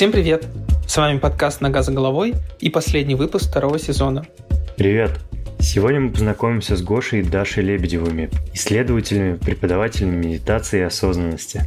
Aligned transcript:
Всем 0.00 0.12
привет! 0.12 0.46
С 0.86 0.96
вами 0.96 1.18
подкаст 1.18 1.60
«Нога 1.60 1.82
за 1.82 1.92
головой» 1.92 2.32
и 2.58 2.70
последний 2.70 3.14
выпуск 3.14 3.50
второго 3.50 3.78
сезона. 3.78 4.24
Привет! 4.78 5.10
Сегодня 5.58 6.00
мы 6.00 6.10
познакомимся 6.10 6.74
с 6.74 6.82
Гошей 6.82 7.20
и 7.20 7.22
Дашей 7.22 7.62
Лебедевыми, 7.64 8.30
исследователями, 8.54 9.36
преподавателями 9.36 10.16
медитации 10.28 10.78
и 10.78 10.84
осознанности. 10.84 11.64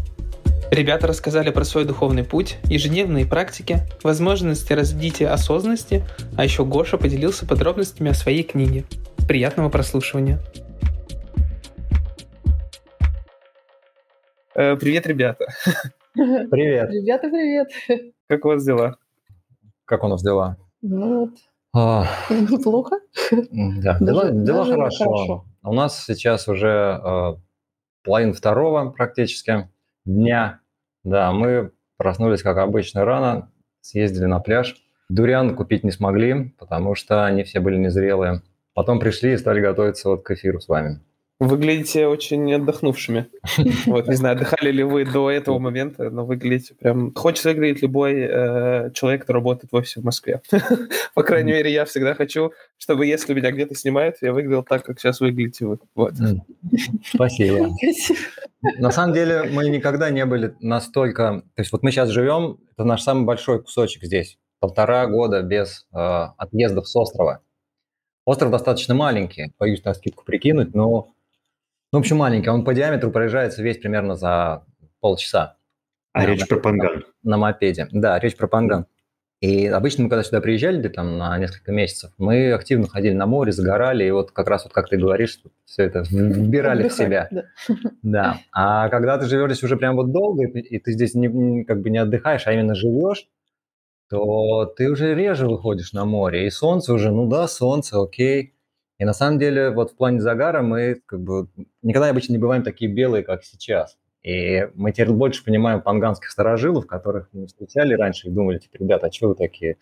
Ребята 0.72 1.06
рассказали 1.06 1.52
про 1.52 1.64
свой 1.64 1.86
духовный 1.86 2.24
путь, 2.24 2.58
ежедневные 2.64 3.28
практики, 3.28 3.82
возможности 4.02 4.74
развития 4.74 5.28
осознанности, 5.28 6.04
а 6.36 6.44
еще 6.44 6.66
Гоша 6.66 6.98
поделился 6.98 7.46
подробностями 7.46 8.10
о 8.10 8.16
своей 8.16 8.42
книге. 8.42 8.84
Приятного 9.28 9.70
прослушивания! 9.70 10.40
Э, 14.56 14.76
привет, 14.76 15.06
ребята! 15.06 15.46
Привет! 16.16 16.90
Ребята, 16.90 17.30
привет! 17.30 18.13
Как 18.28 18.46
у 18.46 18.50
вас 18.50 18.64
дела? 18.64 18.96
Как 19.86 20.04
у 20.04 20.08
нас 20.08 20.22
дела? 20.24 20.58
Ну 20.82 21.20
вот, 21.22 21.30
А, 21.74 22.06
неплохо. 22.30 23.00
да, 23.32 23.98
дела, 24.00 24.24
Даже- 24.26 24.32
дела 24.34 24.58
даже 24.66 24.72
хорошо. 24.74 25.04
хорошо. 25.06 25.46
У 25.64 25.74
нас 25.74 26.04
сейчас 26.06 26.48
уже 26.48 27.00
э, 27.04 27.34
половина 28.04 28.34
второго 28.34 28.90
практически 28.92 29.70
дня. 30.06 30.60
Да, 31.04 31.32
мы 31.32 31.72
проснулись, 31.98 32.44
как 32.44 32.58
обычно, 32.58 33.06
рано, 33.06 33.52
съездили 33.82 34.26
на 34.26 34.40
пляж. 34.40 34.76
Дуриан 35.10 35.56
купить 35.56 35.84
не 35.84 35.92
смогли, 35.92 36.50
потому 36.60 36.96
что 36.96 37.26
они 37.26 37.44
все 37.44 37.60
были 37.60 37.78
незрелые. 37.78 38.42
Потом 38.74 39.00
пришли 39.00 39.34
и 39.34 39.38
стали 39.38 39.62
готовиться 39.62 40.10
вот 40.10 40.24
к 40.24 40.32
эфиру 40.32 40.60
с 40.60 40.68
вами. 40.68 41.00
Выглядите 41.44 42.08
очень 42.08 42.54
отдохнувшими. 42.54 43.28
Вот, 43.86 44.08
не 44.08 44.16
знаю, 44.16 44.38
отдыхали 44.38 44.72
ли 44.72 44.84
вы 44.84 45.06
до 45.06 45.30
этого 45.30 45.60
момента, 45.60 46.10
но 46.10 46.26
выглядите 46.26 46.74
прям... 46.74 47.14
Хочет 47.14 47.44
выглядеть 47.44 47.82
любой 47.82 48.14
э, 48.16 48.92
человек, 48.94 49.24
кто 49.24 49.34
работает 49.34 49.72
в 49.72 49.76
офисе 49.76 50.00
в 50.00 50.06
Москве. 50.06 50.42
По 51.14 51.24
крайней 51.24 51.52
мере, 51.52 51.72
я 51.72 51.84
всегда 51.84 52.14
хочу, 52.14 52.54
чтобы 52.78 53.06
если 53.06 53.34
меня 53.34 53.52
где-то 53.52 53.76
снимают, 53.76 54.18
я 54.22 54.32
выглядел 54.32 54.64
так, 54.64 54.84
как 54.86 55.00
сейчас 55.00 55.20
выглядите 55.20 55.66
вы. 55.66 55.80
Вот. 55.96 56.14
Спасибо. 57.14 57.70
На 58.80 58.92
самом 58.92 59.14
деле 59.14 59.44
мы 59.44 59.70
никогда 59.70 60.10
не 60.10 60.26
были 60.26 60.56
настолько... 60.62 61.44
То 61.56 61.62
есть 61.62 61.72
вот 61.74 61.84
мы 61.84 61.92
сейчас 61.92 62.10
живем, 62.10 62.60
это 62.72 62.86
наш 62.86 63.02
самый 63.02 63.26
большой 63.26 63.62
кусочек 63.62 64.04
здесь. 64.04 64.38
Полтора 64.60 65.08
года 65.08 65.42
без 65.42 65.86
э, 65.92 65.98
отъездов 65.98 66.88
с 66.88 66.96
острова. 66.96 67.42
Остров 68.26 68.52
достаточно 68.52 68.96
маленький, 68.96 69.54
боюсь 69.60 69.84
на 69.84 69.94
скидку 69.94 70.24
прикинуть, 70.24 70.74
но... 70.74 71.13
Ну, 71.94 72.00
в 72.00 72.02
общем, 72.02 72.18
маленький. 72.18 72.50
Он 72.50 72.66
по 72.66 72.74
диаметру 72.74 73.12
проезжается 73.12 73.62
весь 73.62 73.78
примерно 73.78 74.16
за 74.16 74.66
полчаса 75.00 75.58
А 76.12 76.22
Да, 76.22 76.26
речь 76.26 76.40
да. 76.40 76.48
про 76.48 76.58
Панган. 76.58 77.04
на 77.22 77.38
мопеде. 77.38 77.88
Да, 77.92 78.18
речь 78.18 78.36
про 78.36 78.48
Панган. 78.48 78.88
И 79.42 79.68
обычно 79.68 80.04
мы, 80.06 80.10
когда 80.10 80.24
сюда 80.24 80.42
приезжали, 80.42 80.80
где 80.80 80.90
там 80.90 81.18
на 81.20 81.38
несколько 81.38 81.72
месяцев, 81.72 82.12
мы 82.18 82.52
активно 82.54 82.88
ходили 82.88 83.14
на 83.14 83.28
море, 83.28 83.52
загорали, 83.52 84.06
и 84.06 84.10
вот 84.12 84.32
как 84.32 84.48
раз 84.48 84.64
вот 84.64 84.74
как 84.74 84.90
ты 84.90 84.98
говоришь, 84.98 85.40
все 85.66 85.84
это 85.84 86.04
вбирали 86.10 86.88
в 86.88 86.94
себя. 86.94 87.28
Да. 87.30 87.44
Да. 88.02 88.38
А 88.54 88.90
когда 88.90 89.18
ты 89.20 89.26
живешь 89.26 89.52
здесь 89.52 89.64
уже 89.64 89.78
прям 89.78 89.96
вот 89.96 90.12
долго, 90.12 90.46
и 90.48 90.80
ты 90.80 90.94
здесь 90.94 91.14
не- 91.14 91.64
как 91.66 91.82
бы 91.82 91.90
не 91.92 92.00
отдыхаешь, 92.00 92.48
а 92.48 92.54
именно 92.54 92.74
живешь, 92.74 93.28
то 94.10 94.66
ты 94.66 94.90
уже 94.90 95.14
реже 95.14 95.48
выходишь 95.48 95.94
на 95.94 96.06
море. 96.06 96.48
И 96.48 96.50
солнце 96.50 96.92
уже, 96.94 97.12
ну 97.12 97.28
да, 97.28 97.48
солнце, 97.48 98.02
окей. 98.02 98.56
И 98.98 99.06
на 99.06 99.14
самом 99.14 99.38
деле 99.40 99.70
вот 99.72 99.92
в 99.92 99.96
плане 99.96 100.22
загара 100.22 100.62
мы 100.64 101.02
как 101.06 101.20
бы 101.22 101.50
никогда 101.84 102.10
обычно 102.10 102.34
не 102.34 102.40
бываем 102.40 102.64
такие 102.64 102.92
белые, 102.92 103.24
как 103.24 103.44
сейчас. 103.44 103.98
И 104.24 104.70
мы 104.74 104.92
теперь 104.94 105.12
больше 105.12 105.44
понимаем 105.44 105.82
панганских 105.82 106.32
старожилов, 106.32 106.88
которых 106.88 107.28
мы 107.34 107.48
встречали 107.48 107.94
раньше 107.94 108.30
и 108.30 108.32
думали, 108.32 108.58
типа, 108.58 108.78
ребята, 108.78 109.08
а 109.08 109.12
что 109.12 109.30
вы 109.30 109.36
такие 109.36 109.78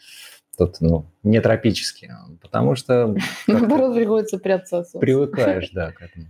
тут, 0.58 0.82
ну, 0.82 1.06
не 1.24 1.40
тропические? 1.40 2.16
Потому 2.42 2.76
что 2.76 3.16
Наоборот, 3.48 3.96
приходится 3.96 4.40
прятаться 4.40 5.00
привыкаешь, 5.00 5.70
да, 5.72 5.92
к 5.92 6.02
этому. 6.02 6.26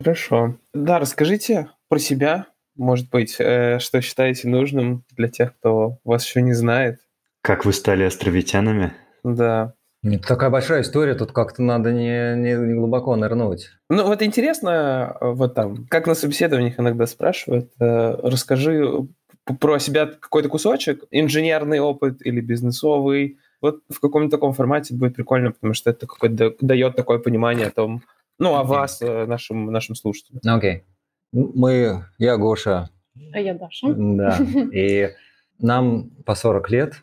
Хорошо. 0.00 0.58
Да, 0.74 0.98
расскажите 0.98 1.68
про 1.88 2.00
себя, 2.00 2.46
может 2.74 3.08
быть, 3.10 3.36
э, 3.38 3.78
что 3.78 4.00
считаете 4.00 4.48
нужным 4.48 5.04
для 5.12 5.28
тех, 5.28 5.56
кто 5.56 5.98
вас 6.04 6.26
еще 6.26 6.42
не 6.42 6.54
знает. 6.54 6.98
Как 7.42 7.64
вы 7.64 7.72
стали 7.72 8.02
островитянами? 8.02 8.92
Да. 9.22 9.74
Это 10.04 10.26
такая 10.26 10.50
большая 10.50 10.82
история, 10.82 11.14
тут 11.14 11.30
как-то 11.32 11.62
надо 11.62 11.92
не, 11.92 12.34
не- 12.36 12.56
не 12.66 12.74
глубоко 12.74 13.14
нырнуть. 13.14 13.70
Ну, 13.88 14.04
вот 14.06 14.20
интересно, 14.22 15.16
э, 15.20 15.30
вот 15.30 15.54
там, 15.54 15.86
как 15.88 16.08
на 16.08 16.14
собеседованиях 16.14 16.78
иногда 16.80 17.06
спрашивают, 17.06 17.70
э, 17.80 18.16
расскажи 18.22 19.06
п- 19.44 19.54
про 19.54 19.78
себя 19.78 20.06
какой-то 20.06 20.48
кусочек, 20.48 21.04
инженерный 21.12 21.78
опыт 21.78 22.20
или 22.26 22.40
бизнесовый. 22.40 23.38
Вот 23.60 23.80
в 23.88 24.00
каком-то 24.00 24.28
таком 24.36 24.54
формате 24.54 24.92
будет 24.94 25.14
прикольно, 25.14 25.52
потому 25.52 25.72
что 25.72 25.90
это 25.90 26.08
какое-то 26.08 26.52
дает 26.60 26.96
такое 26.96 27.18
понимание 27.20 27.68
о 27.68 27.70
том, 27.70 28.02
ну, 28.40 28.56
о 28.56 28.64
вас, 28.64 29.00
э, 29.02 29.26
нашим, 29.26 29.66
нашим 29.66 29.94
слушателям. 29.94 30.40
Окей. 30.44 30.82
Мы, 31.32 32.04
я 32.18 32.36
Гоша, 32.38 32.90
А 33.32 33.38
я 33.38 33.54
Даша. 33.54 33.86
да, 33.94 34.36
и 34.72 35.10
нам 35.60 36.10
по 36.26 36.34
40 36.34 36.70
лет. 36.70 36.94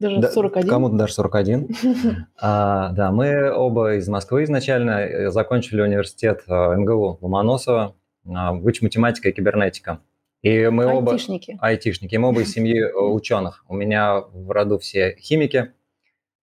Даже 0.00 0.20
Да, 0.20 0.30
41. 0.30 0.68
Кому-то 0.68 0.96
даже 0.96 1.12
41. 1.14 1.68
А, 2.40 2.92
да, 2.92 3.10
мы 3.10 3.52
оба 3.52 3.96
из 3.96 4.08
Москвы 4.08 4.44
изначально, 4.44 5.00
э, 5.00 5.30
закончили 5.30 5.80
университет 5.80 6.44
э, 6.46 6.76
МГУ 6.76 7.18
Ломоносова, 7.20 7.96
а, 8.26 8.52
вуч 8.52 8.80
математика 8.80 9.28
и 9.28 9.32
кибернетика. 9.32 10.00
И 10.42 10.68
мы 10.68 10.86
оба... 10.86 11.12
Айтишники. 11.12 11.58
айтишники. 11.60 12.16
Мы 12.16 12.28
оба 12.28 12.42
из 12.42 12.52
семьи 12.52 12.80
э, 12.80 12.92
ученых. 12.96 13.64
У 13.68 13.74
меня 13.74 14.20
в 14.20 14.50
роду 14.50 14.78
все 14.78 15.16
химики, 15.18 15.72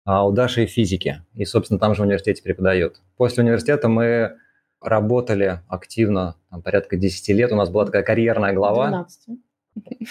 а 0.05 0.25
у 0.25 0.31
Даши 0.31 0.65
физики. 0.65 1.23
И, 1.35 1.43
собственно, 1.43 1.79
там 1.79 1.93
же 1.93 2.01
в 2.01 2.05
университете 2.05 2.41
преподают. 2.41 3.01
После 3.17 3.43
университета 3.43 3.89
мы 3.89 4.37
работали 4.79 5.59
активно, 5.67 6.35
там, 6.49 6.61
порядка 6.61 6.95
10 6.95 7.29
лет. 7.35 7.51
У 7.51 7.55
нас 7.55 7.69
была 7.69 7.85
такая 7.85 8.03
карьерная 8.03 8.53
глава. 8.53 8.87
12. 8.87 9.37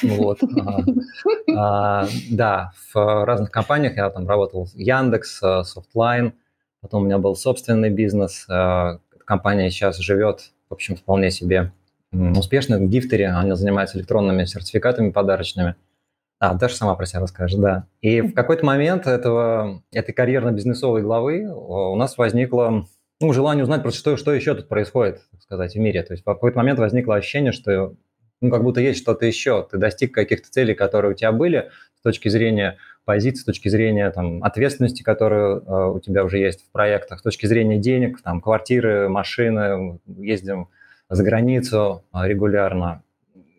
Вот. 0.03 0.41
А, 1.57 2.07
Да, 2.31 2.73
в 2.95 3.25
разных 3.25 3.51
компаниях 3.51 3.97
я 3.97 4.09
там 4.11 4.29
работал. 4.29 4.69
Яндекс, 4.75 5.43
э, 5.43 5.63
Софтлайн. 5.65 6.35
Потом 6.81 7.03
у 7.03 7.05
меня 7.07 7.19
был 7.19 7.35
собственный 7.35 7.91
бизнес. 7.91 8.47
Э, 8.49 8.99
Компания 9.25 9.71
сейчас 9.71 9.99
живет, 9.99 10.53
в 10.69 10.75
общем, 10.75 10.97
вполне 10.97 11.31
себе 11.31 11.73
успешно 12.13 12.79
Giftery. 12.79 13.29
Она 13.29 13.55
занимается 13.55 13.97
электронными 13.97 14.45
сертификатами 14.45 15.11
подарочными. 15.11 15.77
А, 16.41 16.55
Даша 16.55 16.75
сама 16.75 16.95
про 16.95 17.07
себя 17.07 17.21
расскажет, 17.21 17.61
да. 17.61 17.87
И 18.01 18.23
в 18.23 18.33
какой-то 18.33 18.65
момент 18.65 19.07
этого, 19.07 19.83
этой 19.93 20.13
карьерно-бизнесовой 20.13 21.03
главы 21.03 21.47
у 21.47 21.95
нас 21.97 22.17
возникло 22.19 22.87
ну, 23.21 23.33
желание 23.33 23.63
узнать 23.63 23.83
просто, 23.83 24.01
что, 24.01 24.17
что 24.17 24.33
еще 24.33 24.55
тут 24.55 24.67
происходит, 24.67 25.21
так 25.31 25.43
сказать, 25.43 25.75
в 25.75 25.79
мире. 25.79 26.03
То 26.03 26.15
есть 26.15 26.23
в 26.23 26.27
какой-то 26.27 26.57
момент 26.57 26.79
возникло 26.79 27.17
ощущение, 27.17 27.53
что 27.53 27.95
ну, 28.41 28.51
как 28.51 28.63
будто 28.63 28.81
есть 28.81 29.01
что-то 29.01 29.27
еще. 29.27 29.67
Ты 29.71 29.79
достиг 29.79 30.15
каких-то 30.15 30.51
целей, 30.51 30.75
которые 30.75 31.13
у 31.13 31.15
тебя 31.15 31.33
были 31.33 31.71
с 31.99 32.03
точки 32.03 32.29
зрения 32.29 32.79
позиции, 33.05 33.43
с 33.43 33.45
точки 33.45 33.69
зрения 33.69 34.11
там, 34.11 34.43
ответственности, 34.43 35.03
которая 35.03 35.57
э, 35.57 35.91
у 35.91 36.01
тебя 36.01 36.25
уже 36.25 36.39
есть 36.39 36.65
в 36.67 36.73
проектах, 36.73 37.21
с 37.21 37.23
точки 37.23 37.47
зрения 37.47 37.79
денег, 37.79 38.23
там, 38.23 38.41
квартиры, 38.41 39.09
машины, 39.09 40.01
ездим 40.07 40.69
за 41.09 41.23
границу 41.23 42.05
э, 42.15 42.27
регулярно. 42.27 43.03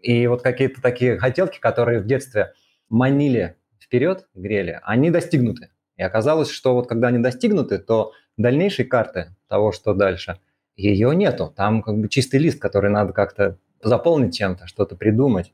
И 0.01 0.25
вот 0.25 0.41
какие-то 0.41 0.81
такие 0.81 1.17
хотелки, 1.17 1.59
которые 1.59 1.99
в 1.99 2.07
детстве 2.07 2.53
манили 2.89 3.55
вперед, 3.79 4.27
грели, 4.33 4.79
они 4.83 5.11
достигнуты. 5.11 5.69
И 5.97 6.01
оказалось, 6.01 6.49
что 6.49 6.73
вот 6.73 6.87
когда 6.87 7.09
они 7.09 7.19
достигнуты, 7.19 7.77
то 7.77 8.13
дальнейшей 8.37 8.85
карты 8.85 9.35
того, 9.47 9.71
что 9.71 9.93
дальше, 9.93 10.39
ее 10.75 11.15
нету. 11.15 11.53
Там 11.55 11.83
как 11.83 11.97
бы 11.99 12.09
чистый 12.09 12.37
лист, 12.39 12.59
который 12.59 12.89
надо 12.89 13.13
как-то 13.13 13.57
заполнить 13.83 14.35
чем-то, 14.35 14.67
что-то 14.67 14.95
придумать. 14.95 15.53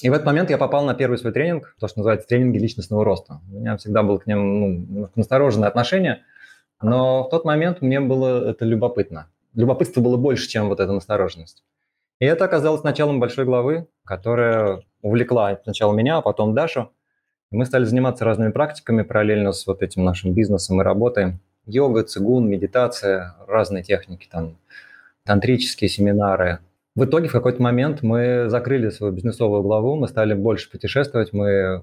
И 0.00 0.08
в 0.08 0.12
этот 0.12 0.26
момент 0.26 0.50
я 0.50 0.58
попал 0.58 0.84
на 0.84 0.94
первый 0.94 1.18
свой 1.18 1.32
тренинг, 1.32 1.76
то, 1.78 1.86
что 1.86 2.00
называется 2.00 2.26
тренинги 2.26 2.58
личностного 2.58 3.04
роста. 3.04 3.40
У 3.50 3.60
меня 3.60 3.76
всегда 3.76 4.02
было 4.02 4.18
к 4.18 4.26
ним 4.26 4.94
ну, 4.94 5.08
настороженное 5.14 5.68
отношение, 5.68 6.22
но 6.80 7.24
в 7.24 7.30
тот 7.30 7.44
момент 7.44 7.82
мне 7.82 8.00
было 8.00 8.50
это 8.50 8.64
любопытно. 8.64 9.28
Любопытство 9.54 10.00
было 10.00 10.16
больше, 10.16 10.48
чем 10.48 10.68
вот 10.68 10.80
эта 10.80 10.92
настороженность. 10.92 11.62
И 12.20 12.24
это 12.24 12.44
оказалось 12.44 12.84
началом 12.84 13.20
большой 13.20 13.44
главы, 13.44 13.88
которая 14.04 14.82
увлекла 15.02 15.58
сначала 15.64 15.92
меня, 15.92 16.18
а 16.18 16.22
потом 16.22 16.54
Дашу. 16.54 16.90
И 17.50 17.56
мы 17.56 17.66
стали 17.66 17.84
заниматься 17.84 18.24
разными 18.24 18.50
практиками 18.50 19.02
параллельно 19.02 19.52
с 19.52 19.66
вот 19.66 19.82
этим 19.82 20.04
нашим 20.04 20.32
бизнесом 20.32 20.80
и 20.80 20.84
работой. 20.84 21.38
Йога, 21.66 22.02
цигун, 22.04 22.48
медитация, 22.48 23.34
разные 23.46 23.82
техники, 23.82 24.26
там, 24.30 24.56
тантрические 25.24 25.88
семинары. 25.88 26.60
В 26.94 27.04
итоге 27.04 27.28
в 27.28 27.32
какой-то 27.32 27.62
момент 27.62 28.02
мы 28.02 28.48
закрыли 28.48 28.90
свою 28.90 29.12
бизнесовую 29.12 29.62
главу, 29.62 29.96
мы 29.96 30.08
стали 30.08 30.34
больше 30.34 30.70
путешествовать, 30.70 31.32
мы 31.32 31.48
э, 31.48 31.82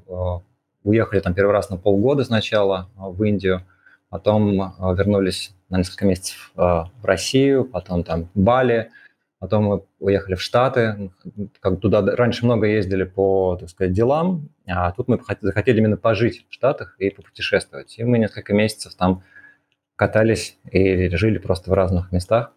уехали 0.83 1.19
там 1.19 1.33
первый 1.33 1.51
раз 1.51 1.69
на 1.71 1.77
полгода 1.77 2.23
сначала 2.23 2.89
э, 2.95 2.99
в 3.01 3.23
Индию, 3.23 3.63
потом 4.09 4.61
э, 4.61 4.71
вернулись 4.95 5.55
на 5.69 5.77
несколько 5.77 6.05
месяцев 6.05 6.51
в 6.55 6.91
Россию, 7.03 7.65
потом 7.65 8.03
там 8.03 8.29
Бали, 8.33 8.89
Потом 9.39 9.63
мы 9.63 9.85
уехали 9.99 10.35
в 10.35 10.41
Штаты, 10.41 11.11
как 11.61 11.79
туда 11.79 12.01
раньше 12.01 12.43
много 12.43 12.67
ездили 12.67 13.05
по, 13.05 13.55
так 13.57 13.69
сказать, 13.69 13.93
делам, 13.93 14.49
а 14.67 14.91
тут 14.91 15.07
мы 15.07 15.17
захотели 15.39 15.77
именно 15.77 15.95
пожить 15.95 16.45
в 16.49 16.53
Штатах 16.53 16.95
и 16.99 17.09
попутешествовать. 17.09 17.97
И 17.97 18.03
мы 18.03 18.19
несколько 18.19 18.53
месяцев 18.53 18.95
там 18.95 19.23
катались 19.95 20.57
и 20.69 21.07
жили 21.15 21.37
просто 21.37 21.71
в 21.71 21.73
разных 21.73 22.11
местах, 22.11 22.51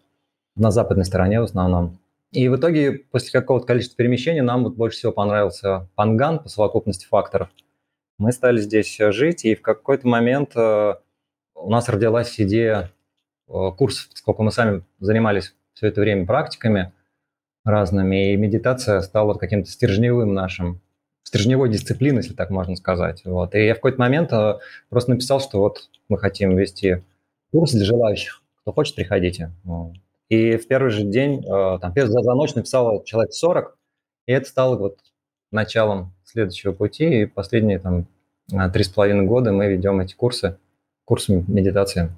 на 0.57 0.71
западной 0.71 1.05
стороне 1.05 1.39
в 1.39 1.43
основном. 1.43 1.99
И 2.33 2.49
в 2.49 2.55
итоге, 2.55 2.93
после 3.11 3.31
какого-то 3.31 3.67
количества 3.67 3.95
перемещений, 3.95 4.41
нам 4.41 4.63
вот 4.63 4.75
больше 4.75 4.97
всего 4.97 5.11
понравился 5.11 5.87
Панган 5.93 6.39
по 6.39 6.49
совокупности 6.49 7.05
факторов. 7.05 7.49
Мы 8.17 8.31
стали 8.31 8.59
здесь 8.59 8.97
жить, 8.97 9.45
и 9.45 9.53
в 9.53 9.61
какой-то 9.61 10.07
момент 10.07 10.53
э, 10.55 10.95
у 11.53 11.69
нас 11.69 11.87
родилась 11.89 12.39
идея 12.39 12.89
э, 13.47 13.53
курсов, 13.77 14.09
сколько 14.15 14.41
мы 14.41 14.51
сами 14.51 14.83
занимались 14.99 15.53
все 15.73 15.87
это 15.87 16.01
время 16.01 16.25
практиками 16.25 16.91
разными, 17.63 18.33
и 18.33 18.35
медитация 18.35 19.01
стала 19.01 19.35
каким-то 19.35 19.69
стержневым 19.69 20.33
нашим, 20.33 20.81
стержневой 21.21 21.69
дисциплиной, 21.69 22.23
если 22.23 22.33
так 22.33 22.49
можно 22.49 22.75
сказать. 22.75 23.21
Вот. 23.25 23.53
И 23.53 23.63
я 23.63 23.73
в 23.73 23.77
какой-то 23.77 23.99
момент 23.99 24.33
э, 24.33 24.57
просто 24.89 25.11
написал, 25.11 25.39
что 25.39 25.59
вот 25.59 25.89
мы 26.09 26.17
хотим 26.17 26.57
вести 26.57 27.03
курс 27.51 27.73
для 27.73 27.85
желающих. 27.85 28.41
Кто 28.61 28.73
хочет, 28.73 28.95
приходите. 28.95 29.51
И 30.33 30.57
в 30.57 30.67
первый 30.67 30.89
же 30.89 31.03
день, 31.03 31.45
э, 31.45 31.77
там, 31.79 31.93
за, 31.95 32.07
за 32.07 32.33
ночь 32.33 32.55
написал 32.55 33.03
человек 33.03 33.33
40, 33.33 33.77
и 34.25 34.31
это 34.31 34.49
стало 34.49 34.77
вот 34.77 34.97
началом 35.51 36.11
следующего 36.23 36.73
пути. 36.73 37.21
И 37.21 37.25
последние 37.27 37.77
там 37.77 38.07
три 38.73 38.83
с 38.83 38.89
половиной 38.89 39.25
года 39.25 39.51
мы 39.51 39.67
ведем 39.67 39.99
эти 39.99 40.15
курсы, 40.15 40.57
курсы 41.05 41.43
медитации. 41.47 42.11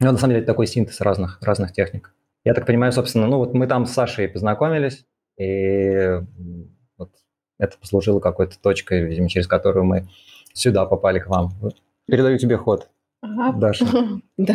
Ну, 0.00 0.10
на 0.10 0.18
самом 0.18 0.30
деле, 0.30 0.42
это 0.42 0.52
такой 0.52 0.66
синтез 0.66 1.00
разных, 1.00 1.38
разных 1.40 1.72
техник. 1.72 2.12
Я 2.44 2.54
так 2.54 2.66
понимаю, 2.66 2.92
собственно, 2.92 3.28
ну 3.28 3.38
вот 3.38 3.54
мы 3.54 3.68
там 3.68 3.86
с 3.86 3.92
Сашей 3.92 4.28
познакомились, 4.28 5.04
и 5.38 6.20
вот 6.96 7.10
это 7.58 7.78
послужило 7.78 8.18
какой-то 8.18 8.58
точкой, 8.60 9.04
видимо, 9.04 9.28
через 9.28 9.46
которую 9.46 9.84
мы 9.84 10.08
сюда 10.54 10.86
попали 10.86 11.20
к 11.20 11.28
вам. 11.28 11.52
Передаю 12.06 12.36
тебе 12.38 12.56
ход, 12.56 12.88
ага. 13.20 13.56
Даша. 13.58 13.86
Да. 14.36 14.54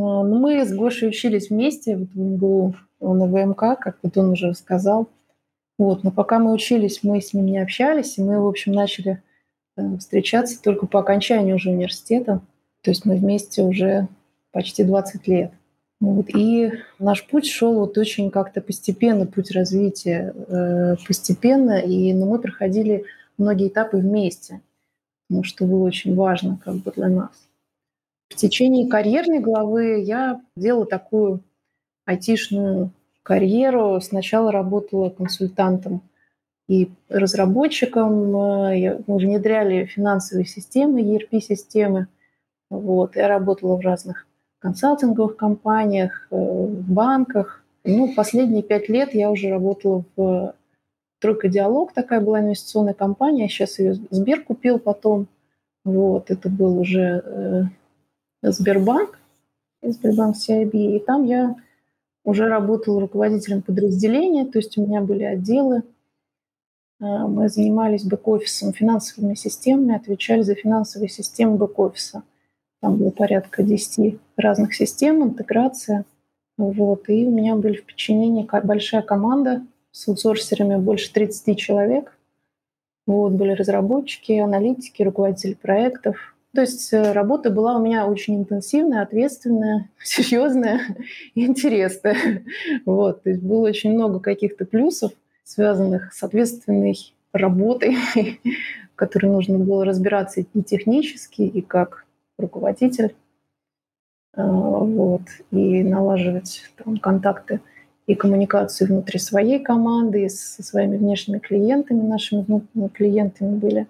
Ну, 0.00 0.38
мы 0.38 0.64
с 0.64 0.72
Гошей 0.72 1.08
учились 1.08 1.50
вместе 1.50 1.96
в 1.96 2.16
МГУ 2.16 2.76
на 3.00 3.26
ВМК, 3.26 3.80
как 3.80 3.98
вот 4.04 4.16
он 4.16 4.30
уже 4.30 4.54
сказал. 4.54 5.08
Вот, 5.76 6.04
но 6.04 6.12
пока 6.12 6.38
мы 6.38 6.52
учились, 6.52 7.00
мы 7.02 7.20
с 7.20 7.34
ним 7.34 7.46
не 7.46 7.58
общались, 7.58 8.16
и 8.16 8.22
мы, 8.22 8.40
в 8.40 8.46
общем, 8.46 8.70
начали 8.70 9.20
э, 9.76 9.96
встречаться 9.98 10.62
только 10.62 10.86
по 10.86 11.00
окончанию 11.00 11.56
уже 11.56 11.70
университета. 11.70 12.42
То 12.82 12.92
есть 12.92 13.06
мы 13.06 13.16
вместе 13.16 13.62
уже 13.62 14.06
почти 14.52 14.84
20 14.84 15.26
лет. 15.26 15.50
Вот. 16.00 16.26
И 16.32 16.74
наш 17.00 17.26
путь 17.26 17.48
шел 17.48 17.74
вот 17.74 17.98
очень 17.98 18.30
как-то 18.30 18.60
постепенно, 18.60 19.26
путь 19.26 19.50
развития 19.50 20.32
э, 20.32 20.94
постепенно, 21.08 21.76
и, 21.76 22.12
но 22.12 22.26
мы 22.26 22.38
проходили 22.38 23.04
многие 23.36 23.66
этапы 23.66 23.96
вместе, 23.96 24.60
что 25.42 25.64
было 25.64 25.82
очень 25.82 26.14
важно 26.14 26.60
как 26.64 26.76
бы 26.76 26.92
для 26.92 27.08
нас. 27.08 27.47
В 28.30 28.36
течение 28.36 28.88
карьерной 28.88 29.40
главы 29.40 30.00
я 30.00 30.40
делала 30.56 30.86
такую 30.86 31.40
айтишную 32.04 32.90
карьеру. 33.22 34.00
Сначала 34.00 34.52
работала 34.52 35.10
консультантом 35.10 36.02
и 36.68 36.90
разработчиком. 37.08 38.32
Мы 38.32 39.02
внедряли 39.06 39.86
финансовые 39.86 40.46
системы, 40.46 41.00
ERP-системы. 41.00 42.08
Вот. 42.70 43.16
Я 43.16 43.28
работала 43.28 43.76
в 43.76 43.80
разных 43.80 44.26
консалтинговых 44.60 45.36
компаниях, 45.36 46.26
э, 46.30 46.36
в 46.36 46.92
банках. 46.92 47.62
Ну, 47.84 48.14
последние 48.14 48.62
пять 48.62 48.88
лет 48.88 49.14
я 49.14 49.30
уже 49.30 49.48
работала 49.50 50.04
в 50.16 50.54
Тройка 51.20 51.48
Диалог, 51.48 51.92
такая 51.92 52.20
была 52.20 52.40
инвестиционная 52.40 52.94
компания. 52.94 53.48
Сейчас 53.48 53.78
ее 53.78 53.94
Сбер 54.10 54.42
купил 54.42 54.78
потом. 54.78 55.26
Вот, 55.84 56.30
это 56.30 56.48
был 56.48 56.78
уже 56.78 57.22
э, 57.24 57.62
Сбербанк, 58.42 59.18
Сбербанк 59.82 60.36
CIB. 60.36 60.96
И 60.96 60.98
там 61.00 61.24
я 61.24 61.56
уже 62.24 62.46
работала 62.46 63.00
руководителем 63.00 63.62
подразделения, 63.62 64.44
то 64.44 64.58
есть 64.58 64.76
у 64.78 64.86
меня 64.86 65.00
были 65.00 65.24
отделы. 65.24 65.82
Э, 67.00 67.26
мы 67.26 67.48
занимались 67.48 68.04
бэк-офисом, 68.04 68.72
финансовыми 68.72 69.34
системами, 69.34 69.96
отвечали 69.96 70.42
за 70.42 70.54
финансовые 70.54 71.08
системы 71.08 71.56
бэк-офиса. 71.56 72.22
Там 72.80 72.96
было 72.96 73.10
порядка 73.10 73.62
10 73.62 74.18
разных 74.36 74.74
систем, 74.74 75.22
интеграция. 75.22 76.04
Вот. 76.56 77.08
И 77.08 77.26
у 77.26 77.30
меня 77.30 77.56
были 77.56 77.76
в 77.76 77.86
подчинении 77.86 78.48
большая 78.64 79.02
команда 79.02 79.62
с 79.90 80.06
аутсорсерами, 80.08 80.76
больше 80.76 81.12
30 81.12 81.58
человек. 81.58 82.16
Вот, 83.06 83.32
были 83.32 83.52
разработчики, 83.52 84.32
аналитики, 84.32 85.02
руководители 85.02 85.54
проектов. 85.54 86.36
То 86.54 86.62
есть 86.62 86.92
э, 86.92 87.12
работа 87.12 87.50
была 87.50 87.76
у 87.76 87.82
меня 87.82 88.06
очень 88.06 88.38
интенсивная, 88.38 89.02
ответственная, 89.02 89.90
серьезная 90.02 90.80
и 91.34 91.44
интересная. 91.46 92.44
Вот, 92.86 93.22
то 93.22 93.30
есть 93.30 93.42
было 93.42 93.68
очень 93.68 93.92
много 93.92 94.20
каких-то 94.20 94.64
плюсов, 94.64 95.12
связанных 95.44 96.12
с 96.12 96.22
ответственной 96.22 96.96
работой, 97.32 97.96
в 98.92 98.96
которой 98.96 99.26
нужно 99.26 99.58
было 99.58 99.84
разбираться 99.84 100.40
и 100.40 100.62
технически, 100.62 101.42
и 101.42 101.60
как 101.60 102.06
руководитель, 102.38 103.14
э, 104.34 104.42
вот, 104.42 105.22
и 105.50 105.82
налаживать 105.82 106.62
там, 106.82 106.96
контакты 106.96 107.60
и 108.06 108.14
коммуникацию 108.14 108.88
внутри 108.88 109.18
своей 109.18 109.58
команды, 109.58 110.24
и 110.24 110.28
со 110.30 110.62
своими 110.62 110.96
внешними 110.96 111.40
клиентами, 111.40 112.00
нашими 112.00 112.40
внутренними 112.40 112.88
клиентами 112.88 113.54
были 113.54 113.86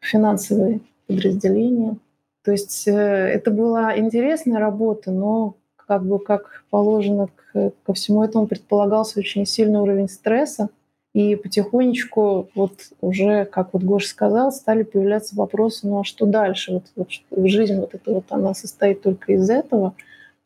финансовые 0.00 0.80
подразделения. 1.06 1.96
То 2.44 2.52
есть 2.52 2.86
э, 2.86 2.92
это 2.92 3.50
была 3.50 3.98
интересная 3.98 4.58
работа, 4.58 5.10
но 5.10 5.56
как 5.76 6.04
бы 6.04 6.18
как 6.18 6.64
положено 6.70 7.28
к, 7.28 7.72
ко 7.84 7.92
всему 7.94 8.22
этому 8.24 8.46
предполагался 8.46 9.18
очень 9.18 9.46
сильный 9.46 9.80
уровень 9.80 10.08
стресса, 10.08 10.68
и 11.14 11.36
потихонечку 11.36 12.50
вот 12.56 12.72
уже, 13.00 13.44
как 13.44 13.72
вот 13.72 13.84
Гоша 13.84 14.08
сказал, 14.08 14.50
стали 14.50 14.82
появляться 14.82 15.36
вопросы, 15.36 15.86
ну 15.86 16.00
а 16.00 16.04
что 16.04 16.26
дальше? 16.26 16.72
Вот, 16.72 17.10
вот 17.30 17.48
жизнь 17.48 17.78
вот 17.78 17.94
эта 17.94 18.12
вот, 18.12 18.24
она 18.30 18.52
состоит 18.52 19.00
только 19.00 19.32
из 19.32 19.48
этого, 19.48 19.94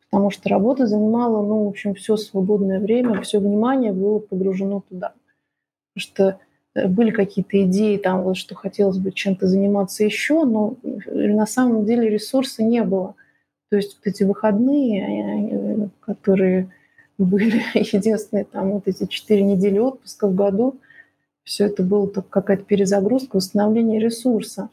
потому 0.09 0.29
что 0.29 0.47
работа 0.47 0.85
занимала, 0.85 1.43
ну, 1.43 1.65
в 1.65 1.69
общем, 1.69 1.95
все 1.95 2.17
свободное 2.17 2.79
время, 2.79 3.21
все 3.21 3.39
внимание 3.39 3.91
было 3.91 4.19
погружено 4.19 4.83
туда. 4.87 5.13
Потому 5.95 6.01
что 6.13 6.39
были 6.87 7.11
какие-то 7.11 7.63
идеи, 7.63 7.97
там, 7.97 8.23
вот, 8.23 8.37
что 8.37 8.55
хотелось 8.55 8.97
бы 8.97 9.11
чем-то 9.11 9.47
заниматься 9.47 10.03
еще, 10.03 10.45
но 10.45 10.75
на 10.83 11.45
самом 11.45 11.85
деле 11.85 12.09
ресурса 12.09 12.63
не 12.63 12.83
было. 12.83 13.15
То 13.69 13.77
есть 13.77 13.97
вот 13.97 14.07
эти 14.07 14.23
выходные, 14.23 15.89
которые 15.99 16.71
были 17.17 17.61
единственные 17.73 18.45
там 18.45 18.71
вот 18.71 18.87
эти 18.87 19.05
четыре 19.05 19.43
недели 19.43 19.77
отпуска 19.77 20.27
в 20.27 20.35
году. 20.35 20.79
Все 21.43 21.65
это 21.65 21.83
было 21.83 22.07
только 22.07 22.29
какая-то 22.29 22.63
перезагрузка, 22.63 23.37
восстановление 23.37 23.99
ресурса. 23.99 24.69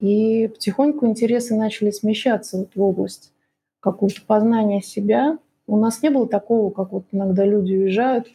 И 0.00 0.48
потихоньку 0.48 1.06
интересы 1.06 1.56
начали 1.56 1.90
смещаться 1.90 2.58
вот 2.58 2.70
в 2.74 2.80
область 2.80 3.32
какого-то 3.80 4.20
познания 4.26 4.80
себя. 4.80 5.38
У 5.66 5.76
нас 5.76 6.02
не 6.02 6.10
было 6.10 6.28
такого, 6.28 6.70
как 6.70 6.92
вот 6.92 7.04
иногда 7.12 7.44
люди 7.44 7.74
уезжают 7.74 8.28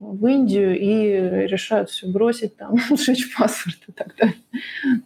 в 0.00 0.26
Индию 0.26 0.76
и 0.78 1.46
решают 1.46 1.90
все 1.90 2.08
бросить, 2.08 2.56
там, 2.56 2.76
сжечь 2.96 3.32
паспорт 3.36 3.78
и 3.86 3.92
так 3.92 4.16
далее. 4.16 4.36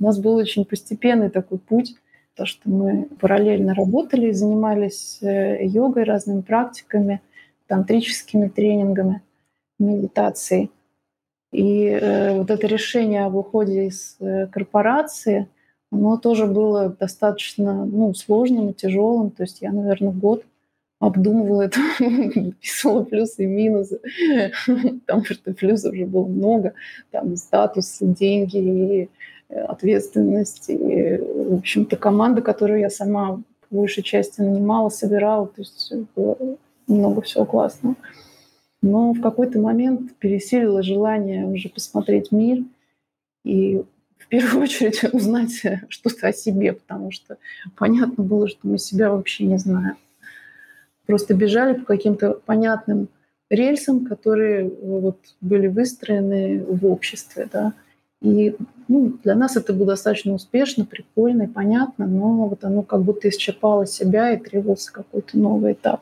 У 0.01 0.05
нас 0.05 0.19
был 0.19 0.37
очень 0.37 0.65
постепенный 0.65 1.29
такой 1.29 1.59
путь, 1.59 1.95
то, 2.35 2.47
что 2.47 2.69
мы 2.69 3.05
параллельно 3.21 3.75
работали, 3.75 4.33
занимались 4.33 5.19
э, 5.23 5.67
йогой, 5.67 6.05
разными 6.05 6.41
практиками– 6.41 7.21
тантрическими 7.67 8.49
тренингами, 8.49 9.23
медитацией. 9.79 10.71
И 11.53 11.87
э, 11.87 12.37
вот 12.37 12.51
это 12.51 12.67
решение 12.67 13.25
об 13.25 13.37
уходе 13.37 13.87
из 13.87 14.17
э, 14.21 14.47
корпорации, 14.49 15.49
оно 15.91 16.17
тоже 16.17 16.47
было 16.47 16.89
достаточно 16.89 17.85
ну, 17.85 18.13
сложным 18.15 18.71
и 18.71 18.75
тяжелым. 18.75 19.31
То 19.31 19.45
есть 19.45 19.63
я, 19.63 19.73
наверное, 19.73 20.13
год 20.13 20.45
обдумывала 21.01 21.63
это, 21.63 21.81
писала 22.61 23.05
плюсы 23.05 23.45
и 23.45 23.47
минусы, 23.47 24.01
потому 25.07 25.25
что 25.25 25.53
плюсов 25.53 25.93
уже 25.93 26.07
было 26.07 26.27
много, 26.27 26.75
там 27.11 27.37
статус, 27.37 27.99
деньги 28.01 29.09
э, 29.49 29.61
ответственность, 29.61 30.71
и, 30.71 31.19
в 31.19 31.59
общем-то, 31.59 31.97
команда, 31.97 32.43
которую 32.43 32.81
я 32.81 32.91
сама 32.91 33.43
по 33.69 33.77
большей 33.77 34.03
части 34.03 34.41
нанимала, 34.41 34.89
собирала, 34.89 35.47
то 35.47 35.61
есть 35.61 35.93
было 36.15 36.37
много 36.87 37.23
всего 37.23 37.45
классного. 37.45 37.97
Но 38.83 39.13
в 39.15 39.21
какой-то 39.23 39.59
момент 39.59 40.15
пересилило 40.19 40.83
желание 40.83 41.47
уже 41.47 41.71
посмотреть 41.71 42.33
мир 42.33 42.65
и 43.43 43.83
в 44.19 44.29
первую 44.29 44.63
очередь 44.65 45.03
узнать 45.13 45.63
что-то 45.89 46.29
о 46.29 46.33
себе, 46.33 46.75
потому 46.75 47.11
что 47.11 47.39
понятно 47.77 48.23
было, 48.23 48.49
что 48.49 48.61
мы 48.63 48.79
себя 48.79 49.11
вообще 49.11 49.45
не 49.45 49.59
знаем. 49.59 49.97
Просто 51.07 51.35
бежали 51.35 51.75
по 51.75 51.85
каким-то 51.85 52.41
понятным 52.47 53.09
рельсам, 53.51 54.07
которые 54.07 54.71
вот 54.83 55.19
были 55.41 55.67
выстроены 55.67 56.65
в 56.65 56.87
обществе, 56.87 57.49
да. 57.53 57.73
И 58.23 58.57
ну, 58.89 59.19
для 59.23 59.35
нас 59.35 59.57
это 59.57 59.75
было 59.75 59.89
достаточно 59.89 60.33
успешно, 60.33 60.87
прикольно 60.87 61.43
и 61.43 61.47
понятно, 61.47 62.07
но 62.07 62.49
вот 62.49 62.65
оно 62.65 62.83
как 62.83 63.03
будто 63.03 63.29
исчерпало 63.29 63.87
себя 63.87 64.33
и 64.33 64.39
требовался 64.39 64.93
какой-то 64.93 65.39
новый 65.39 65.73
этап. 65.73 66.01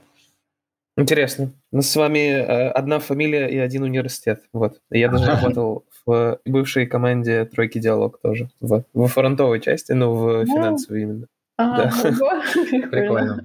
Интересно. 0.96 1.50
У 1.72 1.76
нас 1.76 1.90
с 1.90 1.96
вами 1.96 2.18
э, 2.18 2.68
одна 2.68 2.98
фамилия 2.98 3.48
и 3.48 3.56
один 3.56 3.82
университет. 3.82 4.42
Вот. 4.52 4.78
Я 4.90 5.08
даже 5.08 5.24
работал 5.26 5.84
в 6.04 6.38
бывшей 6.44 6.86
команде 6.86 7.46
«Тройки 7.46 7.78
диалог» 7.78 8.20
тоже. 8.20 8.50
Вот. 8.60 8.86
Во 8.92 9.08
фронтовой 9.08 9.60
части, 9.60 9.92
но 9.92 10.14
в 10.14 10.44
финансовой 10.44 11.02
именно. 11.02 11.26
А, 11.56 11.76
Да. 11.78 11.92
Прикольно. 12.90 13.42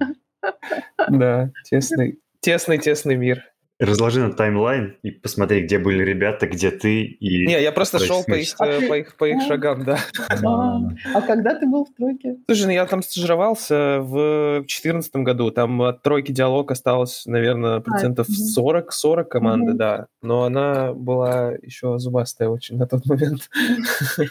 Да, 1.08 1.50
тесный, 1.64 2.20
тесный, 2.40 2.78
тесный 2.78 3.16
мир. 3.16 3.44
Разложи 3.80 4.18
на 4.20 4.32
таймлайн 4.32 4.96
и 5.04 5.12
посмотри, 5.12 5.62
где 5.62 5.78
были 5.78 6.02
ребята, 6.02 6.48
где 6.48 6.72
ты. 6.72 7.04
И 7.04 7.46
Не, 7.46 7.62
я 7.62 7.70
просто 7.70 8.00
шел 8.00 8.24
по 8.24 8.32
их, 8.34 8.48
А 8.58 8.64
ты- 8.66 8.70
э, 8.72 8.88
по 8.88 8.98
их, 8.98 9.16
по 9.16 9.24
их 9.28 9.36
А. 9.36 9.46
шагам, 9.46 9.84
да. 9.84 9.98
А, 10.44 10.78
а 11.14 11.20
когда 11.22 11.54
ты 11.54 11.64
был 11.66 11.84
в 11.84 11.94
тройке? 11.94 12.38
Слушай, 12.48 12.64
ну 12.66 12.70
я 12.72 12.86
там 12.86 13.02
стажировался 13.02 13.98
в 14.00 14.58
2014 14.62 15.22
году. 15.22 15.52
Там 15.52 15.80
от 15.82 16.02
тройки 16.02 16.32
диалог 16.32 16.72
осталось, 16.72 17.22
наверное, 17.26 17.78
процентов 17.78 18.28
мгм. 18.28 18.36
40, 18.36 18.92
40 18.92 19.28
команды, 19.30 19.74
да. 19.74 20.06
Но 20.22 20.42
она 20.42 20.92
была 20.92 21.52
еще 21.62 21.98
зубастая 22.00 22.48
очень 22.48 22.78
на 22.78 22.88
тот 22.88 23.06
момент. 23.06 23.48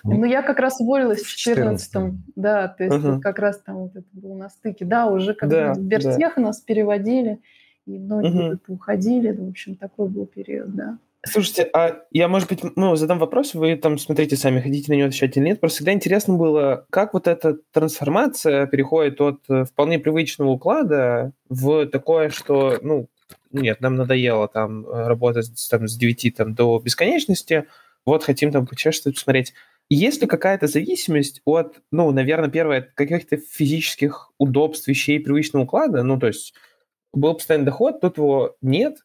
Ну, 0.04 0.26
я 0.26 0.42
как 0.42 0.60
раз 0.60 0.82
уволилась 0.82 1.22
в 1.22 1.26
В 1.28 1.38
14-м. 1.38 1.78
14 1.78 2.14
Да, 2.36 2.68
то 2.68 2.84
есть 2.84 3.22
как 3.22 3.40
раз 3.40 3.62
там 3.66 3.78
вот 3.78 3.96
это 3.96 4.08
было 4.12 4.36
на 4.36 4.50
стыке. 4.50 4.84
Да, 4.84 5.06
уже 5.08 5.34
как 5.34 5.50
бы 5.50 5.72
в 5.72 5.76
Сбертех 5.76 6.36
нас 6.36 6.60
переводили, 6.60 7.40
и 7.88 7.98
многие 7.98 8.54
это 8.54 8.72
уходили. 8.72 9.32
В 9.32 9.50
общем, 9.50 9.76
такой 9.76 10.10
был 10.10 10.26
период, 10.26 10.76
да. 10.76 10.98
Слушайте, 11.26 11.70
а 11.74 12.04
я, 12.12 12.28
может 12.28 12.48
быть, 12.48 12.60
ну, 12.76 12.96
задам 12.96 13.20
вопрос, 13.20 13.54
вы 13.54 13.76
там 13.76 13.98
смотрите 13.98 14.38
сами, 14.38 14.62
хотите 14.62 14.92
на 14.92 14.98
него 14.98 15.08
отвечать 15.08 15.36
или 15.36 15.46
нет. 15.46 15.60
Просто 15.60 15.78
всегда 15.78 15.94
интересно 15.94 16.36
было, 16.36 16.86
как 16.90 17.14
вот 17.14 17.28
эта 17.28 17.58
трансформация 17.72 18.68
переходит 18.68 19.20
от 19.20 19.42
э, 19.50 19.66
вполне 19.66 20.00
привычного 20.00 20.50
уклада 20.50 21.34
в 21.50 21.88
такое, 21.88 22.30
что, 22.30 22.78
ну, 22.82 23.10
нет, 23.52 23.82
нам 23.82 23.96
надоело 23.96 24.48
там 24.48 24.86
э, 24.86 25.08
работать 25.08 25.52
там, 25.70 25.88
с 25.88 25.98
9 25.98 26.36
там, 26.36 26.54
до 26.54 26.80
бесконечности, 26.80 27.66
вот 28.06 28.24
хотим 28.24 28.52
там 28.52 28.66
почувствовать, 28.66 29.18
посмотреть. 29.18 29.54
Есть 29.90 30.22
ли 30.22 30.28
какая-то 30.28 30.68
зависимость 30.68 31.42
от, 31.46 31.82
ну, 31.92 32.12
наверное, 32.12 32.50
первое, 32.50 32.82
каких-то 32.94 33.38
физических 33.38 34.32
удобств, 34.38 34.88
вещей 34.88 35.20
привычного 35.20 35.64
уклада? 35.64 36.04
Ну, 36.04 36.20
то 36.20 36.28
есть 36.28 36.54
был 37.18 37.34
постоянный 37.36 37.66
доход, 37.66 38.02
тут 38.02 38.18
его 38.18 38.56
нет, 38.62 38.98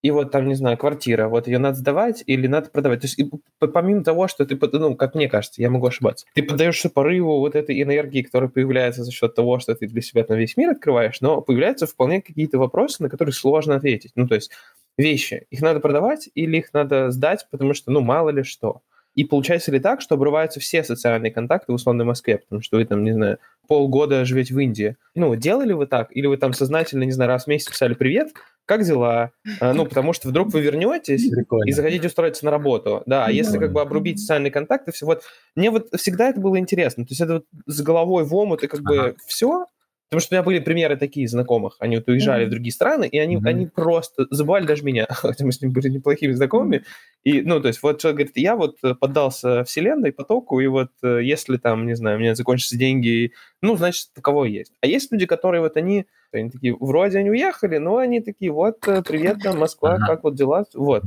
и 0.00 0.10
вот 0.12 0.30
там, 0.30 0.46
не 0.46 0.54
знаю, 0.54 0.78
квартира, 0.78 1.28
вот 1.28 1.48
ее 1.48 1.58
надо 1.58 1.76
сдавать 1.76 2.22
или 2.26 2.46
надо 2.46 2.70
продавать. 2.70 3.00
То 3.00 3.06
есть 3.06 3.18
и 3.18 3.28
помимо 3.58 4.04
того, 4.04 4.28
что 4.28 4.46
ты, 4.46 4.56
ну, 4.72 4.94
как 4.94 5.14
мне 5.14 5.28
кажется, 5.28 5.60
я 5.60 5.70
могу 5.70 5.86
ошибаться, 5.86 6.24
ты 6.34 6.42
поддаешься 6.42 6.88
порыву 6.88 7.40
вот 7.40 7.56
этой 7.56 7.82
энергии, 7.82 8.22
которая 8.22 8.48
появляется 8.48 9.02
за 9.02 9.10
счет 9.10 9.34
того, 9.34 9.58
что 9.58 9.74
ты 9.74 9.88
для 9.88 10.00
себя 10.00 10.22
там 10.22 10.36
весь 10.36 10.56
мир 10.56 10.70
открываешь, 10.70 11.20
но 11.20 11.40
появляются 11.40 11.86
вполне 11.86 12.22
какие-то 12.22 12.58
вопросы, 12.58 13.02
на 13.02 13.08
которые 13.08 13.32
сложно 13.32 13.74
ответить. 13.74 14.12
Ну, 14.14 14.28
то 14.28 14.36
есть 14.36 14.52
вещи, 14.96 15.46
их 15.50 15.60
надо 15.62 15.80
продавать 15.80 16.28
или 16.34 16.58
их 16.58 16.72
надо 16.72 17.10
сдать, 17.10 17.46
потому 17.50 17.74
что, 17.74 17.90
ну, 17.90 18.00
мало 18.00 18.30
ли 18.30 18.44
что. 18.44 18.82
И 19.14 19.24
получается 19.24 19.72
ли 19.72 19.80
так, 19.80 20.00
что 20.00 20.14
обрываются 20.14 20.60
все 20.60 20.84
социальные 20.84 21.32
контакты 21.32 21.72
в 21.72 21.74
условной 21.74 22.04
Москве, 22.04 22.38
потому 22.38 22.62
что 22.62 22.76
вы 22.76 22.84
там, 22.84 23.02
не 23.02 23.10
знаю, 23.10 23.38
полгода 23.68 24.24
живете 24.24 24.54
в 24.54 24.58
Индии. 24.58 24.96
Ну, 25.14 25.36
делали 25.36 25.72
вы 25.72 25.86
так? 25.86 26.08
Или 26.10 26.26
вы 26.26 26.36
там 26.38 26.52
сознательно, 26.52 27.04
не 27.04 27.12
знаю, 27.12 27.28
раз 27.28 27.44
в 27.44 27.46
месяц 27.46 27.68
писали 27.70 27.94
«Привет, 27.94 28.32
как 28.64 28.82
дела?» 28.82 29.30
А, 29.60 29.72
Ну, 29.74 29.84
потому 29.86 30.12
что 30.12 30.28
вдруг 30.28 30.48
вы 30.52 30.60
вернетесь 30.62 31.30
Прикольно. 31.30 31.68
и 31.68 31.72
захотите 31.72 32.08
устроиться 32.08 32.44
на 32.44 32.50
работу. 32.50 33.02
Да, 33.06 33.26
а 33.26 33.30
если 33.30 33.58
как 33.58 33.72
бы 33.72 33.80
обрубить 33.80 34.18
социальные 34.18 34.50
контакты, 34.50 34.90
все 34.90 35.06
вот... 35.06 35.22
Мне 35.54 35.70
вот 35.70 35.88
всегда 35.96 36.30
это 36.30 36.40
было 36.40 36.58
интересно. 36.58 37.04
То 37.04 37.10
есть 37.12 37.20
это 37.20 37.34
вот 37.34 37.44
с 37.66 37.80
головой 37.82 38.24
в 38.24 38.34
омут 38.34 38.62
и 38.64 38.66
как 38.66 38.80
бы 38.80 38.98
Ага. 38.98 39.14
все, 39.26 39.66
Потому 40.10 40.20
что 40.22 40.34
у 40.34 40.36
меня 40.36 40.42
были 40.42 40.58
примеры 40.60 40.96
такие 40.96 41.28
знакомых. 41.28 41.76
Они 41.80 41.96
вот 41.96 42.08
уезжали 42.08 42.42
Мгм. 42.44 42.48
в 42.48 42.50
другие 42.52 42.72
страны, 42.72 43.06
и 43.06 43.18
они, 43.18 43.36
Мгм. 43.36 43.46
они 43.46 43.66
просто 43.66 44.26
забывали 44.30 44.66
даже 44.66 44.82
меня, 44.82 45.06
хотя 45.10 45.44
мы 45.44 45.52
с 45.52 45.60
ним 45.60 45.72
были 45.72 45.88
неплохими 45.90 46.32
знакомыми. 46.32 46.84
И, 47.24 47.42
ну, 47.42 47.60
то 47.60 47.68
есть 47.68 47.82
вот 47.82 48.00
человек 48.00 48.16
говорит, 48.16 48.36
я 48.38 48.56
вот 48.56 48.78
э, 48.82 48.94
поддался 48.94 49.64
вселенной, 49.64 50.12
потоку, 50.12 50.60
и 50.60 50.66
вот 50.66 50.90
э, 51.02 51.20
если 51.22 51.58
там, 51.58 51.86
не 51.86 51.94
знаю, 51.94 52.16
у 52.16 52.20
меня 52.20 52.34
закончатся 52.34 52.78
деньги, 52.78 53.32
ну, 53.60 53.76
значит, 53.76 54.08
таково 54.14 54.44
есть. 54.44 54.72
А 54.80 54.86
есть 54.86 55.12
люди, 55.12 55.26
которые 55.26 55.60
вот 55.60 55.76
они, 55.76 56.06
они 56.32 56.50
такие, 56.50 56.74
вроде 56.80 57.18
они 57.18 57.30
уехали, 57.30 57.76
но 57.76 57.98
они 57.98 58.20
такие, 58.20 58.50
вот, 58.50 58.78
э, 58.88 59.02
привет, 59.02 59.38
там, 59.42 59.58
Москва, 59.58 59.94
Ага. 59.96 60.06
как 60.06 60.24
вот 60.24 60.34
дела? 60.36 60.64
Вот. 60.72 61.02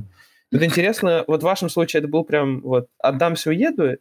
Вот 0.51 0.61
интересно, 0.63 1.23
вот 1.27 1.41
в 1.41 1.45
вашем 1.45 1.69
случае 1.69 2.01
это 2.01 2.07
был 2.07 2.23
прям 2.23 2.61
вот 2.61 2.87
отдамся, 2.99 3.49
уеду, 3.49 3.97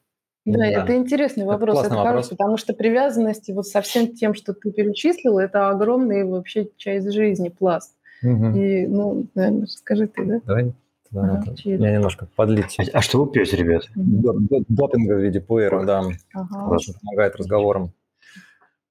Да, 0.53 0.59
Да. 0.59 0.67
это 0.85 0.97
интересный 0.97 1.43
Это 1.43 1.53
вопрос. 1.53 1.79
Это 1.81 1.91
хорошо, 1.91 2.05
вопрос. 2.05 2.29
потому 2.29 2.57
что 2.57 2.73
привязанности 2.75 3.53
вот 3.53 3.67
со 3.67 3.81
всем 3.81 4.15
тем, 4.15 4.35
что 4.35 4.53
ты 4.55 4.71
перечислила, 4.73 5.41
это 5.41 5.71
огромный 5.71 6.25
вообще 6.25 6.69
часть 6.77 7.13
жизни, 7.13 7.49
пласт. 7.49 7.97
Мгм. 8.23 8.55
И, 8.55 8.87
ну, 8.87 9.27
наверное, 9.35 9.67
скажи 9.67 10.07
ты, 10.07 10.25
да? 10.25 10.41
Давай 10.45 10.73
туда 11.09 11.23
Ага, 11.23 11.33
надо 11.47 11.53
меня 11.65 11.95
немножко 11.95 12.29
подлить. 12.37 12.77
А, 12.79 12.99
а 12.99 13.01
что 13.01 13.25
вы 13.25 13.31
пьете, 13.33 13.57
ребят? 13.57 13.85
Доп- 13.97 14.37
доп- 14.51 14.65
Допинга 14.69 15.15
в 15.15 15.21
виде 15.21 15.41
пуэра, 15.41 15.85
да, 15.85 16.03
Ага. 16.35 16.69
очень 16.69 16.95
помогает 17.01 17.37
разговорам. 17.37 17.93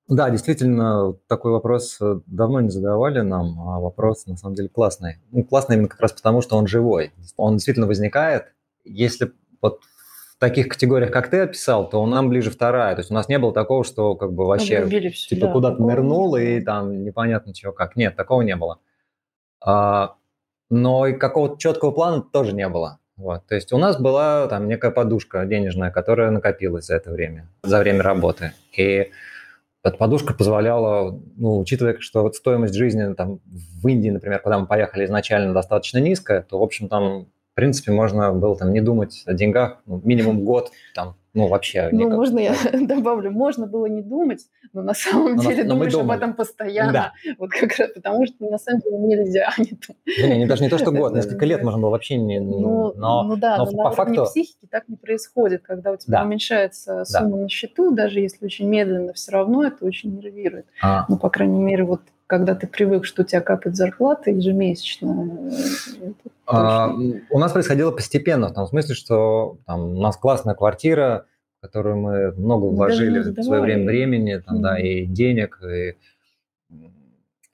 Да, 0.08 0.32
действительно, 0.32 1.14
такой 1.28 1.52
вопрос 1.52 1.98
э, 2.02 2.20
давно 2.26 2.62
не 2.62 2.70
задавали 2.70 3.20
нам, 3.22 3.60
а 3.70 3.80
вопрос 3.80 4.26
на 4.26 4.38
самом 4.38 4.56
деле 4.56 4.68
классный. 4.68 5.18
Ну, 5.32 5.44
классный 5.44 5.76
именно 5.76 5.88
как 5.88 6.00
раз 6.02 6.12
потому, 6.14 6.42
что 6.42 6.58
он 6.58 6.66
живой. 6.66 7.12
Он 7.38 7.58
действительно 7.58 7.86
возникает. 7.86 8.46
Если 8.84 9.32
вот 9.62 9.82
таких 10.40 10.70
категориях, 10.70 11.12
как 11.12 11.30
ты 11.30 11.42
описал, 11.42 11.90
то 11.90 12.06
нам 12.06 12.30
ближе 12.30 12.50
вторая. 12.50 12.96
То 12.96 13.02
есть 13.02 13.12
у 13.12 13.14
нас 13.14 13.28
не 13.28 13.38
было 13.38 13.54
такого, 13.54 13.84
что 13.84 14.16
как 14.16 14.34
бы 14.34 14.46
вообще 14.46 14.78
Обрубили 14.78 15.10
всё, 15.10 15.36
типа 15.36 15.48
да, 15.48 15.54
куда-то 15.54 15.82
нырнул 15.84 16.36
и 16.36 16.62
там 16.62 17.04
непонятно 17.04 17.54
чего 17.54 17.74
как. 17.74 17.96
Нет, 17.96 18.16
такого 18.16 18.42
не 18.42 18.56
было. 18.56 18.80
А, 19.62 20.16
но 20.70 21.08
и 21.08 21.14
какого-то 21.14 21.58
четкого 21.58 21.92
плана 21.92 22.22
тоже 22.22 22.54
не 22.54 22.68
было. 22.70 23.00
Вот. 23.18 23.46
То 23.48 23.56
есть 23.56 23.74
у 23.74 23.78
нас 23.78 24.00
была 24.00 24.48
там 24.48 24.68
некая 24.70 24.92
подушка 24.92 25.46
денежная, 25.46 25.92
которая 25.92 26.32
накопилась 26.32 26.86
за 26.86 26.96
это 26.96 27.12
время, 27.12 27.50
за 27.64 27.80
время 27.80 28.02
работы. 28.02 28.54
И 28.78 29.12
эта 29.84 29.98
подушка 29.98 30.34
позволяла, 30.34 31.20
ну, 31.36 31.60
учитывая, 31.60 31.98
что 32.00 32.22
вот 32.22 32.36
стоимость 32.36 32.76
жизни 32.76 33.14
там 33.14 33.40
в 33.46 33.88
Индии, 33.88 34.10
например, 34.10 34.40
когда 34.40 34.58
мы 34.60 34.68
поехали 34.68 35.06
изначально 35.06 35.54
достаточно 35.54 35.98
низкая, 35.98 36.42
то, 36.44 36.60
в 36.60 36.64
общем, 36.64 36.88
там, 36.88 37.28
принципе, 37.60 37.92
можно 37.92 38.34
было 38.34 38.56
там 38.56 38.72
не 38.74 38.82
думать 38.82 39.24
о 39.26 39.34
деньгах 39.34 39.82
ну, 39.86 40.02
минимум 40.04 40.44
год, 40.46 40.72
там, 40.96 41.16
ну, 41.34 41.48
вообще. 41.48 41.90
Ну, 41.92 42.06
никак. 42.06 42.16
можно 42.18 42.40
я 42.40 42.56
добавлю, 42.88 43.32
можно 43.32 43.68
было 43.68 43.86
не 43.86 44.02
думать, 44.02 44.48
но 44.74 44.82
на 44.82 44.94
самом 44.94 45.36
Но 45.36 45.44
деле 45.44 45.64
но 45.64 45.74
думаешь 45.76 45.94
об 45.94 46.10
этом 46.10 46.34
постоянно. 46.34 46.92
Да. 46.92 47.14
Вот 47.38 47.52
как 47.52 47.78
раз 47.78 47.90
потому, 47.94 48.26
что 48.26 48.50
на 48.50 48.58
самом 48.58 48.82
деле 48.82 48.98
нельзя. 48.98 49.50
а 49.56 49.62
не. 49.62 49.78
Да 50.22 50.28
не, 50.28 50.38
не, 50.40 50.46
даже 50.48 50.64
не 50.64 50.70
то, 50.70 50.78
что 50.80 50.92
год, 51.00 51.12
Да, 51.14 51.18
несколько 51.18 51.40
да, 51.42 51.46
лет 51.46 51.60
да. 51.60 51.66
можно 51.66 51.82
было 51.82 51.90
вообще 51.92 52.18
не... 52.18 52.40
Ну, 52.40 52.94
но, 52.96 53.24
ну 53.24 53.36
да, 53.38 53.58
но 53.58 53.66
но, 53.66 53.72
по 53.72 53.78
на 53.78 53.90
уровне 53.92 54.16
факту- 54.18 54.26
психики 54.26 54.68
так 54.70 54.88
не 54.90 54.96
происходит, 54.96 55.62
когда 55.64 55.92
у 55.92 55.98
тебя 55.98 56.20
Да. 56.20 56.26
уменьшается 56.26 57.04
сумма 57.06 57.38
на 57.38 57.50
счету, 57.50 57.92
даже 57.94 58.20
если 58.22 58.46
очень 58.46 58.68
медленно, 58.68 59.14
все 59.14 59.32
равно 59.32 59.64
это 59.64 59.86
очень 59.86 60.16
нервирует. 60.16 60.66
а, 60.82 61.06
Ну, 61.10 61.18
по 61.18 61.30
крайней 61.30 61.60
мере, 61.60 61.84
вот 61.84 62.02
когда 62.30 62.54
ты 62.54 62.68
привык, 62.68 63.06
что 63.06 63.24
у 63.24 63.26
тебя 63.26 63.42
капает 63.42 63.76
зарплата 63.76 64.30
ежемесячно, 64.30 65.52
А, 66.46 66.94
у 67.32 67.40
нас 67.40 67.52
происходило 67.52 67.92
постепенно, 67.92 68.50
в 68.50 68.54
том 68.54 68.68
смысле, 68.68 68.94
что 68.94 69.58
там, 69.66 69.98
у 69.98 70.00
нас 70.02 70.16
классная 70.16 70.54
квартира, 70.54 71.26
в 71.58 71.62
которую 71.66 71.98
мы 71.98 72.32
много 72.34 72.66
вложили 72.66 73.20
в 73.20 73.44
свое 73.44 73.62
время 73.62 73.86
времени, 73.86 74.38
там, 74.38 74.62
да, 74.62 74.74
Мгм. 74.74 74.86
и 74.86 75.06
денег, 75.06 75.60
и, 75.64 75.96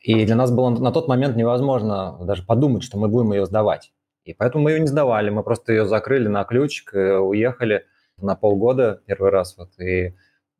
и 0.01 0.25
для 0.25 0.35
нас 0.35 0.51
было 0.51 0.69
на 0.69 0.91
тот 0.91 1.07
момент 1.07 1.37
невозможно 1.37 2.17
даже 2.25 2.43
подумать, 2.43 2.83
что 2.83 2.97
мы 2.97 3.07
будем 3.07 3.31
ее 3.31 3.45
сдавать. 3.45 3.93
И 4.25 4.33
поэтому 4.33 4.65
мы 4.65 4.71
ее 4.71 4.81
не 4.81 4.87
сдавали, 4.87 5.29
мы 5.29 5.41
просто 5.43 5.71
ее 5.71 5.85
закрыли 5.85 6.27
на 6.27 6.43
ключик, 6.43 6.91
уехали 6.93 7.85
на 8.17 8.35
полгода 8.35 8.99
первый 9.05 9.31
раз, 9.31 9.55
вот, 9.57 9.69
и 9.79 10.15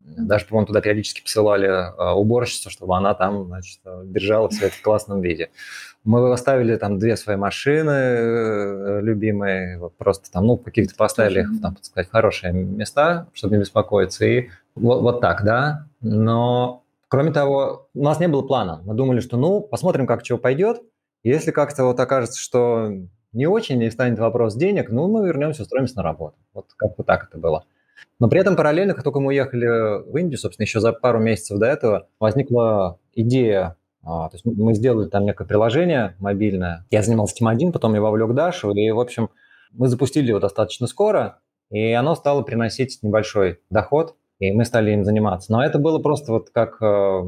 даже, 0.05 0.45
по-моему, 0.45 0.67
туда 0.67 0.81
периодически 0.81 1.21
посылали 1.21 1.67
а, 1.67 2.15
уборщицу, 2.15 2.69
чтобы 2.69 2.95
она 2.95 3.13
там, 3.13 3.45
значит, 3.47 3.79
держала 4.05 4.49
все 4.49 4.67
это 4.67 4.75
в 4.75 4.81
классном 4.81 5.21
виде. 5.21 5.49
Мы 6.03 6.31
оставили 6.31 6.75
там 6.75 6.99
две 6.99 7.17
свои 7.17 7.35
машины 7.35 7.89
э, 7.89 8.99
любимые, 9.01 9.79
вот 9.79 9.97
просто 9.97 10.31
там, 10.31 10.45
ну, 10.45 10.57
каких-то 10.57 10.95
поставили 10.95 11.41
их, 11.41 11.61
там, 11.61 11.73
так 11.73 11.83
сказать, 11.83 12.11
хорошие 12.11 12.53
места, 12.53 13.27
чтобы 13.33 13.55
не 13.55 13.61
беспокоиться. 13.61 14.25
И 14.25 14.49
вот, 14.75 15.01
вот 15.01 15.21
так, 15.21 15.43
да. 15.43 15.87
Но, 16.01 16.83
кроме 17.07 17.31
того, 17.31 17.87
у 17.95 18.03
нас 18.03 18.19
не 18.19 18.27
было 18.27 18.43
плана. 18.43 18.83
Мы 18.85 18.93
думали, 18.93 19.19
что, 19.19 19.37
ну, 19.37 19.61
посмотрим, 19.61 20.05
как 20.05 20.21
чего 20.21 20.37
пойдет. 20.37 20.83
Если 21.23 21.49
как-то 21.49 21.85
вот 21.85 21.99
окажется, 21.99 22.39
что 22.39 22.91
не 23.33 23.47
очень, 23.47 23.81
и 23.81 23.89
станет 23.89 24.19
вопрос 24.19 24.55
денег, 24.55 24.91
ну, 24.91 25.07
мы 25.07 25.25
вернемся, 25.27 25.63
устроимся 25.63 25.97
на 25.97 26.03
работу. 26.03 26.37
Вот 26.53 26.67
как 26.77 26.95
бы 26.95 27.03
так 27.03 27.27
это 27.29 27.39
было. 27.39 27.65
Но 28.19 28.29
при 28.29 28.39
этом 28.39 28.55
параллельно, 28.55 28.93
как 28.93 29.03
только 29.03 29.19
мы 29.19 29.27
уехали 29.27 30.03
в 30.09 30.15
Индию, 30.17 30.37
собственно, 30.37 30.65
еще 30.65 30.79
за 30.79 30.93
пару 30.93 31.19
месяцев 31.19 31.59
до 31.59 31.65
этого 31.65 32.07
возникла 32.19 32.99
идея 33.13 33.77
А, 34.03 34.29
то 34.29 34.35
есть 34.35 34.45
мы 34.45 34.73
сделали 34.75 35.09
там 35.09 35.25
некое 35.25 35.45
приложение 35.45 36.15
мобильное. 36.19 36.85
Я 36.91 37.01
занимался 37.01 37.35
тем 37.35 37.47
один, 37.47 37.71
потом 37.71 37.95
я 37.95 38.01
вовлек 38.01 38.33
Дашу, 38.33 38.71
и, 38.71 38.91
в 38.91 38.99
общем, 38.99 39.29
мы 39.71 39.87
запустили 39.87 40.27
его 40.29 40.39
достаточно 40.39 40.87
скоро, 40.87 41.39
и 41.71 41.91
оно 41.91 42.15
стало 42.15 42.43
приносить 42.43 42.99
небольшой 43.01 43.59
доход, 43.71 44.15
и 44.39 44.51
мы 44.51 44.63
стали 44.65 44.91
им 44.91 45.03
заниматься. 45.03 45.51
Но 45.51 45.63
это 45.63 45.79
было 45.79 45.99
просто 45.99 46.31
вот 46.31 46.49
как, 46.51 46.81
э, 46.81 47.23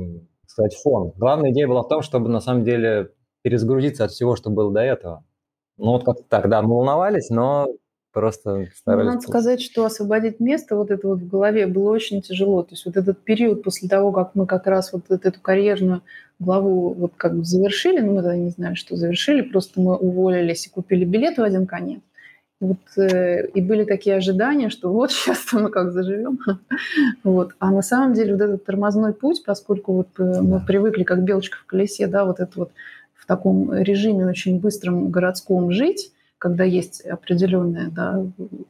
сказать, 0.46 0.76
фон. 0.76 1.14
Главная 1.16 1.52
идея 1.52 1.68
была 1.68 1.82
в 1.82 1.88
том, 1.88 2.02
чтобы 2.02 2.30
на 2.30 2.42
самом 2.42 2.64
деле 2.64 3.12
перезагрузиться 3.42 4.06
от 4.06 4.12
всего, 4.12 4.36
что 4.36 4.50
было 4.50 4.72
до 4.72 4.82
этого. 4.82 5.24
Ну 5.78 5.92
вот 5.94 6.04
как 6.04 6.18
так, 6.30 6.50
да, 6.50 6.62
мы 6.62 6.76
волновались, 6.76 7.30
но 7.30 7.68
просто 8.20 8.56
Ну, 8.58 8.66
старались... 8.76 9.06
надо 9.06 9.22
сказать, 9.22 9.62
что 9.62 9.86
освободить 9.86 10.40
место 10.40 10.76
вот 10.76 10.92
это 10.92 11.08
вот 11.08 11.20
в 11.20 11.28
голове 11.28 11.68
было 11.68 11.92
очень 11.92 12.22
тяжело. 12.22 12.64
То 12.64 12.72
есть 12.72 12.86
вот 12.86 12.98
этот 12.98 13.20
период 13.20 13.64
после 13.64 13.88
того, 13.88 14.12
как 14.12 14.32
мы 14.36 14.46
как 14.48 14.68
раз 14.68 14.92
вот 14.94 15.04
эту 15.10 15.40
карьерную 15.42 16.02
главу 16.40 16.94
вот 16.94 17.14
как 17.18 17.36
бы 17.36 17.44
завершили, 17.44 18.00
ну 18.00 18.12
мы 18.14 18.22
тогда 18.22 18.36
не 18.36 18.50
знали, 18.50 18.76
что 18.76 18.96
завершили, 18.96 19.42
просто 19.42 19.80
мы 19.82 19.96
уволились 19.96 20.68
и 20.68 20.70
купили 20.70 21.06
билет 21.06 21.38
в 21.38 21.44
один 21.44 21.66
конец. 21.68 22.00
И 22.60 22.66
Вот, 22.66 22.78
э, 22.98 23.48
и 23.48 23.62
были 23.62 23.84
такие 23.84 24.16
ожидания, 24.16 24.70
что 24.70 24.92
вот 24.92 25.12
сейчас 25.14 25.54
мы 25.54 25.70
как 25.70 25.92
заживем. 25.92 26.40
Вот. 27.24 27.52
А 27.60 27.72
на 27.72 27.82
самом 27.82 28.14
деле 28.14 28.34
вот 28.34 28.42
этот 28.42 28.66
тормозной 28.66 29.14
путь, 29.14 29.44
поскольку 29.46 29.94
вот 29.94 30.08
э, 30.20 30.42
мы 30.42 30.60
Да. 30.60 30.64
привыкли 30.66 31.04
как 31.04 31.24
белочка 31.24 31.58
в 31.58 31.66
колесе, 31.66 32.08
да, 32.08 32.26
вот 32.26 32.40
это 32.40 32.52
вот 32.56 32.72
в 33.16 33.26
таком 33.28 33.74
режиме 33.74 34.26
очень 34.26 34.60
быстром 34.60 35.10
городском 35.12 35.72
жить, 35.72 36.12
когда 36.40 36.64
есть 36.64 37.02
определенное, 37.02 37.90
да, 37.90 38.24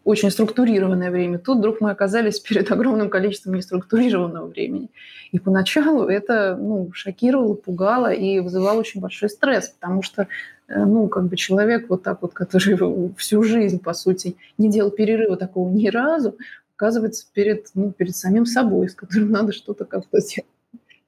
очень 0.04 0.32
структурированное 0.32 1.12
время, 1.12 1.38
тут 1.38 1.58
вдруг 1.58 1.82
мы 1.82 1.92
оказались 1.92 2.40
перед 2.40 2.72
огромным 2.72 3.10
количеством 3.10 3.56
неструктурированного 3.56 4.48
времени. 4.48 4.90
И 5.32 5.40
поначалу 5.40 6.06
это 6.08 6.56
ну, 6.56 6.90
шокировало, 6.94 7.56
пугало 7.56 8.12
и 8.14 8.40
вызывало 8.40 8.80
очень 8.80 9.02
большой 9.02 9.30
стресс, 9.30 9.70
потому 9.70 10.02
что 10.02 10.28
э, 10.68 10.86
ну, 10.86 11.08
как 11.08 11.26
бы 11.26 11.36
человек 11.36 11.90
вот 11.90 12.04
так 12.04 12.22
вот, 12.22 12.34
который 12.34 12.78
всю 13.18 13.44
жизнь, 13.44 13.80
по 13.80 13.94
сути, 13.94 14.38
не 14.58 14.70
делал 14.70 14.92
перерыва 14.92 15.36
такого 15.36 15.70
ни 15.70 15.90
разу, 15.90 16.38
оказывается 16.76 17.26
перед, 17.34 17.68
ну, 17.74 17.92
перед 17.92 18.16
самим 18.16 18.46
собой, 18.46 18.88
с 18.88 18.96
которым 18.96 19.32
надо 19.32 19.52
что-то 19.52 19.84
как-то 19.84 20.20
делать. 20.20 20.46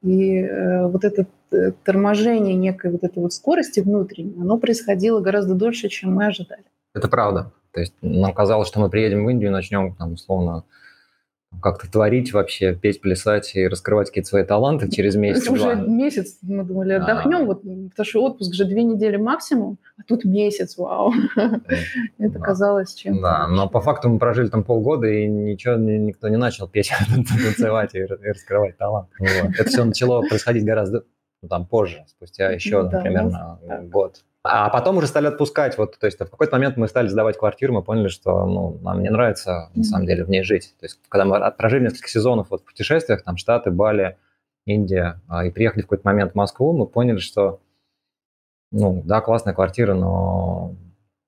И 0.01 0.37
э, 0.37 0.87
вот 0.87 1.03
это 1.03 1.25
э, 1.51 1.71
торможение 1.83 2.55
некой 2.55 2.91
вот 2.91 3.03
этой 3.03 3.19
вот 3.19 3.33
скорости 3.33 3.81
внутренней, 3.81 4.39
оно 4.39 4.57
происходило 4.57 5.19
гораздо 5.19 5.55
дольше, 5.55 5.89
чем 5.89 6.13
мы 6.13 6.27
ожидали. 6.27 6.63
Это 6.93 7.07
правда. 7.07 7.51
То 7.71 7.81
есть 7.81 7.93
нам 8.01 8.33
казалось, 8.33 8.67
что 8.67 8.79
мы 8.79 8.89
приедем 8.89 9.25
в 9.25 9.29
Индию 9.29 9.49
и 9.49 9.53
начнем 9.53 9.93
там 9.95 10.13
условно 10.13 10.63
как-то 11.61 11.91
творить 11.91 12.31
вообще, 12.31 12.73
петь, 12.73 13.01
плясать 13.01 13.55
и 13.55 13.67
раскрывать 13.67 14.07
какие-то 14.07 14.29
свои 14.29 14.43
таланты 14.43 14.89
через 14.89 15.15
месяц. 15.15 15.49
Уже 15.49 15.75
месяц, 15.75 16.37
мы 16.41 16.63
думали, 16.63 16.93
отдохнем, 16.93 17.41
А. 17.41 17.45
вот, 17.45 17.61
потому 17.61 18.05
что 18.05 18.23
отпуск 18.23 18.53
же 18.53 18.65
две 18.65 18.83
недели 18.83 19.17
максимум, 19.17 19.77
а 19.97 20.03
тут 20.03 20.25
месяц, 20.25 20.77
вау. 20.77 21.11
Это 22.17 22.39
казалось 22.39 22.93
чем-то. 22.93 23.21
Да, 23.21 23.47
но 23.47 23.67
по 23.67 23.81
факту 23.81 24.09
мы 24.09 24.19
прожили 24.19 24.47
там 24.47 24.63
полгода, 24.63 25.07
и 25.07 25.27
ничего 25.27 25.75
ни- 25.75 25.97
никто 25.97 26.29
не 26.29 26.37
начал 26.37 26.67
петь, 26.67 26.91
танцевать 27.09 27.95
и 27.95 28.03
раскрывать 28.03 28.77
талант. 28.77 29.09
Это 29.19 29.69
все 29.69 29.83
начало 29.83 30.21
происходить 30.21 30.63
гораздо 30.63 31.03
ну, 31.41 31.49
там 31.49 31.65
позже, 31.65 32.03
спустя 32.07 32.51
еще 32.51 32.89
примерно 32.89 33.59
так. 33.67 33.89
год. 33.89 34.23
А 34.43 34.69
потом 34.69 34.97
уже 34.97 35.07
стали 35.07 35.27
отпускать. 35.27 35.77
Вот, 35.77 35.99
то 35.99 36.05
есть 36.05 36.19
в 36.19 36.29
какой-то 36.29 36.55
момент 36.55 36.77
мы 36.77 36.87
стали 36.87 37.07
сдавать 37.07 37.37
квартиру, 37.37 37.73
мы 37.73 37.83
поняли, 37.83 38.07
что 38.07 38.45
ну, 38.45 38.79
нам 38.81 39.01
не 39.01 39.09
нравится 39.09 39.69
на 39.75 39.83
самом 39.83 40.05
деле 40.05 40.23
в 40.23 40.29
ней 40.29 40.43
жить. 40.43 40.75
То 40.79 40.85
есть 40.85 40.99
когда 41.09 41.25
мы 41.25 41.51
прожили 41.51 41.83
несколько 41.83 42.07
сезонов 42.09 42.49
вот, 42.49 42.61
в 42.61 42.65
путешествиях, 42.65 43.23
там 43.23 43.35
Штаты, 43.35 43.69
Бали, 43.71 44.17
Индия, 44.65 45.19
а, 45.27 45.45
и 45.45 45.51
приехали 45.51 45.81
в 45.81 45.85
какой-то 45.85 46.07
момент 46.07 46.31
в 46.33 46.35
Москву, 46.35 46.71
мы 46.73 46.85
поняли, 46.85 47.17
что 47.17 47.59
ну, 48.71 49.01
да, 49.05 49.19
классная 49.21 49.53
квартира, 49.53 49.93
но 49.93 50.75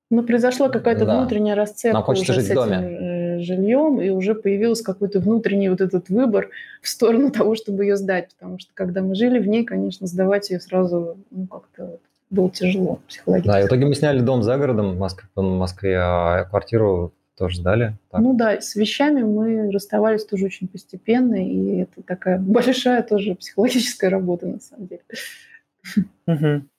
Ну, 0.09 0.23
произошла 0.23 0.69
какая-то 0.69 1.05
Да. 1.05 1.17
внутренняя 1.17 1.55
расцепка 1.55 1.95
Нам 1.95 2.03
хочется 2.03 2.33
жить 2.33 2.47
с 2.47 2.49
в 2.49 2.53
доме. 2.53 2.77
этим 2.77 2.87
э, 2.87 3.39
жильем, 3.39 3.99
и 3.99 4.09
уже 4.09 4.35
появился 4.35 4.83
какой-то 4.83 5.19
внутренний 5.19 5.69
вот 5.69 5.81
этот 5.81 6.09
выбор 6.09 6.49
в 6.81 6.87
сторону 6.87 7.29
того, 7.31 7.55
чтобы 7.55 7.83
ее 7.83 7.97
сдать. 7.97 8.29
Потому 8.35 8.59
что 8.59 8.71
когда 8.73 9.01
мы 9.01 9.15
жили 9.15 9.39
в 9.39 9.47
ней, 9.47 9.65
конечно, 9.65 10.07
сдавать 10.07 10.49
ее 10.49 10.59
сразу 10.59 11.17
ну, 11.31 11.47
как-то 11.47 11.97
было 12.31 12.49
тяжело 12.49 12.99
психологически. 13.07 13.51
Да, 13.51 13.59
и 13.59 13.63
в 13.63 13.67
итоге 13.67 13.85
мы 13.85 13.93
сняли 13.93 14.21
дом 14.21 14.41
за 14.41 14.57
городом 14.57 14.95
в 14.95 14.97
Москве, 14.97 15.29
в 15.35 15.41
Москве 15.41 15.97
а 15.99 16.45
квартиру 16.45 17.13
тоже 17.37 17.57
сдали. 17.57 17.97
Так. 18.09 18.21
Ну 18.21 18.33
да, 18.35 18.59
с 18.59 18.75
вещами 18.75 19.21
мы 19.21 19.71
расставались 19.71 20.25
тоже 20.25 20.45
очень 20.45 20.67
постепенно, 20.67 21.35
и 21.35 21.81
это 21.81 22.01
такая 22.01 22.39
большая 22.39 23.03
тоже 23.03 23.35
психологическая 23.35 24.09
работа 24.09 24.47
на 24.47 24.59
самом 24.59 24.87
деле. 24.87 25.01
Мгм. 26.25 26.69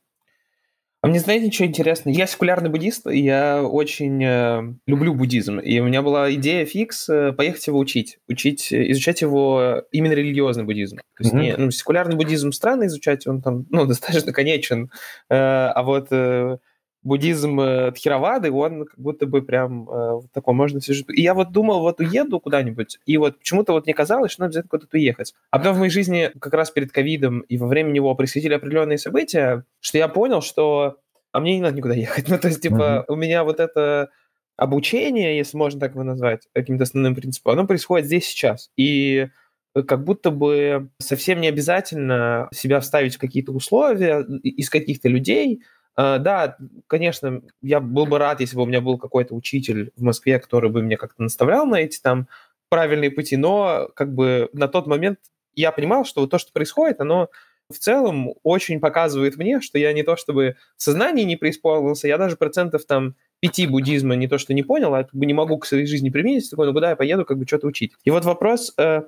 А 1.02 1.08
мне, 1.08 1.18
знаете, 1.18 1.50
что 1.50 1.66
интересно? 1.66 2.10
Я 2.10 2.28
секулярный 2.28 2.70
буддист, 2.70 3.08
и 3.08 3.18
я 3.18 3.60
очень 3.60 4.22
э, 4.22 4.62
люблю 4.86 5.14
буддизм. 5.14 5.58
И 5.58 5.80
у 5.80 5.84
меня 5.84 6.00
была 6.00 6.32
идея 6.34 6.64
фикс 6.64 7.08
э, 7.08 7.32
поехать 7.32 7.66
его 7.66 7.80
учить. 7.80 8.18
Учить, 8.28 8.70
э, 8.72 8.88
изучать 8.92 9.20
его 9.20 9.82
именно 9.90 10.12
религиозный 10.12 10.62
буддизм. 10.62 10.98
То 10.98 11.02
есть 11.18 11.32
Мгм. 11.32 11.42
не, 11.42 11.56
ну, 11.56 11.70
секулярный 11.72 12.14
буддизм 12.14 12.52
странно 12.52 12.86
изучать, 12.86 13.26
он 13.26 13.42
там, 13.42 13.66
ну, 13.70 13.84
достаточно 13.86 14.32
конечен. 14.32 14.92
Э, 15.28 15.34
а 15.74 15.82
вот 15.82 16.06
э, 16.12 16.58
буддизм 17.02 17.60
э, 17.60 17.92
Тхировады, 17.92 18.50
он 18.50 18.84
как 18.86 18.98
будто 18.98 19.26
бы 19.26 19.42
прям 19.42 19.88
э, 19.88 19.92
в 20.20 20.28
таком 20.32 20.56
можно 20.56 20.80
все 20.80 20.94
жить. 20.94 21.06
И 21.10 21.22
я 21.22 21.34
вот 21.34 21.52
думал, 21.52 21.80
вот 21.80 22.00
уеду 22.00 22.40
куда-нибудь, 22.40 22.98
и 23.06 23.16
вот 23.16 23.38
почему-то 23.38 23.72
вот 23.72 23.86
мне 23.86 23.94
казалось, 23.94 24.32
что 24.32 24.42
надо 24.42 24.50
обязательно 24.50 24.70
куда-то 24.70 24.96
уехать. 24.96 25.34
А 25.50 25.58
потом 25.58 25.74
в 25.74 25.78
моей 25.78 25.90
жизни 25.90 26.30
как 26.40 26.54
раз 26.54 26.70
перед 26.70 26.92
ковидом 26.92 27.40
и 27.40 27.58
во 27.58 27.66
время 27.66 27.90
него 27.90 28.14
происходили 28.14 28.54
определенные 28.54 28.98
события, 28.98 29.64
что 29.80 29.98
я 29.98 30.08
понял, 30.08 30.42
что 30.42 30.98
а 31.32 31.40
мне 31.40 31.56
не 31.56 31.62
надо 31.62 31.76
никуда 31.76 31.94
ехать. 31.94 32.28
Ну, 32.32 32.38
то 32.38 32.48
есть, 32.48 32.60
типа, 32.60 33.04
у 33.08 33.16
меня 33.16 33.42
вот 33.42 33.58
это 33.58 34.10
обучение, 34.56 35.36
если 35.36 35.56
можно 35.56 35.80
так 35.80 35.92
его 35.92 36.04
назвать, 36.04 36.46
каким-то 36.54 36.84
основным 36.84 37.14
принципом, 37.14 37.54
оно 37.54 37.66
происходит 37.66 38.06
здесь 38.06 38.26
сейчас. 38.26 38.70
И 38.76 39.28
как 39.74 40.04
будто 40.04 40.30
бы 40.30 40.90
совсем 40.98 41.40
не 41.40 41.48
обязательно 41.48 42.48
себя 42.52 42.80
вставить 42.80 43.16
в 43.16 43.18
какие-то 43.18 43.52
условия 43.52 44.20
из 44.42 44.68
каких-то 44.68 45.08
людей, 45.08 45.62
да, 45.96 46.56
конечно, 46.86 47.42
я 47.60 47.80
был 47.80 48.06
бы 48.06 48.18
рад, 48.18 48.40
если 48.40 48.56
бы 48.56 48.62
у 48.62 48.66
меня 48.66 48.80
был 48.80 48.98
какой-то 48.98 49.34
учитель 49.34 49.92
в 49.96 50.02
Москве, 50.02 50.38
который 50.38 50.70
бы 50.70 50.82
мне 50.82 50.96
как-то 50.96 51.22
наставлял 51.22 51.66
на 51.66 51.76
эти 51.76 52.00
там 52.00 52.28
правильные 52.70 53.10
пути, 53.10 53.36
но 53.36 53.90
как 53.94 54.14
бы 54.14 54.48
на 54.54 54.68
тот 54.68 54.86
момент 54.86 55.18
я 55.54 55.72
понимал, 55.72 56.06
что 56.06 56.22
вот 56.22 56.30
то, 56.30 56.38
что 56.38 56.52
происходит, 56.52 57.00
оно 57.00 57.28
в 57.70 57.78
целом 57.78 58.32
очень 58.42 58.80
показывает 58.80 59.36
мне, 59.36 59.60
что 59.60 59.78
я 59.78 59.92
не 59.92 60.02
то 60.02 60.16
чтобы 60.16 60.56
в 60.76 60.82
сознании 60.82 61.24
не 61.24 61.36
преисполнился, 61.36 62.08
я 62.08 62.16
даже 62.16 62.36
процентов 62.36 62.84
там 62.86 63.14
пяти 63.40 63.66
буддизма 63.66 64.14
не 64.14 64.28
то 64.28 64.38
что 64.38 64.54
не 64.54 64.62
понял, 64.62 64.94
а 64.94 65.04
как 65.04 65.14
бы 65.14 65.26
не 65.26 65.34
могу 65.34 65.58
к 65.58 65.66
своей 65.66 65.86
жизни 65.86 66.10
применить, 66.10 66.48
такой, 66.48 66.66
ну 66.66 66.72
куда 66.72 66.90
я 66.90 66.96
поеду, 66.96 67.24
как 67.24 67.38
бы 67.38 67.46
что-то 67.46 67.66
учить. 67.66 67.92
И 68.04 68.10
вот 68.10 68.24
вопрос, 68.24 68.72
э, 68.78 69.02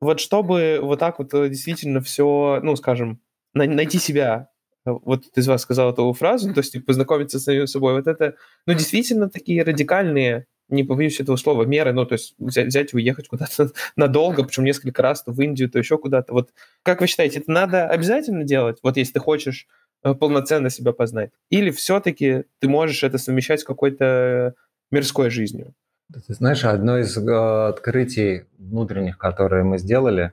вот 0.00 0.20
чтобы 0.20 0.80
вот 0.82 0.98
так 0.98 1.18
вот 1.18 1.30
действительно 1.30 2.00
все, 2.00 2.60
ну, 2.62 2.76
скажем, 2.76 3.20
найти 3.54 3.98
себя 3.98 4.49
вот 4.84 5.24
из 5.34 5.46
вас 5.46 5.62
сказал 5.62 5.92
эту 5.92 6.12
фразу, 6.12 6.52
то 6.52 6.60
есть 6.60 6.72
типа, 6.72 6.86
познакомиться 6.86 7.38
с 7.38 7.44
самим 7.44 7.66
собой, 7.66 7.94
вот 7.94 8.06
это, 8.06 8.34
ну, 8.66 8.74
действительно 8.74 9.28
такие 9.28 9.62
радикальные, 9.62 10.46
не 10.68 10.84
побоюсь 10.84 11.20
этого 11.20 11.36
слова, 11.36 11.64
меры, 11.64 11.92
ну, 11.92 12.06
то 12.06 12.14
есть 12.14 12.34
взять, 12.38 12.92
и 12.92 12.96
уехать 12.96 13.28
куда-то 13.28 13.70
надолго, 13.96 14.44
причем 14.44 14.64
несколько 14.64 15.02
раз, 15.02 15.22
то 15.22 15.32
в 15.32 15.40
Индию, 15.40 15.70
то 15.70 15.78
еще 15.78 15.98
куда-то. 15.98 16.32
Вот 16.32 16.50
как 16.82 17.00
вы 17.00 17.06
считаете, 17.06 17.40
это 17.40 17.50
надо 17.50 17.88
обязательно 17.88 18.44
делать, 18.44 18.78
вот 18.82 18.96
если 18.96 19.14
ты 19.14 19.20
хочешь 19.20 19.66
полноценно 20.02 20.70
себя 20.70 20.92
познать? 20.92 21.30
Или 21.50 21.70
все-таки 21.70 22.44
ты 22.58 22.68
можешь 22.68 23.04
это 23.04 23.18
совмещать 23.18 23.60
с 23.60 23.64
какой-то 23.64 24.54
мирской 24.90 25.30
жизнью? 25.30 25.74
Ты 26.12 26.34
знаешь, 26.34 26.64
одно 26.64 26.98
из 26.98 27.16
э, 27.16 27.68
открытий 27.68 28.44
внутренних, 28.58 29.16
которые 29.16 29.62
мы 29.62 29.78
сделали, 29.78 30.32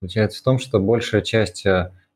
заключается 0.00 0.40
в 0.40 0.42
том, 0.42 0.58
что 0.58 0.80
большая 0.80 1.22
часть 1.22 1.64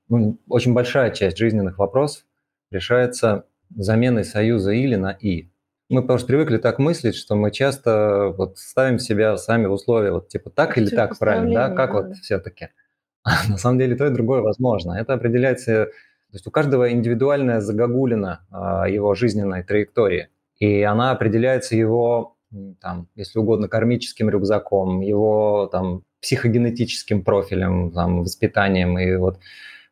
ну, 0.08 0.38
очень 0.48 0.74
большая 0.74 1.10
часть 1.10 1.38
жизненных 1.38 1.78
вопросов 1.78 2.24
решается 2.70 3.44
заменой 3.74 4.24
союза 4.24 4.72
«или» 4.72 4.96
на 4.96 5.10
«и». 5.10 5.50
Мы 5.90 6.06
просто 6.06 6.26
привыкли 6.26 6.58
так 6.58 6.78
мыслить, 6.78 7.14
что 7.14 7.34
мы 7.34 7.50
часто 7.50 8.34
вот 8.36 8.58
ставим 8.58 8.98
себя 8.98 9.36
сами 9.38 9.66
в 9.66 9.72
условия, 9.72 10.12
вот 10.12 10.28
типа 10.28 10.50
так 10.50 10.76
или 10.76 10.88
так 10.88 11.18
правильно, 11.18 11.54
да, 11.54 11.70
как 11.70 11.92
да. 11.92 11.96
вот 11.96 12.16
все-таки. 12.16 12.68
А 13.24 13.48
на 13.48 13.58
самом 13.58 13.78
деле 13.78 13.96
то 13.96 14.06
и 14.06 14.10
другое 14.10 14.40
возможно. 14.40 14.92
Это 14.92 15.12
определяется, 15.12 15.86
то 15.86 16.34
есть 16.34 16.46
у 16.46 16.50
каждого 16.50 16.90
индивидуальная 16.90 17.60
загогулина 17.60 18.46
а, 18.50 18.88
его 18.88 19.14
жизненной 19.14 19.64
траектории, 19.64 20.28
и 20.58 20.82
она 20.82 21.10
определяется 21.10 21.76
его, 21.76 22.36
там, 22.80 23.08
если 23.16 23.38
угодно, 23.38 23.68
кармическим 23.68 24.30
рюкзаком, 24.30 25.00
его 25.00 25.68
там 25.70 26.04
психогенетическим 26.22 27.22
профилем, 27.22 27.90
там, 27.92 28.22
воспитанием 28.22 28.98
и 28.98 29.16
вот 29.16 29.40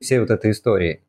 всей 0.00 0.20
вот 0.20 0.30
этой 0.30 0.50
истории. 0.50 1.02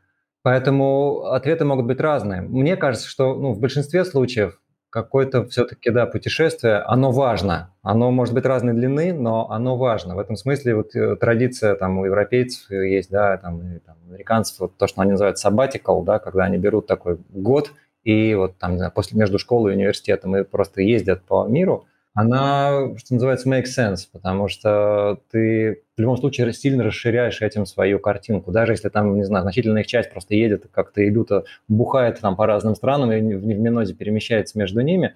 Поэтому 0.43 1.26
ответы 1.26 1.65
могут 1.65 1.86
быть 1.86 2.00
разные. 2.00 2.41
Мне 2.41 2.78
кажется, 2.78 3.08
что 3.08 3.36
ну, 3.36 3.54
в 3.54 3.60
большинстве 3.60 4.06
случаев, 4.06 4.60
какое-то 4.89 5.45
все-таки, 5.47 5.89
да, 5.89 6.06
путешествие, 6.06 6.78
оно 6.78 7.12
важно. 7.12 7.73
Оно 7.82 8.10
может 8.12 8.34
быть 8.34 8.45
разной 8.45 8.73
длины, 8.73 9.13
но 9.13 9.52
оно 9.52 9.76
важно. 9.76 10.15
В 10.15 10.19
этом 10.19 10.38
смысле 10.38 10.76
вот 10.76 10.95
э, 10.95 11.17
традиция 11.17 11.76
там 11.76 12.00
у 12.00 12.06
европейцев 12.06 12.69
есть, 12.71 13.10
да, 13.10 13.38
там, 13.38 13.62
и, 13.62 13.80
там 13.80 13.97
американцев, 14.08 14.60
вот 14.60 14.78
то, 14.78 14.88
что 14.88 15.02
они 15.02 15.12
называют 15.12 15.38
sabbatical, 15.43 16.04
да, 16.06 16.19
когда 16.19 16.45
они 16.45 16.58
берут 16.58 16.88
такой 16.88 17.17
год 17.30 17.71
и 18.04 18.34
вот 18.36 18.58
там, 18.58 18.71
не 18.71 18.78
знаю, 18.78 18.93
после 18.93 19.19
между 19.19 19.39
школой 19.39 19.73
и 19.73 19.76
университетом 19.76 20.38
и 20.38 20.43
просто 20.43 20.82
ездят 20.82 21.23
по 21.23 21.45
миру– 21.45 21.86
она, 22.17 22.97
что 22.97 23.13
называется, 23.13 23.47
makes 23.47 23.67
sense, 23.77 24.08
потому 24.12 24.47
что 24.47 25.21
ты 25.30 25.84
в 25.95 26.01
любом 26.01 26.17
случае 26.17 26.51
сильно 26.51 26.84
расширяешь 26.84 27.43
этим 27.43 27.67
свою 27.67 27.99
картинку. 27.99 28.51
Даже 28.51 28.71
если 28.71 28.89
там, 28.89 29.15
не 29.15 29.23
знаю, 29.23 29.43
значительная 29.43 29.84
их 29.84 29.88
часть 29.88 30.10
просто 30.10 30.34
едет, 30.34 30.65
как-то 30.71 31.08
идут, 31.08 31.30
бухает 31.67 32.19
там 32.19 32.36
по 32.36 32.47
разным 32.47 32.73
странам 32.73 33.12
и 33.12 33.21
в 33.36 33.45
Минозе 33.45 33.93
перемещается 33.93 34.58
между 34.58 34.82
ними, 34.82 35.13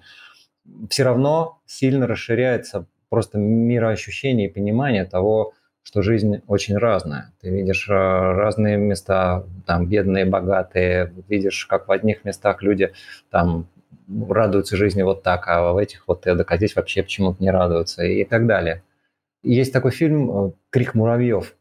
все 0.92 1.02
равно 1.02 1.60
сильно 1.66 2.06
расширяется 2.06 2.86
просто 3.10 3.40
мироощущение 3.40 4.48
и 4.48 4.54
понимание 4.54 5.06
того, 5.06 5.54
что 5.82 6.04
жизнь 6.04 6.44
очень 6.46 6.78
разная. 6.78 7.34
Ты 7.42 7.50
видишь 7.50 7.90
э, 7.90 7.94
разные 7.94 8.78
места, 8.78 9.44
там 9.66 9.88
бедные, 9.88 10.26
богатые, 10.26 11.12
видишь, 11.28 11.66
как 11.66 11.88
в 11.88 11.92
одних 11.92 12.24
местах 12.26 12.62
люди 12.62 12.94
там 13.32 13.66
радуются 14.30 14.78
жизни 14.78 15.02
вот 15.02 15.24
так, 15.24 15.48
а 15.48 15.74
в 15.74 15.78
этих 15.78 16.08
вот 16.08 16.28
эдак, 16.28 16.52
а 16.52 16.58
здесь 16.58 16.76
вообще 16.76 17.04
почему-то 17.04 17.42
не 17.42 17.52
радуются 17.52 18.04
и 18.04 18.24
так 18.24 18.48
далее. 18.48 18.84
Есть 19.44 19.74
такой 19.74 19.92
фильм 19.92 20.30
э, 20.30 20.52
«Крик 20.70 20.94
муравьев». 20.94 21.56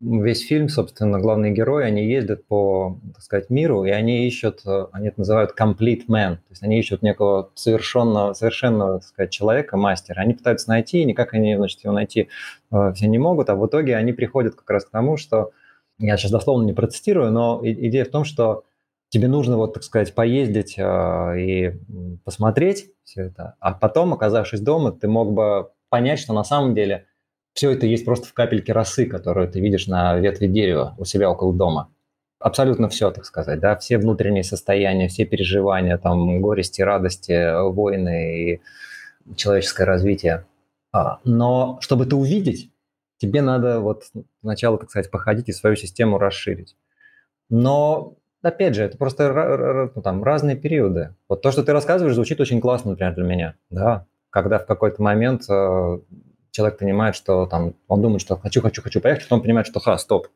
Весь 0.00 0.46
фильм, 0.46 0.68
собственно, 0.68 1.18
главные 1.18 1.52
герои, 1.52 1.84
они 1.84 2.06
ездят 2.06 2.46
по, 2.46 2.98
так 3.14 3.22
сказать, 3.22 3.48
миру, 3.48 3.84
и 3.84 3.90
они 3.90 4.26
ищут, 4.26 4.60
э, 4.66 4.86
они 4.92 5.08
это 5.08 5.20
называют 5.20 5.54
complete 5.58 6.06
man, 6.08 6.36
то 6.36 6.50
есть 6.50 6.62
они 6.62 6.78
ищут 6.78 7.02
некого 7.02 7.50
совершенного, 7.54 8.34
совершенного, 8.34 9.00
так 9.00 9.08
сказать, 9.08 9.30
человека, 9.30 9.76
мастера. 9.76 10.20
Они 10.20 10.34
пытаются 10.34 10.68
найти, 10.68 11.00
и 11.00 11.04
никак 11.04 11.34
они, 11.34 11.56
значит, 11.56 11.82
его 11.82 11.92
найти 11.92 12.28
э, 12.70 12.92
все 12.94 13.06
не 13.06 13.18
могут, 13.18 13.48
а 13.50 13.56
в 13.56 13.66
итоге 13.66 13.96
они 13.96 14.12
приходят 14.12 14.54
как 14.54 14.68
раз 14.70 14.84
к 14.84 14.90
тому, 14.90 15.16
что, 15.16 15.52
я 15.98 16.16
сейчас 16.18 16.30
дословно 16.30 16.66
не 16.66 16.74
процитирую, 16.74 17.32
но 17.32 17.60
идея 17.62 18.04
в 18.04 18.10
том, 18.10 18.24
что 18.24 18.64
тебе 19.08 19.28
нужно, 19.28 19.56
вот, 19.56 19.74
так 19.74 19.82
сказать, 19.82 20.14
поездить 20.14 20.74
э, 20.78 21.40
и 21.40 21.72
посмотреть 22.24 22.90
все 23.04 23.24
это, 23.24 23.56
а 23.60 23.72
потом, 23.72 24.12
оказавшись 24.12 24.60
дома, 24.60 24.92
ты 24.92 25.08
мог 25.08 25.32
бы 25.32 25.70
понять, 25.88 26.18
что 26.18 26.32
на 26.32 26.44
самом 26.44 26.74
деле 26.74 27.06
все 27.52 27.70
это 27.70 27.86
есть 27.86 28.04
просто 28.04 28.26
в 28.26 28.34
капельке 28.34 28.72
росы, 28.72 29.06
которую 29.06 29.50
ты 29.50 29.60
видишь 29.60 29.86
на 29.86 30.16
ветви 30.18 30.46
дерева 30.46 30.94
у 30.98 31.04
себя 31.04 31.30
около 31.30 31.54
дома. 31.54 31.90
Абсолютно 32.38 32.88
все, 32.88 33.10
так 33.10 33.24
сказать, 33.24 33.60
да, 33.60 33.76
все 33.76 33.96
внутренние 33.96 34.44
состояния, 34.44 35.08
все 35.08 35.24
переживания, 35.24 35.96
там, 35.96 36.42
горести, 36.42 36.82
радости, 36.82 37.62
войны 37.70 38.60
и 39.26 39.34
человеческое 39.36 39.84
развитие. 39.84 40.44
А, 40.92 41.20
но 41.24 41.78
чтобы 41.80 42.04
это 42.04 42.16
увидеть, 42.16 42.70
тебе 43.16 43.40
надо 43.40 43.80
вот 43.80 44.04
сначала, 44.42 44.76
так 44.78 44.90
сказать, 44.90 45.10
походить 45.10 45.48
и 45.48 45.52
свою 45.52 45.76
систему 45.76 46.18
расширить. 46.18 46.76
Но 47.48 48.16
опять 48.48 48.74
же, 48.74 48.84
это 48.84 48.96
просто 48.96 49.90
ну, 49.94 50.02
там, 50.02 50.22
разные 50.22 50.56
периоды. 50.56 51.14
Вот 51.28 51.42
то, 51.42 51.50
что 51.50 51.62
ты 51.62 51.72
рассказываешь, 51.72 52.14
звучит 52.14 52.40
очень 52.40 52.60
классно, 52.60 52.90
например, 52.90 53.14
для 53.14 53.24
меня. 53.24 53.54
Да, 53.70 54.06
когда 54.30 54.58
в 54.58 54.66
какой-то 54.66 55.02
момент 55.02 55.44
э, 55.48 55.98
человек 56.50 56.78
понимает, 56.78 57.14
что 57.14 57.46
там, 57.46 57.74
он 57.88 58.02
думает, 58.02 58.20
что 58.20 58.36
хочу, 58.36 58.60
хочу, 58.60 58.82
хочу 58.82 59.00
поехать, 59.00 59.24
потом 59.24 59.42
понимает, 59.42 59.66
что 59.66 59.80
ха, 59.80 59.96
стоп, 59.98 60.28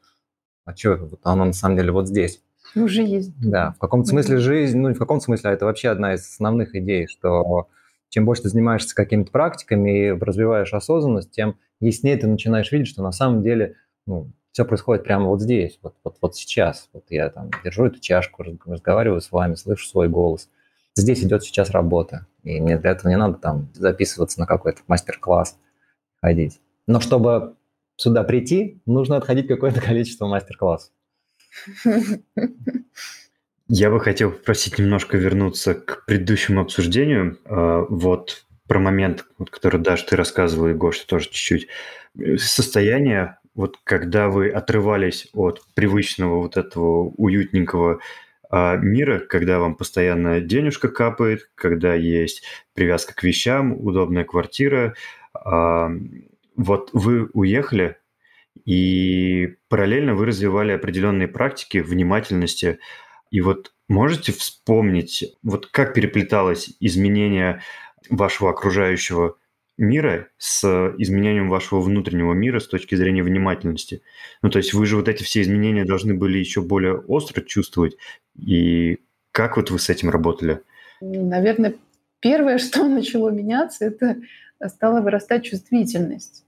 а 0.64 0.74
что, 0.76 0.96
вот 0.96 1.20
оно 1.24 1.46
на 1.46 1.52
самом 1.52 1.76
деле 1.76 1.92
вот 1.92 2.08
здесь. 2.08 2.42
Уже 2.74 3.02
есть. 3.02 3.32
Да, 3.40 3.72
в 3.72 3.78
каком-то 3.78 4.08
смысле 4.08 4.38
жизнь, 4.38 4.78
ну, 4.78 4.88
не 4.88 4.94
в 4.94 4.98
каком 4.98 5.20
смысле, 5.20 5.50
а 5.50 5.52
это 5.52 5.64
вообще 5.64 5.88
одна 5.88 6.14
из 6.14 6.20
основных 6.20 6.74
идей, 6.74 7.08
что 7.08 7.68
чем 8.10 8.24
больше 8.24 8.42
ты 8.42 8.48
занимаешься 8.48 8.94
какими-то 8.94 9.30
практиками 9.30 10.06
и 10.06 10.10
развиваешь 10.10 10.72
осознанность, 10.72 11.30
тем 11.30 11.56
яснее 11.80 12.16
ты 12.16 12.26
начинаешь 12.26 12.70
видеть, 12.70 12.88
что 12.88 13.02
на 13.02 13.12
самом 13.12 13.42
деле 13.42 13.76
ну, 14.06 14.30
все 14.60 14.66
происходит 14.66 15.04
прямо 15.04 15.26
вот 15.26 15.40
здесь, 15.40 15.78
вот, 15.80 15.94
вот, 16.04 16.18
вот 16.20 16.36
сейчас. 16.36 16.90
Вот 16.92 17.04
я 17.08 17.30
там 17.30 17.50
держу 17.64 17.86
эту 17.86 17.98
чашку, 17.98 18.44
разговариваю 18.66 19.22
с 19.22 19.32
вами, 19.32 19.54
слышу 19.54 19.86
свой 19.86 20.08
голос. 20.08 20.50
Здесь 20.94 21.24
идет 21.24 21.42
сейчас 21.42 21.70
работа. 21.70 22.26
И 22.42 22.60
мне 22.60 22.76
для 22.76 22.90
этого 22.90 23.08
не 23.08 23.16
надо 23.16 23.38
там 23.38 23.70
записываться 23.72 24.38
на 24.38 24.44
какой-то 24.44 24.82
мастер-класс, 24.86 25.56
ходить. 26.20 26.60
Но 26.86 27.00
чтобы 27.00 27.54
сюда 27.96 28.22
прийти, 28.22 28.82
нужно 28.84 29.16
отходить 29.16 29.46
какое-то 29.46 29.80
количество 29.86 30.26
мастер-классов. 30.26 30.92
Я 33.66 33.90
бы 33.90 33.98
хотел 33.98 34.30
попросить 34.30 34.78
немножко 34.78 35.16
вернуться 35.16 35.74
к 35.74 36.04
предыдущему 36.04 36.60
обсуждению. 36.60 37.38
А, 37.46 37.86
вот 37.88 38.44
про 38.68 38.78
момент, 38.78 39.24
который 39.50 39.80
даже 39.80 40.04
ты 40.04 40.16
рассказывал, 40.16 40.68
и 40.68 40.74
Гоша 40.74 41.06
тоже 41.06 41.30
чуть-чуть. 41.30 41.68
Состояние 42.36 43.39
вот 43.54 43.76
когда 43.84 44.28
вы 44.28 44.48
отрывались 44.48 45.28
от 45.32 45.62
привычного 45.74 46.36
вот 46.38 46.56
этого 46.56 47.12
уютненького 47.16 48.00
а, 48.48 48.76
мира, 48.76 49.20
когда 49.20 49.58
вам 49.58 49.74
постоянно 49.76 50.40
денежка 50.40 50.88
капает, 50.88 51.50
когда 51.54 51.94
есть 51.94 52.42
привязка 52.74 53.14
к 53.14 53.22
вещам, 53.22 53.72
удобная 53.72 54.24
квартира, 54.24 54.94
а, 55.34 55.90
вот 56.56 56.90
вы 56.92 57.28
уехали, 57.32 57.96
и 58.64 59.56
параллельно 59.68 60.14
вы 60.14 60.26
развивали 60.26 60.72
определенные 60.72 61.28
практики 61.28 61.78
внимательности. 61.78 62.78
И 63.30 63.40
вот 63.40 63.72
можете 63.88 64.32
вспомнить, 64.32 65.36
вот 65.42 65.66
как 65.66 65.94
переплеталось 65.94 66.70
изменение 66.80 67.62
вашего 68.08 68.50
окружающего 68.50 69.36
мира 69.80 70.28
с 70.36 70.62
изменением 70.98 71.48
вашего 71.48 71.80
внутреннего 71.80 72.34
мира 72.34 72.60
с 72.60 72.68
точки 72.68 72.94
зрения 72.94 73.22
внимательности. 73.22 74.02
Ну, 74.42 74.50
то 74.50 74.58
есть 74.58 74.74
вы 74.74 74.84
же 74.84 74.96
вот 74.96 75.08
эти 75.08 75.22
все 75.22 75.40
изменения 75.40 75.84
должны 75.84 76.14
были 76.14 76.38
еще 76.38 76.60
более 76.60 76.98
остро 76.98 77.40
чувствовать. 77.40 77.96
И 78.36 78.98
как 79.32 79.56
вот 79.56 79.70
вы 79.70 79.78
с 79.78 79.88
этим 79.88 80.10
работали? 80.10 80.60
Наверное, 81.00 81.74
первое, 82.20 82.58
что 82.58 82.86
начало 82.86 83.30
меняться, 83.30 83.86
это 83.86 84.16
стала 84.68 85.00
вырастать 85.00 85.44
чувствительность. 85.44 86.44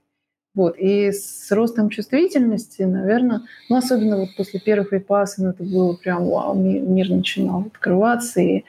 Вот. 0.53 0.75
И 0.77 1.11
с 1.11 1.51
ростом 1.51 1.89
чувствительности, 1.89 2.83
наверное, 2.83 3.41
ну, 3.67 3.77
особенно 3.77 4.17
вот 4.17 4.29
после 4.37 4.59
первых 4.59 4.91
випасан, 4.91 5.47
это 5.47 5.63
было 5.63 5.93
прям 5.95 6.27
вау, 6.27 6.53
мир 6.53 7.09
начинал 7.09 7.61
открываться, 7.61 8.39
и, 8.39 8.63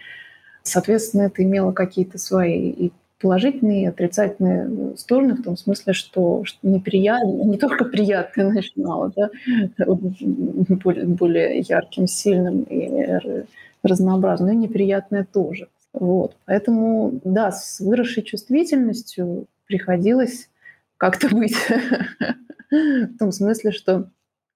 соответственно, 0.62 1.24
это 1.24 1.42
имело 1.42 1.72
какие-то 1.72 2.16
свои 2.16 2.70
и 2.70 2.92
положительные 3.24 3.84
и 3.84 3.86
отрицательные 3.86 4.96
стороны, 4.98 5.32
в 5.32 5.42
том 5.42 5.56
смысле, 5.56 5.94
что, 5.94 6.44
неприятно, 6.62 7.44
не 7.44 7.56
только 7.56 7.86
приятное 7.86 8.50
начинало, 8.50 9.10
да, 9.16 9.30
более, 9.86 11.06
более 11.06 11.60
ярким, 11.60 12.06
сильным 12.06 12.64
и 12.64 13.16
разнообразным, 13.82 14.48
но 14.48 14.52
и 14.52 14.58
неприятное 14.58 15.24
тоже. 15.24 15.68
Вот. 15.94 16.36
Поэтому, 16.44 17.18
да, 17.24 17.50
с 17.50 17.80
выросшей 17.80 18.24
чувствительностью 18.24 19.46
приходилось 19.64 20.50
как-то 20.98 21.34
быть. 21.34 21.56
В 22.70 23.18
том 23.18 23.32
смысле, 23.32 23.70
что 23.70 24.10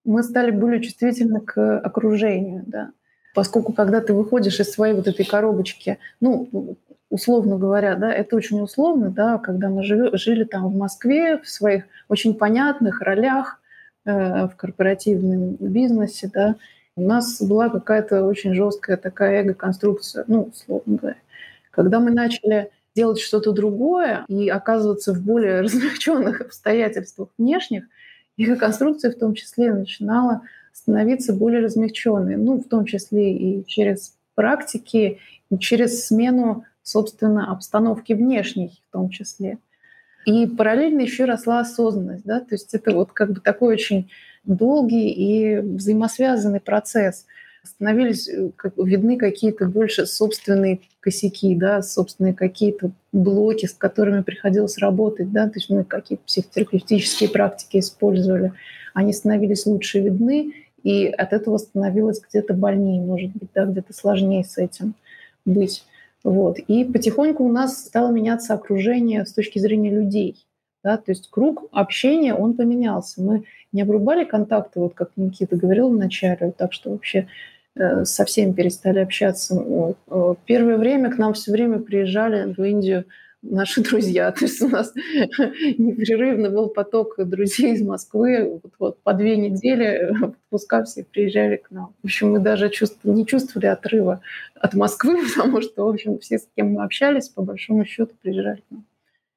мы 0.05 0.23
стали 0.23 0.51
более 0.51 0.83
чувствительны 0.83 1.41
к 1.41 1.79
окружению, 1.79 2.65
да. 2.67 2.91
Поскольку 3.35 3.73
когда 3.73 4.03
ты 4.03 4.13
выходишь 4.13 4.61
из 4.61 4.71
своей 4.71 4.93
вот 4.93 5.07
этой 5.07 5.25
коробочки, 5.25 5.99
ну, 6.21 6.77
условно 7.11 7.57
говоря, 7.57 7.97
да, 7.97 8.13
это 8.13 8.37
очень 8.37 8.61
условно, 8.61 9.11
да, 9.11 9.39
когда 9.39 9.69
мы 9.69 9.83
жили, 9.83 10.15
жили 10.17 10.45
там 10.45 10.69
в 10.69 10.77
Москве 10.77 11.39
в 11.39 11.49
своих 11.49 11.85
очень 12.09 12.35
понятных 12.35 13.01
ролях 13.01 13.61
э, 14.05 14.47
в 14.47 14.57
корпоративном 14.57 15.57
бизнесе, 15.61 16.31
да, 16.33 16.57
у 16.97 17.03
нас 17.03 17.41
была 17.41 17.69
какая-то 17.69 18.25
очень 18.25 18.55
жесткая 18.55 18.97
такая 18.97 19.43
эго-конструкция, 19.43 20.25
ну, 20.27 20.51
условно 20.53 20.97
говоря. 20.97 21.17
Когда 21.71 22.01
мы 22.01 22.11
начали 22.11 22.71
делать 22.95 23.21
что-то 23.21 23.53
другое 23.53 24.25
и 24.29 24.49
оказываться 24.49 25.15
в 25.15 25.23
более 25.23 25.61
размягченных 25.63 26.41
обстоятельствах 26.41 27.29
внешних, 27.39 27.85
эго-конструкция 28.37 29.13
в 29.13 29.19
том 29.19 29.35
числе 29.35 29.73
начинала 29.73 30.43
становиться 30.73 31.33
более 31.33 31.61
размягченной, 31.61 32.37
ну, 32.37 32.59
в 32.61 32.69
том 32.69 32.85
числе 32.85 33.33
и 33.33 33.65
через 33.67 34.17
практики, 34.35 35.19
и 35.51 35.59
через 35.59 36.07
смену 36.07 36.65
собственно, 36.89 37.53
обстановки 37.53 38.15
внешней 38.15 38.81
в 38.89 38.93
том 38.93 39.11
числе. 39.11 39.59
И 40.25 40.47
параллельно 40.47 41.01
еще 41.01 41.25
росла 41.25 41.61
осознанность, 41.61 42.25
да, 42.25 42.41
то 42.41 42.55
есть 42.55 42.75
это 42.75 42.93
вот 42.93 43.13
как 43.13 43.33
бы 43.33 43.41
такой 43.41 43.75
очень 43.75 44.11
долгий 44.45 45.11
и 45.11 45.59
взаимосвязанный 45.59 46.61
процесс. 46.61 47.27
Становились 47.63 48.29
э, 48.29 48.51
как, 48.57 48.75
видны 48.77 49.17
какие-то 49.17 49.67
больше 49.67 50.07
собственные 50.07 50.81
косяки, 51.01 51.55
да, 51.55 51.83
собственные 51.83 52.35
какие-то 52.35 52.91
блоки, 53.13 53.67
с 53.67 53.75
которыми 53.75 54.23
приходилось 54.23 54.79
работать, 54.79 55.31
да, 55.33 55.47
то 55.47 55.55
есть 55.57 55.71
мы 55.71 55.85
какие-то 55.85 56.25
психотерапевтические 56.25 57.29
практики 57.29 57.79
использовали, 57.79 58.53
они 58.95 59.13
становились 59.13 59.67
лучше 59.67 60.01
видны, 60.01 60.53
и 60.83 61.07
от 61.07 61.33
этого 61.33 61.59
становилось 61.59 62.21
где-то 62.21 62.55
больнее, 62.55 63.03
может 63.03 63.33
быть, 63.33 63.51
да, 63.55 63.67
где-то 63.67 63.93
сложнее 63.93 64.45
с 64.45 64.57
этим 64.59 64.95
быть. 65.45 65.85
Вот. 66.25 66.59
И 66.59 66.85
потихоньку 66.85 67.45
у 67.45 67.53
нас 67.53 67.85
стало 67.85 68.11
меняться 68.11 68.55
окружение 68.55 69.25
с 69.25 69.33
точки 69.33 69.59
зрения 69.59 69.91
людей. 69.91 70.47
Да? 70.83 70.97
То 70.97 71.13
есть 71.13 71.31
круг 71.31 71.69
общения, 71.73 72.35
он 72.35 72.55
поменялся. 72.55 73.23
Мы 73.23 73.45
не 73.73 73.83
обрубали 73.83 74.25
контакты, 74.25 74.81
вот 74.81 74.95
как 74.95 75.11
Никита 75.17 75.57
говорил 75.57 75.91
вначале, 75.91 76.53
так 76.57 76.73
что 76.73 76.91
вообще 76.91 77.29
э, 77.75 78.05
со 78.05 78.25
всеми 78.25 78.53
перестали 78.53 78.99
общаться. 78.99 79.63
Э, 80.09 80.35
первое 80.45 80.77
время 80.77 81.11
к 81.11 81.19
нам 81.19 81.35
все 81.35 81.53
время 81.53 81.79
приезжали 81.79 82.53
в 82.53 82.63
Индию 82.63 83.05
наши 83.43 83.83
друзья. 83.89 84.31
То 84.33 84.45
есть 84.45 84.61
у 84.63 84.69
нас 84.69 84.93
непрерывно 85.79 86.51
был 86.51 86.69
поток 86.69 87.15
друзей 87.19 87.75
из 87.75 87.83
Москвы. 87.83 88.61
Вот, 88.63 88.73
вот 88.79 89.03
по 89.03 89.15
две 89.15 89.37
недели 89.37 90.13
в 90.19 90.25
отпуска 90.25 90.85
все 90.85 91.05
приезжали 91.05 91.57
к 91.57 91.71
нам. 91.71 91.95
В 92.03 92.07
общем, 92.07 92.33
мы 92.33 92.39
даже 92.41 92.71
чувств, 92.71 92.99
не 93.05 93.27
чувствовали 93.27 93.67
отрыва 93.67 94.21
от 94.55 94.75
Москвы, 94.75 95.19
потому 95.37 95.63
что, 95.63 95.85
в 95.85 95.89
общем, 95.89 96.19
все, 96.19 96.39
с 96.39 96.49
кем 96.57 96.73
мы 96.73 96.85
общались, 96.85 97.29
по 97.29 97.43
большому 97.43 97.85
счету, 97.85 98.15
приезжали 98.21 98.61
к 98.61 98.71
нам. 98.71 98.85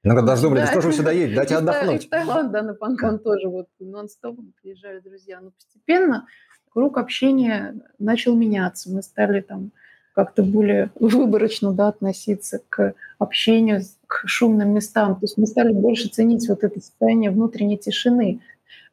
Иногда 0.04 0.24
даже 0.24 0.42
думали, 0.42 0.62
да. 0.62 0.68
что 0.68 0.82
же 0.82 0.88
вы 0.88 0.94
сюда 0.94 1.12
едете, 1.12 1.36
дайте 1.36 1.56
отдохнуть. 1.56 2.06
И 2.06 2.08
в 2.08 2.10
Таиланд, 2.10 2.52
да, 2.52 2.64
на 2.64 2.74
Панкан 2.74 3.20
тоже 3.20 3.48
вот 3.48 3.68
нон-стопом 3.80 4.52
приезжали 4.60 5.00
друзья. 5.00 5.40
Но 5.40 5.52
постепенно 5.52 6.26
круг 6.72 6.98
общения 6.98 7.76
начал 8.00 8.36
меняться. 8.36 8.90
Мы 8.90 9.04
стали 9.04 9.42
там 9.42 9.72
как-то 10.14 10.44
более 10.44 10.92
выборочно 11.00 11.72
да, 11.74 11.90
относиться 11.90 12.60
к 12.70 12.94
общению, 13.20 13.82
к 14.08 14.24
шумным 14.28 14.74
местам. 14.74 15.16
То 15.16 15.22
есть 15.24 15.38
мы 15.38 15.48
стали 15.48 15.74
больше 15.74 16.10
ценить 16.10 16.48
вот 16.50 16.64
это 16.64 16.80
состояние 16.80 17.32
внутренней 17.32 17.78
тишины. 17.78 18.42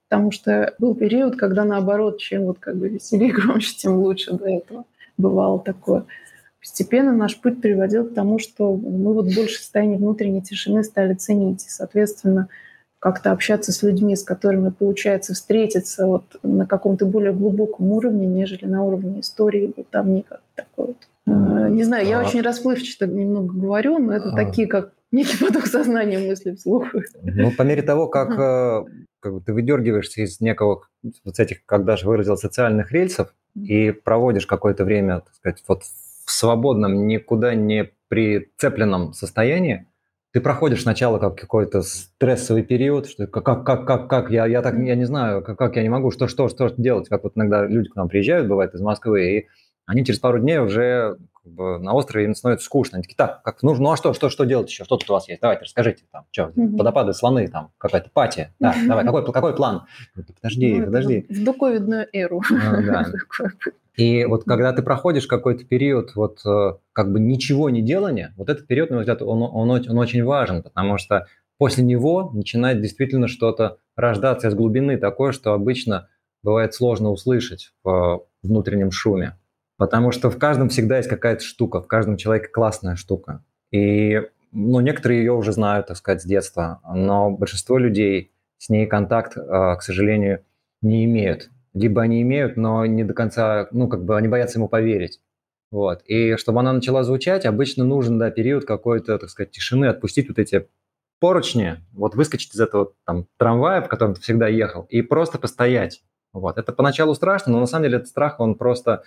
Потому 0.09 0.31
что 0.31 0.75
был 0.79 0.95
период, 0.95 1.37
когда 1.37 1.65
наоборот, 1.65 2.19
чем 2.19 2.45
вот 2.45 2.59
как 2.59 2.77
бы 2.77 2.89
веселее, 2.89 3.33
громче, 3.35 3.75
тем 3.77 3.97
лучше 3.97 4.33
до 4.33 4.49
этого 4.49 4.85
бывало 5.17 5.59
такое 5.61 6.05
постепенно 6.61 7.13
наш 7.13 7.41
путь 7.41 7.61
приводил 7.61 8.05
к 8.05 8.15
тому, 8.15 8.39
что 8.39 8.75
мы 8.77 9.15
вот 9.15 9.35
больше 9.35 9.59
состояние 9.59 9.99
внутренней 9.99 10.43
тишины 10.43 10.85
стали 10.85 11.15
ценить. 11.15 11.65
И, 11.67 11.71
соответственно, 11.71 12.49
как-то 12.99 13.31
общаться 13.31 13.73
с 13.73 13.83
людьми, 13.83 14.17
с 14.17 14.25
которыми 14.25 14.71
получается 14.71 15.35
встретиться 15.35 16.07
вот 16.07 16.25
на 16.43 16.67
каком-то 16.67 17.07
более 17.07 17.33
глубоком 17.33 17.93
уровне, 17.93 18.27
нежели 18.27 18.65
на 18.65 18.83
уровне 18.83 19.21
истории, 19.21 19.73
вот 19.77 19.89
там 19.91 20.15
никак 20.15 20.41
такой 20.55 20.87
вот. 20.87 20.97
Э, 21.27 21.69
не 21.71 21.85
знаю, 21.85 22.07
я 22.07 22.21
а... 22.21 22.27
очень 22.27 22.41
расплывчато 22.41 23.07
немного 23.07 23.55
говорю, 23.55 23.99
но 23.99 24.15
это 24.15 24.31
а... 24.31 24.37
такие, 24.37 24.67
как 24.67 24.93
некий 25.13 25.39
поток 25.39 25.67
сознания 25.67 26.19
мысли 26.19 26.55
вслух. 26.55 26.87
Ну, 27.23 27.53
по 27.53 27.63
мере 27.63 27.83
того, 27.83 28.09
как, 28.09 28.39
э, 28.39 28.85
как 29.21 29.35
бы 29.35 29.41
ты 29.41 29.53
выдергиваешься 29.53 30.23
из 30.23 30.41
некого, 30.41 30.83
вот 31.25 31.39
этих, 31.39 31.65
как 31.67 31.85
даже 31.85 32.07
выразил, 32.07 32.37
социальных 32.37 32.91
рельсов, 32.93 33.33
и 33.55 33.91
проводишь 33.91 34.47
какое-то 34.47 34.85
время, 34.85 35.21
так 35.21 35.35
сказать, 35.35 35.63
вот 35.67 35.83
в 35.83 36.31
свободном, 36.31 37.07
никуда 37.07 37.55
не 37.55 37.91
прицепленном 38.09 39.13
состоянии, 39.13 39.87
ты 40.39 40.41
проходишь 40.43 40.83
сначала 40.83 41.19
как 41.19 41.37
какой-то 41.37 41.83
стрессовый 41.83 42.63
период, 42.63 43.09
что 43.09 43.27
как, 43.27 43.45
как, 43.45 43.67
как, 43.67 43.87
как, 43.87 44.09
как 44.09 44.31
я, 44.31 44.47
я 44.47 44.63
так, 44.63 44.79
я 44.79 44.95
не 44.95 45.05
знаю, 45.05 45.43
как, 45.43 45.59
как 45.59 45.75
я 45.75 45.83
не 45.83 45.89
могу, 45.89 46.13
что, 46.13 46.29
что, 46.29 46.49
что 46.49 46.73
делать, 46.77 47.09
как 47.09 47.25
вот 47.25 47.33
иногда 47.35 47.67
люди 47.67 47.89
к 47.89 47.97
нам 47.97 48.09
приезжают, 48.09 48.47
бывает, 48.47 48.73
из 48.73 48.81
Москвы, 48.81 49.39
и 49.39 49.47
они 49.85 50.05
через 50.05 50.21
пару 50.21 50.39
дней 50.39 50.59
уже 50.59 51.17
как 51.43 51.53
бы, 51.53 51.79
на 51.81 51.93
острове 51.93 52.27
им 52.27 52.37
становится 52.37 52.67
скучно. 52.67 52.99
Они 52.99 53.03
такие, 53.03 53.17
так, 53.17 53.43
как, 53.43 53.65
ну, 53.65 53.75
ну 53.75 53.91
а 53.91 53.97
что, 53.97 54.15
что, 54.15 54.31
что 54.31 54.45
делать 54.45 54.71
еще? 54.71 54.85
Что 54.85 54.97
тут 54.97 55.11
у 55.11 55.15
вас 55.15 55.29
есть? 55.29 55.41
Давайте, 55.41 55.65
расскажите, 55.65 56.05
там, 56.13 56.25
что, 56.31 56.53
mm-hmm. 56.55 56.77
водопады, 56.77 57.15
слоны, 57.15 57.49
там, 57.49 57.73
какая-то 57.77 58.11
пати. 58.13 58.53
Да, 58.61 58.77
давай, 58.87 59.05
какой, 59.05 59.25
какой 59.33 59.57
план? 59.57 59.87
Подожди, 60.15 60.79
ну, 60.79 60.85
подожди. 60.85 61.27
В 61.29 61.43
доковидную 61.43 62.07
эру. 62.13 62.43
Ну, 62.49 62.87
да. 62.87 63.07
И 63.99 64.25
вот 64.27 64.45
когда 64.45 64.73
ты 64.73 64.83
проходишь 64.83 65.27
какой-то 65.27 65.65
период 65.65 66.15
вот 66.15 66.39
э, 66.47 66.75
как 66.93 67.11
бы 67.11 67.19
ничего 67.19 67.69
не 67.69 67.83
делания, 67.83 68.33
вот 68.37 68.49
этот 68.49 68.69
период, 68.69 68.91
на 68.91 68.97
мой 68.97 69.03
взгляд, 69.03 69.23
он, 69.23 69.43
он, 69.43 69.71
он 69.71 69.99
очень 69.99 70.23
важен, 70.23 70.63
потому 70.63 70.99
что 70.99 71.27
после 71.59 71.83
него 71.83 72.31
начинает 72.33 72.81
действительно 72.81 73.27
что-то 73.27 73.79
рождаться 73.97 74.47
из 74.47 74.55
глубины, 74.55 74.99
такое, 74.99 75.33
что 75.33 75.53
обычно 75.53 76.09
бывает 76.45 76.75
сложно 76.75 77.11
услышать 77.11 77.73
в 77.83 78.25
внутреннем 78.45 78.93
шуме. 78.93 79.37
Потому 79.79 80.13
что 80.13 80.31
в 80.31 80.39
каждом 80.39 80.69
всегда 80.69 80.99
есть 80.99 81.09
какая-то 81.09 81.43
штука, 81.43 81.83
в 81.83 81.89
каждом 81.89 82.17
человеке 82.17 82.47
классная 82.53 82.95
штука. 82.95 83.45
И 83.73 84.23
ну, 84.53 84.79
некоторые 84.79 85.23
ее 85.25 85.33
уже 85.33 85.51
знают, 85.51 85.89
так 85.89 85.97
сказать, 85.97 86.23
с 86.23 86.25
детства, 86.25 86.81
но 86.89 87.33
большинство 87.33 87.79
людей 87.79 88.31
с 88.59 88.69
ней 88.69 88.87
контакт, 88.87 89.37
э, 89.37 89.41
к 89.41 89.83
сожалению, 89.83 90.45
не 90.83 91.05
имеют 91.05 91.51
либо 91.75 92.03
они 92.03 92.23
имеют, 92.23 92.57
но 92.57 92.85
не 92.87 93.05
до 93.05 93.15
конца, 93.15 93.69
ну, 93.71 93.89
как 93.89 94.05
бы 94.05 94.17
они 94.17 94.29
боятся 94.29 94.59
ему 94.59 94.69
поверить. 94.69 95.21
Вот. 95.71 96.03
И 96.07 96.37
чтобы 96.37 96.61
она 96.61 96.73
начала 96.73 97.05
звучать, 97.05 97.45
обычно 97.45 97.85
нужен, 97.85 98.19
да, 98.19 98.31
период 98.31 98.65
какой-то, 98.65 99.19
так 99.19 99.29
сказать, 99.29 99.51
тишины, 99.51 99.87
отпустить 99.87 100.29
вот 100.29 100.39
эти 100.39 100.69
поручни, 101.21 101.77
вот 101.93 102.15
выскочить 102.15 102.55
из 102.55 102.61
этого 102.61 102.93
там 103.05 103.27
трамвая, 103.37 103.83
в 103.83 103.89
котором 103.89 104.15
ты 104.15 104.21
всегда 104.21 104.49
ехал, 104.49 104.87
и 104.89 105.03
просто 105.03 105.39
постоять. 105.39 106.03
Вот. 106.33 106.59
Это 106.59 106.73
поначалу 106.73 107.15
страшно, 107.15 107.53
но 107.53 107.61
на 107.61 107.67
самом 107.67 107.85
деле 107.85 107.97
этот 107.97 108.09
страх, 108.09 108.41
он 108.41 108.55
просто... 108.55 109.03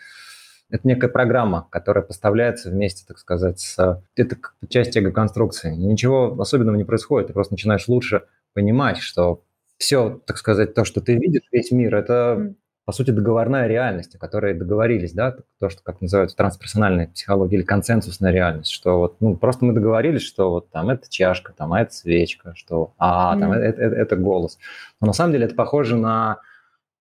Это 0.70 0.88
некая 0.88 1.10
программа, 1.10 1.68
которая 1.70 2.02
поставляется 2.02 2.70
вместе, 2.70 3.04
так 3.06 3.18
сказать, 3.18 3.60
с... 3.60 4.02
Это 4.16 4.38
часть 4.70 4.96
эго-конструкции. 4.96 5.76
Ничего 5.76 6.40
особенного 6.40 6.78
не 6.78 6.86
происходит. 6.86 7.28
Ты 7.28 7.34
просто 7.34 7.54
начинаешь 7.54 7.90
лучше 7.90 8.24
понимать, 8.54 8.98
что 9.00 9.44
все, 9.82 10.22
так 10.26 10.38
сказать, 10.38 10.76
то, 10.76 10.86
что 10.86 11.02
ты 11.02 11.16
видишь, 11.16 11.42
весь 11.52 11.72
мир, 11.72 11.96
это, 11.96 12.54
по 12.86 12.92
сути, 12.92 13.10
договорная 13.10 13.68
реальность, 13.68 14.14
о 14.16 14.20
которой 14.20 14.54
договорились, 14.54 15.12
да, 15.12 15.36
то, 15.60 15.70
что, 15.70 15.82
как 15.82 16.02
называют, 16.02 16.36
трансперсональная 16.36 17.08
психология 17.08 17.58
или 17.58 17.64
консенсусная 17.64 18.32
реальность, 18.32 18.72
что 18.72 19.00
вот, 19.00 19.18
ну, 19.20 19.36
просто 19.36 19.66
мы 19.66 19.74
договорились, 19.74 20.22
что 20.22 20.52
вот 20.52 20.70
там 20.70 20.90
это 20.90 21.10
чашка, 21.10 21.54
там, 21.54 21.74
а 21.74 21.82
это 21.82 21.94
свечка, 21.94 22.54
что, 22.56 22.94
а, 23.00 23.38
там, 23.38 23.52
mm. 23.52 23.56
это, 23.56 23.82
это, 23.82 23.96
это 23.96 24.16
голос. 24.18 24.60
Но 25.02 25.08
на 25.08 25.14
самом 25.14 25.34
деле 25.34 25.46
это 25.46 25.56
похоже 25.56 25.98
на, 25.98 26.36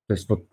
то 0.09 0.15
есть 0.15 0.29
вот 0.31 0.47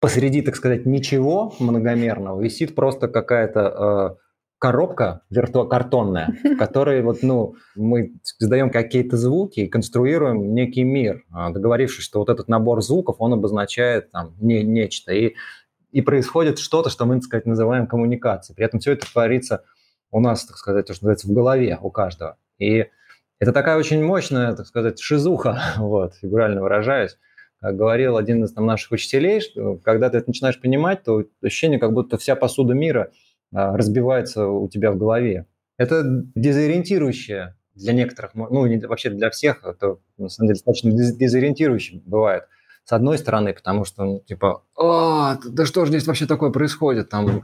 посреди, 0.00 0.42
так 0.42 0.56
сказать, 0.56 0.84
ничего 0.84 1.54
многомерного 1.60 2.40
висит 2.40 2.74
просто 2.74 3.06
какая-то 3.06 4.16
э, 4.18 4.27
коробка 4.58 5.22
виртуокартонная, 5.30 6.36
в 6.42 6.56
которой 6.58 7.02
вот, 7.02 7.22
ну, 7.22 7.54
мы 7.76 8.14
создаем 8.22 8.70
какие-то 8.70 9.16
звуки 9.16 9.60
и 9.60 9.68
конструируем 9.68 10.54
некий 10.54 10.82
мир, 10.82 11.24
а, 11.32 11.50
договорившись, 11.50 12.04
что 12.04 12.18
вот 12.18 12.28
этот 12.28 12.48
набор 12.48 12.82
звуков, 12.82 13.16
он 13.18 13.32
обозначает 13.32 14.10
там 14.10 14.34
не, 14.40 14.62
нечто. 14.62 15.12
И, 15.12 15.34
и 15.92 16.02
происходит 16.02 16.58
что-то, 16.58 16.90
что 16.90 17.06
мы, 17.06 17.14
так 17.16 17.24
сказать, 17.24 17.46
называем 17.46 17.86
коммуникацией. 17.86 18.56
При 18.56 18.64
этом 18.64 18.80
все 18.80 18.92
это 18.92 19.10
творится 19.10 19.64
у 20.10 20.20
нас, 20.20 20.44
так 20.44 20.56
сказать, 20.56 20.86
то, 20.86 20.94
что 20.94 21.04
называется, 21.04 21.28
в 21.28 21.32
голове 21.32 21.78
у 21.80 21.90
каждого. 21.90 22.36
И 22.58 22.86
это 23.38 23.52
такая 23.52 23.78
очень 23.78 24.02
мощная, 24.02 24.54
так 24.54 24.66
сказать, 24.66 25.00
шизуха, 25.00 25.60
вот, 25.78 26.14
фигурально 26.16 26.62
выражаясь. 26.62 27.16
Как 27.60 27.76
говорил 27.76 28.16
один 28.16 28.44
из 28.44 28.52
там, 28.52 28.66
наших 28.66 28.92
учителей, 28.92 29.40
что 29.40 29.76
когда 29.76 30.10
ты 30.10 30.18
это 30.18 30.28
начинаешь 30.28 30.60
понимать, 30.60 31.02
то 31.02 31.24
ощущение, 31.42 31.80
как 31.80 31.92
будто 31.92 32.18
вся 32.18 32.34
посуда 32.34 32.74
мира– 32.74 33.12
разбивается 33.52 34.46
у 34.46 34.68
тебя 34.68 34.92
в 34.92 34.98
голове. 34.98 35.46
Это 35.76 36.02
дезориентирующее 36.34 37.54
для 37.74 37.92
некоторых, 37.92 38.34
ну, 38.34 38.66
вообще 38.88 39.10
для 39.10 39.30
всех, 39.30 39.64
это 39.64 39.98
на 40.16 40.28
самом 40.28 40.48
деле 40.48 40.54
достаточно 40.56 40.90
дезориентирующее 40.90 42.02
бывает. 42.04 42.44
С 42.84 42.92
одной 42.92 43.18
стороны, 43.18 43.52
потому 43.52 43.84
что, 43.84 44.04
ну, 44.04 44.20
типа, 44.20 44.62
а, 44.76 45.38
да 45.44 45.66
что 45.66 45.84
же 45.84 45.90
здесь 45.92 46.06
вообще 46.06 46.26
такое 46.26 46.50
происходит? 46.50 47.10
Там. 47.10 47.42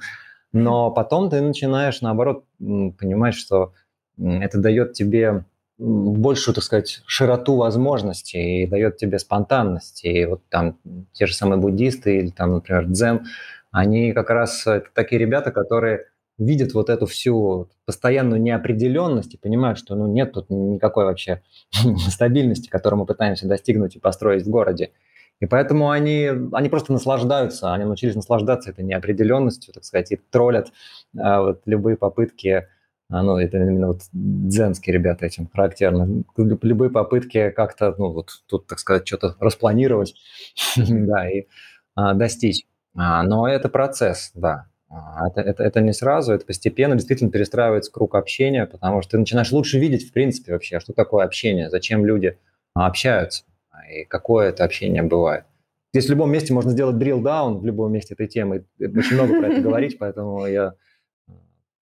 Но 0.52 0.90
потом 0.90 1.30
ты 1.30 1.40
начинаешь, 1.40 2.00
наоборот, 2.00 2.44
понимать, 2.58 3.34
что 3.34 3.74
это 4.18 4.58
дает 4.58 4.94
тебе 4.94 5.44
большую, 5.76 6.54
так 6.54 6.64
сказать, 6.64 7.02
широту 7.06 7.56
возможностей 7.56 8.62
и 8.62 8.66
дает 8.66 8.96
тебе 8.96 9.18
спонтанность. 9.18 10.04
И 10.04 10.24
вот 10.24 10.42
там 10.48 10.78
те 11.12 11.26
же 11.26 11.34
самые 11.34 11.60
буддисты 11.60 12.18
или 12.18 12.30
там, 12.30 12.54
например, 12.54 12.86
дзен, 12.86 13.26
они 13.74 14.12
как 14.12 14.30
раз 14.30 14.68
это 14.68 14.86
такие 14.94 15.18
ребята, 15.18 15.50
которые 15.50 16.06
видят 16.38 16.74
вот 16.74 16.88
эту 16.90 17.06
всю 17.06 17.68
постоянную 17.86 18.40
неопределенность 18.40 19.34
и 19.34 19.36
понимают, 19.36 19.78
что 19.78 19.96
ну, 19.96 20.06
нет 20.06 20.32
тут 20.32 20.48
никакой 20.48 21.06
вообще 21.06 21.42
стабильности, 22.08 22.68
которую 22.68 23.00
мы 23.00 23.06
пытаемся 23.06 23.48
достигнуть 23.48 23.96
и 23.96 23.98
построить 23.98 24.44
в 24.44 24.48
городе. 24.48 24.92
И 25.40 25.46
поэтому 25.46 25.90
они, 25.90 26.30
они 26.52 26.68
просто 26.68 26.92
наслаждаются, 26.92 27.74
они 27.74 27.84
научились 27.84 28.14
наслаждаться 28.14 28.70
этой 28.70 28.84
неопределенностью, 28.84 29.74
так 29.74 29.84
сказать, 29.84 30.12
и 30.12 30.20
троллят 30.30 30.72
а, 31.18 31.42
вот, 31.42 31.62
любые 31.66 31.96
попытки, 31.96 32.68
а, 33.10 33.22
ну, 33.24 33.38
это 33.38 33.56
именно 33.56 33.88
вот 33.88 34.02
дзенские 34.12 34.94
ребята 34.94 35.26
этим 35.26 35.48
характерны, 35.48 36.22
любые 36.36 36.92
попытки 36.92 37.50
как-то, 37.50 37.92
ну, 37.98 38.12
вот 38.12 38.30
тут, 38.46 38.68
так 38.68 38.78
сказать, 38.78 39.06
что-то 39.06 39.34
распланировать, 39.40 40.14
да, 40.76 41.28
и 41.28 41.48
а, 41.96 42.14
достичь. 42.14 42.64
А, 42.96 43.22
но 43.22 43.48
это 43.48 43.68
процесс, 43.68 44.30
да. 44.34 44.66
А, 44.88 45.28
это, 45.28 45.40
это, 45.40 45.62
это 45.62 45.80
не 45.80 45.92
сразу, 45.92 46.32
это 46.32 46.46
постепенно 46.46 46.94
действительно 46.94 47.30
перестраивается 47.30 47.90
круг 47.90 48.14
общения, 48.14 48.66
потому 48.66 49.02
что 49.02 49.12
ты 49.12 49.18
начинаешь 49.18 49.52
лучше 49.52 49.78
видеть, 49.78 50.08
в 50.08 50.12
принципе, 50.12 50.52
вообще, 50.52 50.80
что 50.80 50.92
такое 50.92 51.24
общение, 51.24 51.70
зачем 51.70 52.04
люди 52.06 52.38
общаются 52.74 53.44
и 53.90 54.04
какое 54.04 54.48
это 54.48 54.64
общение 54.64 55.02
бывает. 55.02 55.44
Здесь 55.92 56.06
в 56.06 56.10
любом 56.10 56.30
месте 56.30 56.52
можно 56.52 56.70
сделать 56.70 56.96
drill 56.96 57.22
down, 57.22 57.58
в 57.58 57.64
любом 57.64 57.92
месте 57.92 58.14
этой 58.14 58.26
темы. 58.26 58.64
Очень 58.80 59.14
много 59.14 59.38
про 59.38 59.48
это 59.48 59.60
говорить, 59.62 59.98
поэтому 59.98 60.46
я 60.46 60.74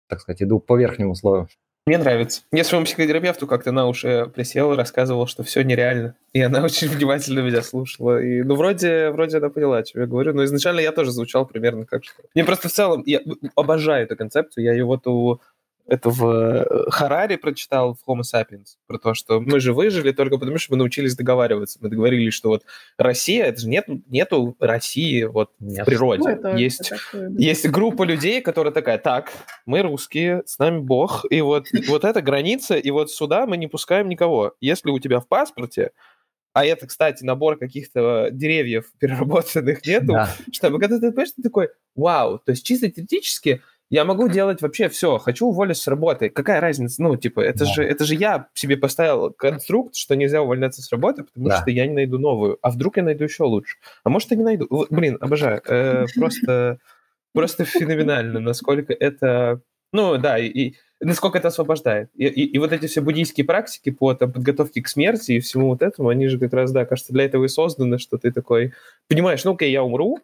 так 0.08 0.20
сказать, 0.20 0.42
иду 0.42 0.60
по 0.60 0.76
верхнему 0.76 1.14
слою. 1.14 1.48
Мне 1.86 1.98
нравится. 1.98 2.40
Я 2.50 2.64
своему 2.64 2.86
психотерапевту 2.86 3.46
как-то 3.46 3.70
на 3.70 3.86
уши 3.86 4.30
присел 4.34 4.74
рассказывал, 4.74 5.26
что 5.26 5.42
все 5.42 5.62
нереально. 5.62 6.14
И 6.32 6.40
она 6.40 6.62
очень 6.64 6.88
внимательно 6.88 7.40
меня 7.40 7.60
слушала. 7.60 8.22
И, 8.22 8.42
ну, 8.42 8.54
вроде, 8.54 9.10
вроде 9.10 9.36
она 9.36 9.50
поняла, 9.50 9.78
о 9.78 9.82
чем 9.82 10.00
я 10.00 10.06
говорю. 10.06 10.32
Но 10.32 10.44
изначально 10.44 10.80
я 10.80 10.92
тоже 10.92 11.10
звучал 11.10 11.44
примерно 11.44 11.84
как 11.84 12.04
что. 12.04 12.22
Мне 12.34 12.44
просто 12.44 12.70
в 12.70 12.72
целом, 12.72 13.02
я 13.04 13.20
обожаю 13.54 14.04
эту 14.04 14.16
концепцию. 14.16 14.64
Я 14.64 14.72
ее 14.72 14.86
вот 14.86 15.06
у 15.06 15.40
это 15.86 16.10
в 16.10 16.24
э, 16.24 16.90
Харари 16.90 17.36
прочитал 17.36 17.94
в 17.94 18.08
Homo 18.08 18.22
sapiens, 18.22 18.76
про 18.86 18.98
то, 18.98 19.14
что 19.14 19.40
мы 19.40 19.60
же 19.60 19.72
выжили 19.72 20.12
только 20.12 20.38
потому, 20.38 20.58
что 20.58 20.72
мы 20.72 20.78
научились 20.78 21.16
договариваться. 21.16 21.78
Мы 21.82 21.90
договорились, 21.90 22.32
что 22.34 22.48
вот 22.48 22.64
Россия, 22.96 23.44
это 23.44 23.60
же 23.60 23.68
нет, 23.68 23.86
нету 24.08 24.56
России 24.58 25.24
вот 25.24 25.50
нет. 25.58 25.82
в 25.82 25.84
природе. 25.84 26.22
Ну, 26.22 26.28
это, 26.28 26.56
есть, 26.56 26.80
это 26.80 26.96
такое, 26.96 27.28
да. 27.28 27.42
есть 27.42 27.68
группа 27.68 28.02
людей, 28.04 28.40
которая 28.40 28.72
такая, 28.72 28.98
так, 28.98 29.32
мы 29.66 29.82
русские, 29.82 30.42
с 30.46 30.58
нами 30.58 30.78
Бог, 30.78 31.24
и 31.30 31.40
вот, 31.40 31.66
вот 31.88 32.04
эта 32.04 32.22
граница, 32.22 32.76
и 32.76 32.90
вот 32.90 33.10
сюда 33.10 33.46
мы 33.46 33.56
не 33.56 33.66
пускаем 33.66 34.08
никого. 34.08 34.54
Если 34.60 34.90
у 34.90 34.98
тебя 34.98 35.20
в 35.20 35.28
паспорте 35.28 35.92
а 36.54 36.64
это, 36.64 36.86
кстати, 36.86 37.24
набор 37.24 37.58
каких-то 37.58 38.28
деревьев 38.30 38.92
переработанных 39.00 39.84
нету, 39.84 40.12
да. 40.12 40.30
чтобы 40.52 40.78
когда 40.78 41.00
ты 41.00 41.08
понимаешь, 41.10 41.32
ты 41.32 41.42
такой, 41.42 41.70
вау, 41.96 42.38
то 42.38 42.52
есть 42.52 42.64
чисто 42.64 42.88
теоретически 42.88 43.60
я 43.90 44.04
могу 44.04 44.28
делать 44.28 44.62
вообще 44.62 44.88
все. 44.88 45.18
Хочу 45.18 45.46
уволиться 45.46 45.84
с 45.84 45.88
работы. 45.88 46.30
Какая 46.30 46.60
разница? 46.60 47.02
Ну, 47.02 47.16
типа, 47.16 47.40
это, 47.40 47.60
да. 47.60 47.64
же, 47.66 47.84
это 47.84 48.04
же 48.04 48.14
я 48.14 48.48
себе 48.54 48.76
поставил 48.76 49.30
конструкт, 49.30 49.94
что 49.94 50.16
нельзя 50.16 50.42
увольняться 50.42 50.82
с 50.82 50.90
работы, 50.90 51.24
потому 51.24 51.48
да. 51.48 51.60
что 51.60 51.70
я 51.70 51.86
не 51.86 51.94
найду 51.94 52.18
новую. 52.18 52.58
А 52.62 52.70
вдруг 52.70 52.96
я 52.96 53.02
найду 53.02 53.24
еще 53.24 53.44
лучше? 53.44 53.76
А 54.02 54.10
может, 54.10 54.30
я 54.30 54.36
не 54.36 54.44
найду. 54.44 54.86
Блин, 54.90 55.18
обожаю. 55.20 55.60
Э, 55.66 56.06
просто, 56.14 56.78
просто 57.32 57.64
феноменально, 57.64 58.40
насколько 58.40 58.92
это... 58.92 59.60
Ну, 59.92 60.18
да, 60.18 60.38
и, 60.38 60.72
насколько 61.00 61.38
это 61.38 61.48
освобождает. 61.48 62.10
И, 62.14 62.26
и, 62.26 62.44
и 62.46 62.58
вот 62.58 62.72
эти 62.72 62.86
все 62.86 63.00
буддийские 63.00 63.46
практики 63.46 63.90
по 63.90 64.12
там, 64.14 64.32
подготовке 64.32 64.82
к 64.82 64.88
смерти 64.88 65.32
и 65.32 65.40
всему 65.40 65.68
вот 65.68 65.82
этому, 65.82 66.08
они 66.08 66.26
же 66.28 66.38
как 66.38 66.52
раз, 66.52 66.72
да, 66.72 66.84
кажется, 66.84 67.12
для 67.12 67.24
этого 67.24 67.44
и 67.44 67.48
созданы, 67.48 67.98
что 67.98 68.18
ты 68.18 68.32
такой 68.32 68.72
понимаешь, 69.08 69.44
ну, 69.44 69.54
окей, 69.54 69.70
я 69.70 69.84
умру, 69.84 70.18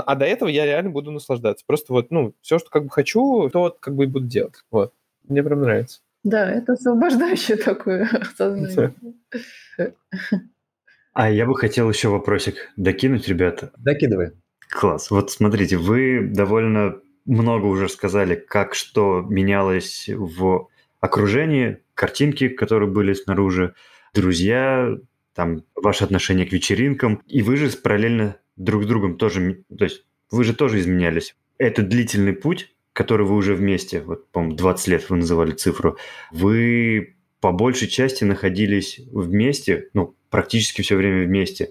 а 0.00 0.14
до 0.14 0.24
этого 0.24 0.48
я 0.48 0.64
реально 0.66 0.90
буду 0.90 1.10
наслаждаться. 1.10 1.64
Просто 1.66 1.92
вот, 1.92 2.10
ну, 2.10 2.34
все, 2.40 2.58
что 2.58 2.70
как 2.70 2.84
бы 2.84 2.90
хочу, 2.90 3.48
то 3.50 3.60
вот 3.60 3.78
как 3.80 3.94
бы 3.94 4.04
и 4.04 4.06
буду 4.06 4.26
делать. 4.26 4.54
Вот. 4.70 4.92
Мне 5.28 5.42
прям 5.42 5.60
нравится. 5.60 6.00
Да, 6.24 6.50
это 6.50 6.72
освобождающее 6.72 7.56
такое 7.56 8.08
сознание. 8.36 8.94
А 11.12 11.30
я 11.30 11.46
бы 11.46 11.56
хотел 11.56 11.88
еще 11.88 12.08
вопросик 12.08 12.72
докинуть, 12.76 13.28
ребята. 13.28 13.70
Докидывай. 13.78 14.32
Класс. 14.68 15.10
Вот 15.10 15.30
смотрите, 15.30 15.76
вы 15.76 16.28
довольно 16.28 17.00
много 17.24 17.66
уже 17.66 17.88
сказали, 17.88 18.34
как 18.34 18.74
что 18.74 19.22
менялось 19.22 20.10
в 20.12 20.68
окружении, 21.00 21.78
картинки, 21.94 22.48
которые 22.48 22.90
были 22.90 23.14
снаружи, 23.14 23.74
друзья, 24.14 24.96
там, 25.34 25.62
ваше 25.74 26.04
отношение 26.04 26.46
к 26.46 26.52
вечеринкам. 26.52 27.22
И 27.26 27.42
вы 27.42 27.56
же 27.56 27.70
параллельно 27.70 28.36
друг 28.56 28.84
с 28.84 28.86
другом 28.86 29.16
тоже, 29.16 29.64
то 29.76 29.84
есть 29.84 30.04
вы 30.30 30.44
же 30.44 30.54
тоже 30.54 30.80
изменялись. 30.80 31.36
Это 31.58 31.82
длительный 31.82 32.32
путь, 32.32 32.74
который 32.92 33.26
вы 33.26 33.36
уже 33.36 33.54
вместе, 33.54 34.00
вот, 34.00 34.30
по-моему, 34.30 34.56
20 34.56 34.88
лет 34.88 35.10
вы 35.10 35.16
называли 35.16 35.52
цифру, 35.52 35.96
вы 36.32 37.16
по 37.40 37.52
большей 37.52 37.88
части 37.88 38.24
находились 38.24 39.00
вместе, 39.12 39.90
ну, 39.92 40.14
практически 40.30 40.82
все 40.82 40.96
время 40.96 41.24
вместе. 41.24 41.70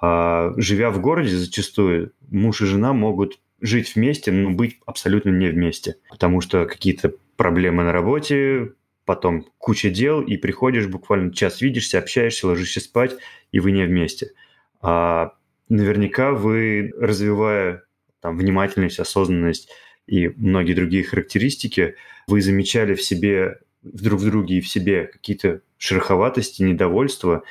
А, 0.00 0.52
живя 0.56 0.90
в 0.90 1.00
городе, 1.00 1.36
зачастую 1.36 2.12
муж 2.28 2.62
и 2.62 2.66
жена 2.66 2.92
могут 2.92 3.38
жить 3.60 3.94
вместе, 3.94 4.32
но 4.32 4.50
быть 4.50 4.78
абсолютно 4.86 5.30
не 5.30 5.48
вместе, 5.48 5.96
потому 6.10 6.40
что 6.40 6.66
какие-то 6.66 7.12
проблемы 7.36 7.84
на 7.84 7.92
работе, 7.92 8.72
потом 9.04 9.46
куча 9.58 9.90
дел, 9.90 10.20
и 10.20 10.36
приходишь 10.36 10.86
буквально 10.86 11.32
час 11.32 11.60
видишься, 11.60 11.98
общаешься, 11.98 12.46
ложишься 12.46 12.80
спать, 12.80 13.16
и 13.52 13.60
вы 13.60 13.72
не 13.72 13.84
вместе. 13.84 14.32
А 14.80 15.34
наверняка 15.68 16.32
вы, 16.32 16.92
развивая 16.98 17.84
там, 18.20 18.38
внимательность, 18.38 18.98
осознанность 18.98 19.70
и 20.06 20.28
многие 20.28 20.74
другие 20.74 21.04
характеристики, 21.04 21.96
вы 22.26 22.40
замечали 22.40 22.94
в 22.94 23.02
себе, 23.02 23.60
друг 23.82 24.20
в 24.20 24.24
друге 24.24 24.58
и 24.58 24.60
в 24.60 24.68
себе 24.68 25.06
какие-то 25.06 25.60
шероховатости, 25.78 26.62
недовольства, 26.62 27.42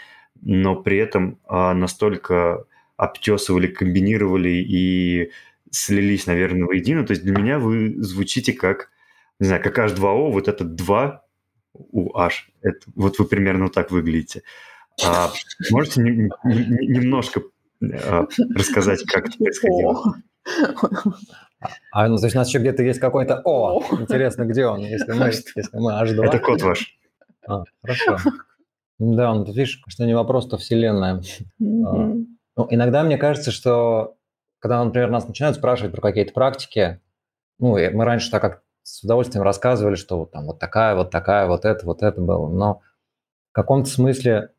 но 0.41 0.75
при 0.75 0.97
этом 0.97 1.39
а, 1.45 1.73
настолько 1.73 2.65
обтесывали, 2.97 3.67
комбинировали 3.67 4.49
и 4.49 5.31
слились, 5.71 6.27
наверное, 6.27 6.67
воедино. 6.67 7.05
То 7.05 7.11
есть 7.11 7.23
для 7.23 7.35
меня 7.35 7.59
вы 7.59 7.95
звучите 8.01 8.53
как, 8.53 8.89
не 9.39 9.47
знаю, 9.47 9.63
как 9.63 9.77
H2O, 9.77 10.31
вот 10.31 10.47
это 10.47 10.63
2 10.63 11.25
у 11.73 12.17
H. 12.17 12.49
Это, 12.61 12.79
вот 12.95 13.19
вы 13.19 13.25
примерно 13.25 13.69
так 13.69 13.91
выглядите. 13.91 14.43
А, 15.03 15.31
можете 15.71 16.01
не, 16.01 16.11
не, 16.11 16.87
немножко 16.87 17.41
рассказать, 17.81 19.03
как 19.03 19.27
это 19.27 19.37
происходило? 19.37 20.15
А, 21.91 22.07
ну, 22.07 22.17
есть 22.17 22.35
у 22.35 22.37
нас 22.37 22.47
еще 22.47 22.59
где-то 22.59 22.81
есть 22.81 22.99
какой-то 22.99 23.41
О. 23.45 23.83
Интересно, 23.91 24.45
где 24.45 24.65
он, 24.65 24.81
если 24.81 25.11
мы, 25.11 25.27
если 25.27 25.77
мы 25.77 25.91
H2? 25.91 26.25
Это 26.25 26.39
код 26.39 26.61
ваш. 26.61 26.97
А, 27.47 27.63
хорошо. 27.81 28.17
Да, 28.97 29.33
ну, 29.33 29.45
ты 29.45 29.51
видишь, 29.51 29.81
что 29.87 30.05
не 30.05 30.15
вопрос, 30.15 30.47
то 30.47 30.57
вселенная. 30.57 31.21
Mm-hmm. 31.61 32.25
Ну, 32.57 32.67
иногда 32.69 33.03
мне 33.03 33.17
кажется, 33.17 33.51
что 33.51 34.15
когда, 34.59 34.83
например, 34.83 35.09
нас 35.09 35.27
начинают 35.27 35.57
спрашивать 35.57 35.91
про 35.91 36.01
какие-то 36.01 36.33
практики, 36.33 36.99
ну, 37.57 37.71
мы 37.71 38.05
раньше 38.05 38.29
так 38.29 38.41
как 38.41 38.63
с 38.83 39.03
удовольствием 39.03 39.43
рассказывали, 39.43 39.95
что 39.95 40.19
вот 40.19 40.31
там 40.31 40.45
вот 40.45 40.59
такая, 40.59 40.95
вот 40.95 41.11
такая, 41.11 41.47
вот 41.47 41.65
это, 41.65 41.85
вот 41.85 42.03
это 42.03 42.21
было. 42.21 42.47
Но 42.47 42.81
в 43.51 43.53
каком-то 43.53 43.89
смысле 43.89 44.51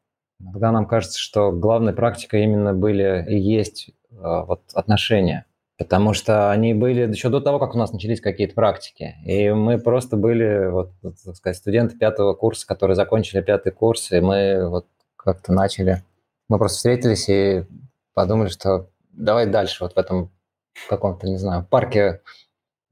иногда 0.42 0.72
нам 0.72 0.86
кажется, 0.86 1.18
что 1.18 1.52
главной 1.52 1.92
практикой 1.92 2.44
именно 2.44 2.74
были 2.74 3.24
и 3.28 3.38
есть 3.38 3.90
э, 4.10 4.14
вот 4.20 4.62
отношения. 4.74 5.46
Потому 5.78 6.12
что 6.12 6.50
они 6.50 6.74
были 6.74 7.10
еще 7.10 7.28
до 7.28 7.40
того, 7.40 7.58
как 7.58 7.74
у 7.74 7.78
нас 7.78 7.92
начались 7.92 8.20
какие-то 8.20 8.54
практики. 8.54 9.16
И 9.24 9.50
мы 9.50 9.78
просто 9.78 10.16
были, 10.16 10.68
вот, 10.70 10.92
вот, 11.02 11.14
так 11.24 11.34
сказать, 11.34 11.56
студенты 11.56 11.96
пятого 11.96 12.34
курса, 12.34 12.66
которые 12.66 12.94
закончили 12.94 13.40
пятый 13.40 13.72
курс, 13.72 14.12
и 14.12 14.20
мы 14.20 14.68
вот 14.68 14.86
как-то 15.16 15.52
начали... 15.52 16.02
Мы 16.48 16.58
просто 16.58 16.76
встретились 16.76 17.28
и 17.28 17.64
подумали, 18.14 18.48
что 18.48 18.90
давай 19.12 19.46
дальше 19.46 19.82
вот 19.82 19.94
в 19.94 19.98
этом 19.98 20.30
каком-то, 20.88 21.26
не 21.26 21.38
знаю, 21.38 21.66
парке 21.68 22.20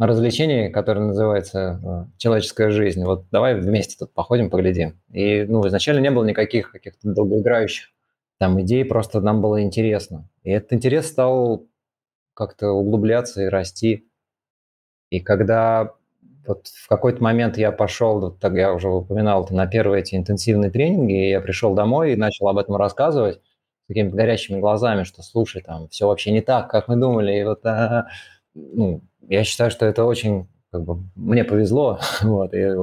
развлечений, 0.06 0.70
которое 0.70 1.00
называется 1.00 1.80
э, 1.82 2.18
«Человеческая 2.18 2.70
жизнь». 2.70 3.04
Вот 3.04 3.26
давай 3.30 3.54
вместе 3.54 3.96
тут 3.98 4.12
походим, 4.12 4.50
поглядим. 4.50 5.00
И 5.12 5.44
ну, 5.44 5.66
изначально 5.66 6.00
не 6.00 6.10
было 6.10 6.24
никаких 6.24 6.72
каких-то 6.72 7.12
долгоиграющих 7.12 7.90
там 8.38 8.60
идей, 8.62 8.84
просто 8.84 9.20
нам 9.20 9.42
было 9.42 9.62
интересно. 9.62 10.28
И 10.42 10.50
этот 10.50 10.72
интерес 10.72 11.08
стал 11.08 11.66
как-то 12.32 12.70
углубляться 12.70 13.42
и 13.42 13.48
расти. 13.48 14.08
И 15.10 15.20
когда 15.20 15.92
вот 16.46 16.68
в 16.68 16.88
какой-то 16.88 17.22
момент 17.22 17.58
я 17.58 17.70
пошел, 17.70 18.18
вот 18.18 18.40
так 18.40 18.54
я 18.54 18.72
уже 18.72 18.88
упоминал, 18.88 19.46
на 19.50 19.66
первые 19.66 20.00
эти 20.00 20.14
интенсивные 20.14 20.70
тренинги, 20.70 21.26
и 21.26 21.30
я 21.30 21.40
пришел 21.40 21.74
домой 21.74 22.12
и 22.12 22.16
начал 22.16 22.48
об 22.48 22.56
этом 22.56 22.76
рассказывать 22.76 23.36
с 23.84 23.86
такими 23.88 24.08
горящими 24.08 24.58
глазами, 24.58 25.04
что 25.04 25.22
слушай, 25.22 25.62
там 25.62 25.88
все 25.88 26.06
вообще 26.06 26.32
не 26.32 26.40
так, 26.40 26.70
как 26.70 26.88
мы 26.88 26.96
думали, 26.96 27.38
и 27.38 27.44
вот 27.44 27.66
а, 27.66 28.06
ну, 28.54 29.02
я 29.28 29.44
считаю, 29.44 29.70
что 29.70 29.86
это 29.86 30.04
очень, 30.04 30.48
как 30.72 30.84
бы, 30.84 31.02
мне 31.14 31.44
повезло, 31.44 32.00
вот, 32.22 32.54
и, 32.54 32.74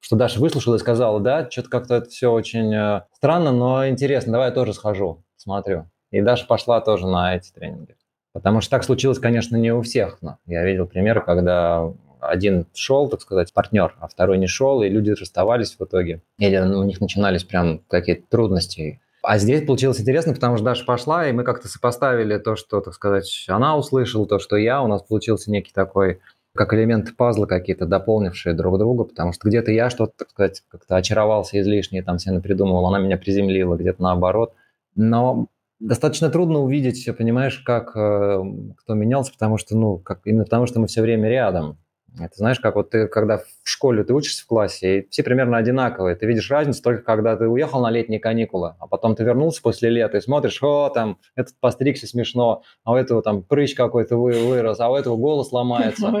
что 0.00 0.16
Даша 0.16 0.40
выслушала 0.40 0.76
и 0.76 0.80
сказала, 0.80 1.20
да, 1.20 1.48
что-то 1.50 1.68
как-то 1.68 1.94
это 1.96 2.08
все 2.08 2.30
очень 2.30 2.74
э, 2.74 3.02
странно, 3.12 3.52
но 3.52 3.88
интересно, 3.88 4.32
давай 4.32 4.48
я 4.48 4.54
тоже 4.54 4.74
схожу, 4.74 5.24
смотрю. 5.36 5.88
И 6.10 6.20
Даша 6.20 6.46
пошла 6.46 6.80
тоже 6.80 7.06
на 7.06 7.36
эти 7.36 7.52
тренинги. 7.52 7.96
Потому 8.32 8.60
что 8.60 8.70
так 8.70 8.84
случилось, 8.84 9.18
конечно, 9.18 9.56
не 9.56 9.72
у 9.72 9.82
всех. 9.82 10.18
Но 10.22 10.38
я 10.46 10.64
видел 10.64 10.86
примеры, 10.86 11.20
когда 11.20 11.92
один 12.20 12.66
шел, 12.74 13.08
так 13.08 13.20
сказать, 13.20 13.52
партнер, 13.52 13.94
а 13.98 14.08
второй 14.08 14.38
не 14.38 14.46
шел, 14.46 14.82
и 14.82 14.88
люди 14.88 15.10
расставались 15.10 15.76
в 15.76 15.84
итоге. 15.84 16.22
Или 16.38 16.56
у 16.58 16.82
них 16.84 17.00
начинались 17.00 17.44
прям 17.44 17.80
какие-то 17.88 18.24
трудности. 18.28 19.00
А 19.22 19.38
здесь 19.38 19.64
получилось 19.64 20.00
интересно, 20.00 20.34
потому 20.34 20.56
что 20.56 20.64
Даша 20.64 20.84
пошла, 20.84 21.28
и 21.28 21.32
мы 21.32 21.44
как-то 21.44 21.68
сопоставили 21.68 22.38
то, 22.38 22.56
что, 22.56 22.80
так 22.80 22.92
сказать, 22.92 23.44
она 23.48 23.76
услышала, 23.76 24.26
то, 24.26 24.40
что 24.40 24.56
я. 24.56 24.82
У 24.82 24.88
нас 24.88 25.02
получился 25.02 25.50
некий 25.50 25.72
такой 25.72 26.20
как 26.54 26.74
элементы 26.74 27.14
пазла 27.14 27.46
какие-то, 27.46 27.86
дополнившие 27.86 28.54
друг 28.54 28.78
друга, 28.78 29.04
потому 29.04 29.32
что 29.32 29.48
где-то 29.48 29.70
я 29.70 29.88
что-то, 29.88 30.12
так 30.18 30.30
сказать, 30.30 30.62
как-то 30.68 30.96
очаровался 30.96 31.58
излишне, 31.60 32.02
там 32.02 32.18
себе 32.18 32.40
придумывал, 32.40 32.86
она 32.86 32.98
меня 32.98 33.16
приземлила, 33.16 33.76
где-то 33.76 34.02
наоборот. 34.02 34.54
Но 34.94 35.46
достаточно 35.80 36.28
трудно 36.28 36.58
увидеть, 36.58 37.08
понимаешь, 37.16 37.58
как 37.60 37.96
э, 37.96 38.42
кто 38.76 38.94
менялся, 38.94 39.32
потому 39.32 39.56
что, 39.56 39.76
ну, 39.76 39.98
как, 39.98 40.20
именно 40.24 40.44
потому 40.44 40.66
что 40.66 40.78
мы 40.78 40.88
все 40.88 41.00
время 41.00 41.28
рядом. 41.28 41.78
Это 42.18 42.34
знаешь, 42.36 42.60
как 42.60 42.76
вот 42.76 42.90
ты, 42.90 43.08
когда 43.08 43.38
в 43.38 43.44
школе 43.64 44.04
ты 44.04 44.12
учишься 44.12 44.44
в 44.44 44.46
классе, 44.46 44.98
и 44.98 45.08
все 45.08 45.22
примерно 45.22 45.56
одинаковые. 45.56 46.14
Ты 46.14 46.26
видишь 46.26 46.50
разницу 46.50 46.82
только 46.82 47.02
когда 47.02 47.36
ты 47.36 47.48
уехал 47.48 47.80
на 47.80 47.90
летние 47.90 48.20
каникулы, 48.20 48.74
а 48.78 48.86
потом 48.86 49.14
ты 49.14 49.24
вернулся 49.24 49.62
после 49.62 49.88
лета 49.88 50.18
и 50.18 50.20
смотришь, 50.20 50.62
о, 50.62 50.90
там, 50.90 51.18
этот 51.34 51.58
постригся 51.58 52.06
смешно, 52.06 52.62
а 52.84 52.92
у 52.92 52.96
этого 52.96 53.22
там 53.22 53.42
прыщ 53.42 53.74
какой-то 53.74 54.16
вы, 54.16 54.32
вырос, 54.32 54.80
а 54.80 54.90
у 54.90 54.96
этого 54.96 55.16
голос 55.16 55.52
ломается. 55.52 56.12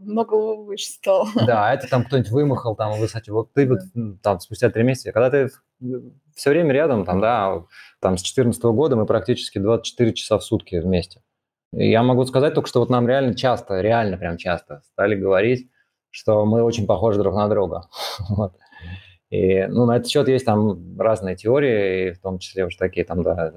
много 0.00 0.34
выше 0.34 0.86
стал. 0.86 1.28
Да, 1.34 1.72
это 1.72 1.88
там 1.88 2.04
кто-нибудь 2.04 2.30
вымахал, 2.30 2.76
там, 2.76 2.98
высоте. 2.98 3.32
Вот 3.32 3.52
ты 3.52 3.68
вот 3.68 3.80
там 4.22 4.40
спустя 4.40 4.70
три 4.70 4.82
месяца, 4.82 5.12
когда 5.12 5.30
ты 5.30 5.50
все 6.34 6.50
время 6.50 6.72
рядом, 6.72 7.04
там, 7.04 7.20
да, 7.20 7.64
там 8.00 8.16
с 8.16 8.22
2014 8.22 8.62
года 8.64 8.96
мы 8.96 9.06
практически 9.06 9.58
24 9.58 10.14
часа 10.14 10.38
в 10.38 10.44
сутки 10.44 10.76
вместе. 10.76 11.22
И 11.72 11.90
я 11.90 12.02
могу 12.02 12.24
сказать 12.24 12.54
только, 12.54 12.68
что 12.68 12.80
вот 12.80 12.90
нам 12.90 13.06
реально 13.06 13.34
часто, 13.34 13.80
реально 13.80 14.16
прям 14.16 14.36
часто 14.36 14.82
стали 14.92 15.14
говорить, 15.14 15.70
что 16.10 16.44
мы 16.46 16.62
очень 16.62 16.86
похожи 16.86 17.18
друг 17.18 17.34
на 17.34 17.48
друга. 17.48 17.88
вот. 18.28 18.54
И, 19.30 19.66
ну, 19.66 19.84
на 19.84 19.96
этот 19.96 20.08
счет 20.08 20.28
есть 20.28 20.46
там 20.46 20.98
разные 20.98 21.36
теории, 21.36 22.12
в 22.12 22.20
том 22.20 22.38
числе 22.38 22.64
уже 22.64 22.78
такие 22.78 23.04
там, 23.04 23.22
да, 23.22 23.52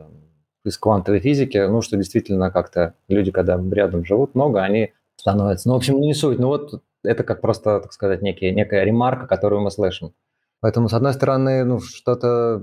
из 0.66 0.78
квантовой 0.78 1.22
физики, 1.22 1.58
ну, 1.58 1.82
что 1.82 1.98
действительно 1.98 2.52
как-то 2.52 2.96
люди, 3.08 3.32
когда 3.32 3.60
рядом 3.72 4.06
живут 4.06 4.36
много, 4.36 4.62
они 4.62 4.94
становятся, 5.16 5.70
ну, 5.70 5.76
в 5.76 5.78
общем, 5.78 6.00
не 6.00 6.14
суть, 6.14 6.40
ну, 6.40 6.48
вот 6.48 6.84
это 7.04 7.24
как 7.24 7.42
просто, 7.42 7.80
так 7.80 7.94
сказать, 7.94 8.22
некие, 8.22 8.52
некая 8.52 8.84
ремарка, 8.84 9.28
которую 9.28 9.62
мы 9.62 9.72
слышим. 9.72 10.14
Поэтому, 10.60 10.90
с 10.90 10.94
одной 10.94 11.14
стороны, 11.14 11.64
ну, 11.64 11.80
что-то 11.80 12.62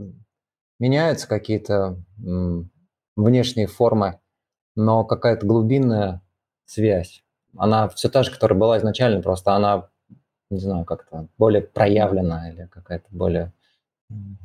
меняются, 0.79 1.29
какие-то 1.29 1.97
внешние 3.17 3.67
формы, 3.67 4.21
но 4.79 5.05
какая-то 5.05 5.45
глубинная 5.45 6.23
связь, 6.65 7.25
она 7.57 7.89
все 7.89 8.09
та 8.09 8.23
же, 8.23 8.31
которая 8.31 8.59
была 8.59 8.79
изначально, 8.79 9.21
просто 9.21 9.53
она, 9.53 9.89
не 10.51 10.61
знаю, 10.61 10.85
как-то 10.85 11.27
более 11.37 11.63
проявлена 11.63 12.51
или 12.51 12.69
какая-то 12.71 13.07
более 13.11 13.53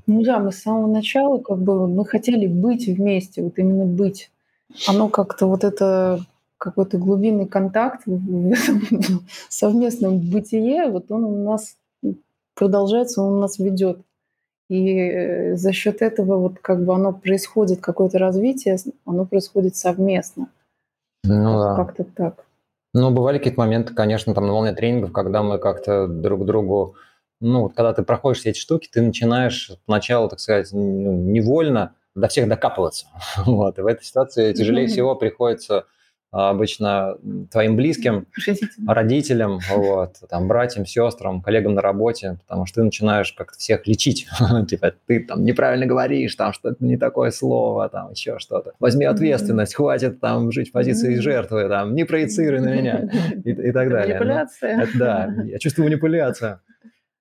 ну 0.08 0.24
да, 0.24 0.40
мы 0.40 0.52
с 0.52 0.58
самого 0.58 0.88
начала 0.88 1.40
как 1.40 1.58
бы 1.58 1.88
мы 1.88 2.06
хотели 2.06 2.48
быть 2.48 2.86
вместе, 2.86 3.42
вот 3.42 3.58
именно 3.58 3.86
быть. 3.86 4.30
Оно 4.88 5.08
как-то 5.08 5.48
вот 5.48 5.64
это 5.64 6.20
какой-то 6.58 6.98
глубинный 6.98 7.46
контакт 7.46 8.02
в 8.06 8.52
этом 8.52 9.26
совместном 9.50 10.20
бытие, 10.20 10.90
вот 10.90 11.10
он 11.12 11.24
у 11.24 11.44
нас 11.46 11.78
продолжается, 12.56 13.22
он 13.22 13.36
у 13.36 13.40
нас 13.40 13.58
ведет. 13.58 14.00
И 14.74 14.98
э, 14.98 15.56
за 15.56 15.72
счет 15.72 16.02
этого 16.02 16.38
вот 16.38 16.60
как 16.60 16.84
бы 16.84 16.96
оно 16.96 17.14
происходит, 17.14 17.80
какое-то 17.80 18.18
развитие, 18.18 18.78
оно 19.06 19.26
происходит 19.26 19.76
совместно. 19.76 20.48
Ну 21.24 21.60
да. 21.60 21.76
Как-то 21.76 22.04
так. 22.04 22.46
Ну, 22.96 23.12
бывали 23.12 23.38
какие-то 23.38 23.60
моменты, 23.60 23.94
конечно, 23.94 24.34
там 24.34 24.48
на 24.48 24.54
волне 24.54 24.74
тренингов, 24.74 25.12
когда 25.12 25.42
мы 25.44 25.58
как-то 25.58 26.08
друг 26.08 26.46
другу 26.46 26.96
ну, 27.44 27.64
вот 27.64 27.74
когда 27.74 27.94
ты 27.94 28.04
проходишь 28.04 28.40
все 28.40 28.52
эти 28.52 28.60
штуки, 28.60 28.90
ты 28.90 29.02
начинаешь 29.02 29.72
сначала, 29.86 30.30
так 30.30 30.40
сказать, 30.40 30.70
ну, 30.72 31.12
невольно 31.12 31.94
до 32.16 32.30
всех 32.30 32.48
докапываться. 32.48 33.08
вот. 33.46 33.78
И 33.78 33.82
в 33.82 33.86
этой 33.86 34.04
ситуации 34.04 34.54
тяжелее 34.54 34.88
всего 34.88 35.16
приходится 35.16 35.86
обычно 36.34 37.16
твоим 37.52 37.76
близким, 37.76 38.26
родителям, 38.88 39.60
вот, 39.70 40.16
там, 40.28 40.48
братьям, 40.48 40.84
сестрам, 40.86 41.44
коллегам 41.44 41.76
на 41.76 41.82
работе, 41.82 42.40
потому 42.42 42.66
что 42.66 42.82
ты 42.82 42.86
начинаешь 42.86 43.32
как-то 43.34 43.58
всех 43.58 43.86
лечить. 43.86 44.28
типа, 44.68 44.96
ты 45.06 45.20
там 45.24 45.44
неправильно 45.44 45.86
говоришь, 45.86 46.34
там 46.36 46.52
что-то 46.52 46.84
не 46.84 46.98
такое 46.98 47.30
слово, 47.30 47.88
там 47.88 48.12
еще 48.12 48.40
что-то. 48.40 48.74
Возьми 48.80 49.06
ответственность, 49.06 49.76
хватит 49.76 50.20
там 50.20 50.52
жить 50.52 50.70
в 50.70 50.72
позиции 50.72 51.16
жертвы, 51.16 51.70
там, 51.70 51.94
не 51.94 52.04
проецируй 52.04 52.62
на 52.62 52.74
меня 52.74 53.10
и, 53.46 53.52
и 53.52 53.72
так 53.72 53.90
далее. 53.90 54.18
Ну, 54.18 54.26
манипуляция. 54.26 54.88
да, 54.96 55.34
я 55.46 55.60
чувствую 55.60 55.86
манипуляцию. 55.86 56.60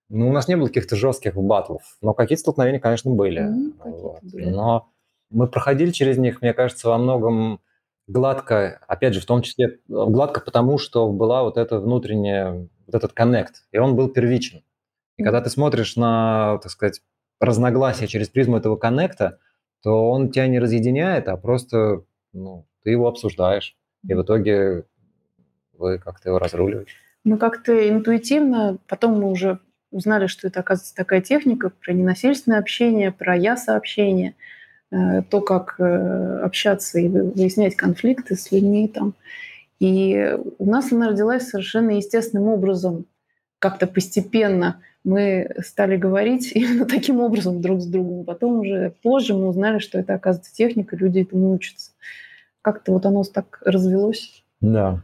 Ну, 0.09 0.29
у 0.29 0.33
нас 0.33 0.49
не 0.49 0.57
было 0.57 0.69
каких-то 0.69 0.97
жестких 0.97 1.35
батлов, 1.35 1.83
но 2.01 2.15
какие-то 2.15 2.41
столкновения, 2.41 2.81
конечно, 2.81 3.11
были. 3.11 3.43
Mm, 3.43 3.73
вот. 3.85 4.19
были. 4.23 4.49
Но 4.49 4.89
мы 5.29 5.49
проходили 5.49 5.91
через 5.91 6.17
них, 6.17 6.41
мне 6.41 6.55
кажется, 6.55 6.89
во 6.89 6.97
многом 6.97 7.61
гладко, 8.07 8.81
опять 8.87 9.15
же, 9.15 9.21
в 9.21 9.27
том 9.27 9.43
числе 9.43 9.79
гладко 9.89 10.41
потому, 10.41 10.79
что 10.79 11.11
была 11.11 11.43
вот 11.43 11.57
эта 11.57 11.79
внутренняя, 11.79 12.69
вот 12.87 12.95
этот 12.95 13.13
коннект, 13.13 13.65
и 13.73 13.79
он 13.79 13.97
был 13.97 14.09
первичен. 14.09 14.63
И 15.17 15.23
когда 15.23 15.41
ты 15.41 15.51
смотришь 15.51 15.97
на, 15.97 16.59
так 16.63 16.71
сказать, 16.71 17.01
разногласия 17.41 18.07
через 18.07 18.29
призму 18.29 18.57
этого 18.57 18.77
коннекта, 18.77 19.39
то 19.83 20.11
он 20.11 20.31
тебя 20.31 20.47
не 20.47 20.59
разъединяет, 20.59 21.29
а 21.29 21.37
просто 21.37 22.05
ну, 22.33 22.67
ты 22.83 22.91
его 22.91 23.09
обсуждаешь, 23.09 23.77
и 24.07 24.15
в 24.15 24.23
итоге 24.23 24.85
вы 25.73 25.99
как-то 25.99 26.29
его 26.29 26.39
разруливаете. 26.39 26.93
Ну, 27.25 27.39
как-то 27.39 27.89
интуитивно, 27.89 28.79
потом 28.89 29.21
мы 29.21 29.31
уже 29.31 29.59
узнали, 29.91 30.27
что 30.27 30.49
это, 30.49 30.61
оказывается, 30.61 30.95
такая 30.95 31.21
техника 31.21 31.71
про 31.71 31.93
ненасильственное 31.93 32.59
общение, 32.59 33.13
про 33.13 33.37
я-сообщение, 33.37 34.31
э, 34.31 34.35
то, 35.31 35.41
как 35.41 35.77
э, 35.79 36.41
общаться 36.43 36.99
и 36.99 37.09
выяснять 37.09 37.77
конфликты 37.77 38.37
с 38.37 38.53
людьми 38.53 38.89
там. 38.89 39.15
И 39.81 40.37
у 40.59 40.71
нас 40.71 40.93
она 40.93 41.09
родилась 41.09 41.49
совершенно 41.49 41.91
естественным 41.91 42.49
образом, 42.49 43.07
как-то 43.59 43.87
постепенно 43.87 44.81
мы 45.05 45.55
стали 45.65 45.97
говорить 45.97 46.53
именно 46.55 46.85
таким 46.85 47.21
образом 47.21 47.61
друг 47.61 47.81
с 47.81 47.87
другом. 47.87 48.25
Потом 48.25 48.61
уже 48.61 48.95
позже 49.03 49.35
мы 49.35 49.49
узнали, 49.49 49.79
что 49.79 49.99
это, 49.99 50.15
оказывается, 50.15 50.55
техника, 50.55 50.97
люди 50.97 51.21
этому 51.21 51.55
учатся. 51.55 51.93
Как-то 52.61 52.93
вот 52.93 53.07
оно 53.07 53.25
так 53.25 53.61
развелось. 53.65 54.45
Да. 54.61 55.03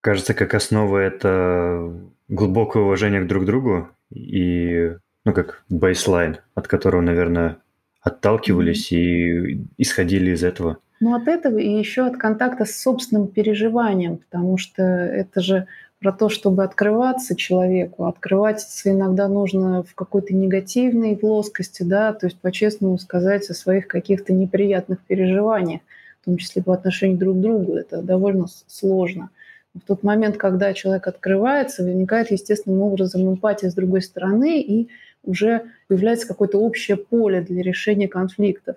Кажется, 0.00 0.34
как 0.34 0.54
основа 0.54 0.98
это 0.98 1.92
глубокое 2.28 2.82
уважение 2.82 3.22
к 3.22 3.26
друг 3.26 3.46
другу 3.46 3.88
и, 4.10 4.92
ну, 5.24 5.32
как 5.32 5.64
бейслайн, 5.70 6.38
от 6.54 6.68
которого, 6.68 7.00
наверное, 7.00 7.56
отталкивались 8.04 8.92
и 8.92 9.66
исходили 9.78 10.30
из 10.30 10.44
этого. 10.44 10.78
Ну, 11.00 11.14
от 11.16 11.26
этого 11.26 11.58
и 11.58 11.68
еще 11.68 12.06
от 12.06 12.16
контакта 12.16 12.64
с 12.64 12.80
собственным 12.80 13.26
переживанием, 13.26 14.18
потому 14.18 14.58
что 14.58 14.82
это 14.82 15.40
же 15.40 15.66
про 16.00 16.12
то, 16.12 16.28
чтобы 16.28 16.62
открываться 16.62 17.34
человеку. 17.34 18.04
Открываться 18.04 18.90
иногда 18.90 19.26
нужно 19.26 19.82
в 19.82 19.94
какой-то 19.94 20.34
негативной 20.34 21.16
плоскости, 21.16 21.82
да, 21.82 22.12
то 22.12 22.26
есть 22.26 22.38
по-честному 22.38 22.98
сказать 22.98 23.48
о 23.50 23.54
своих 23.54 23.88
каких-то 23.88 24.32
неприятных 24.32 25.00
переживаниях, 25.00 25.80
в 26.20 26.26
том 26.26 26.36
числе 26.36 26.62
по 26.62 26.74
отношению 26.74 27.18
друг 27.18 27.38
к 27.38 27.40
другу. 27.40 27.74
Это 27.74 28.02
довольно 28.02 28.46
сложно 28.68 29.30
в 29.74 29.80
тот 29.80 30.02
момент, 30.02 30.36
когда 30.36 30.72
человек 30.72 31.06
открывается, 31.06 31.82
возникает 31.82 32.30
естественным 32.30 32.80
образом 32.82 33.28
эмпатия 33.28 33.70
с 33.70 33.74
другой 33.74 34.02
стороны, 34.02 34.60
и 34.60 34.88
уже 35.24 35.66
появляется 35.88 36.28
какое-то 36.28 36.58
общее 36.58 36.96
поле 36.96 37.40
для 37.40 37.62
решения 37.62 38.08
конфликтов 38.08 38.76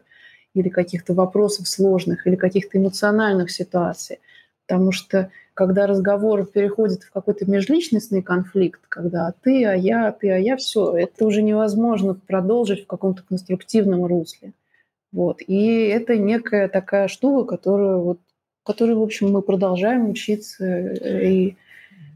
или 0.54 0.70
каких-то 0.70 1.14
вопросов 1.14 1.68
сложных, 1.68 2.26
или 2.26 2.36
каких-то 2.36 2.78
эмоциональных 2.78 3.52
ситуаций. 3.52 4.20
Потому 4.66 4.92
что 4.92 5.30
когда 5.54 5.88
разговор 5.88 6.46
переходит 6.46 7.04
в 7.04 7.12
какой-то 7.12 7.50
межличностный 7.50 8.22
конфликт, 8.22 8.82
когда 8.90 9.34
ты, 9.42 9.66
а 9.66 9.74
я, 9.74 10.12
ты, 10.12 10.30
а 10.32 10.38
я, 10.38 10.58
все, 10.58 10.96
это 10.96 11.26
уже 11.26 11.42
невозможно 11.42 12.14
продолжить 12.14 12.84
в 12.84 12.88
каком-то 12.88 13.24
конструктивном 13.24 14.06
русле. 14.06 14.54
Вот. 15.12 15.42
И 15.46 15.86
это 15.88 16.18
некая 16.18 16.68
такая 16.68 17.08
штука, 17.08 17.56
которую 17.56 18.02
вот 18.02 18.20
которой, 18.68 18.96
в 18.96 19.02
общем, 19.02 19.32
мы 19.32 19.42
продолжаем 19.42 20.10
учиться, 20.10 20.66
э, 20.66 21.26
и 21.26 21.58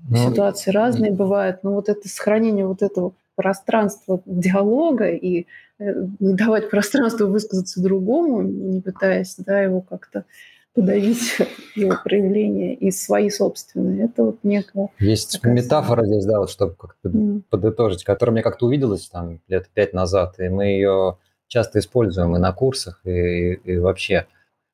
ну, 0.10 0.30
ситуации 0.30 0.72
разные 0.72 1.12
бывают, 1.12 1.64
но 1.64 1.74
вот 1.74 1.88
это 1.88 2.10
сохранение 2.10 2.68
вот 2.68 2.82
этого 2.82 3.14
пространства 3.36 4.22
диалога 4.26 5.10
и 5.10 5.48
э, 5.80 5.94
давать 6.20 6.70
пространство 6.70 7.26
высказаться 7.26 7.82
другому, 7.82 8.42
не 8.42 8.82
пытаясь 8.82 9.36
да, 9.38 9.62
его 9.62 9.82
как-то 9.82 10.26
подавить 10.74 11.38
его 11.76 11.98
проявление 12.04 12.76
и 12.76 12.92
свои 12.92 13.30
собственные. 13.30 14.06
Это 14.06 14.24
вот 14.24 14.40
некая... 14.44 14.90
Есть 15.00 15.34
такая... 15.34 15.54
метафора 15.54 16.06
здесь, 16.06 16.26
да, 16.26 16.40
вот 16.40 16.50
чтобы 16.50 16.76
как-то 16.76 17.10
mm. 17.10 17.44
подытожить, 17.50 18.04
которая 18.04 18.34
мне 18.34 18.44
как-то 18.44 18.68
увиделась 18.68 19.08
там 19.10 19.40
лет 19.48 19.70
пять 19.74 19.94
назад, 19.94 20.40
и 20.40 20.50
мы 20.50 20.66
ее 20.66 21.18
часто 21.48 21.80
используем 21.80 22.36
и 22.36 22.40
на 22.40 22.54
курсах, 22.54 23.02
и, 23.06 23.54
и 23.54 23.78
вообще, 23.78 24.28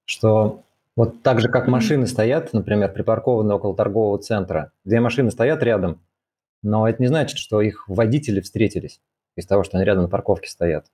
что 0.05 0.61
вот 0.95 1.21
так 1.21 1.39
же, 1.41 1.49
как 1.49 1.67
машины 1.67 2.07
стоят, 2.07 2.53
например, 2.53 2.91
припаркованы 2.91 3.53
около 3.53 3.75
торгового 3.75 4.17
центра, 4.19 4.71
две 4.83 4.99
машины 4.99 5.31
стоят 5.31 5.61
рядом, 5.63 6.01
но 6.63 6.87
это 6.87 7.01
не 7.01 7.07
значит, 7.07 7.37
что 7.37 7.61
их 7.61 7.87
водители 7.87 8.41
встретились 8.41 9.01
из 9.35 9.45
того, 9.45 9.63
что 9.63 9.77
они 9.77 9.85
рядом 9.85 10.03
на 10.03 10.09
парковке 10.09 10.49
стоят. 10.49 10.87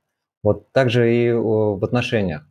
Вот 0.43 0.71
так 0.71 0.89
же 0.89 1.13
и 1.13 1.31
в 1.31 1.83
отношениях. 1.83 2.41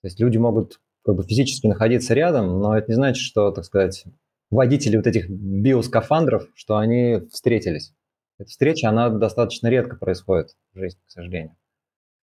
То 0.00 0.06
есть 0.06 0.18
люди 0.20 0.38
могут 0.38 0.80
как 1.04 1.16
бы 1.16 1.22
физически 1.22 1.66
находиться 1.66 2.14
рядом, 2.14 2.60
но 2.60 2.76
это 2.76 2.88
не 2.88 2.94
значит, 2.94 3.22
что, 3.22 3.50
так 3.50 3.64
сказать, 3.64 4.04
водители 4.50 4.96
вот 4.96 5.06
этих 5.06 5.28
биоскафандров, 5.28 6.48
что 6.54 6.78
они 6.78 7.20
встретились. 7.32 7.92
Эта 8.38 8.50
встреча, 8.50 8.88
она 8.88 9.10
достаточно 9.10 9.68
редко 9.68 9.96
происходит 9.96 10.56
в 10.72 10.78
жизни, 10.78 11.00
к 11.06 11.10
сожалению. 11.10 11.56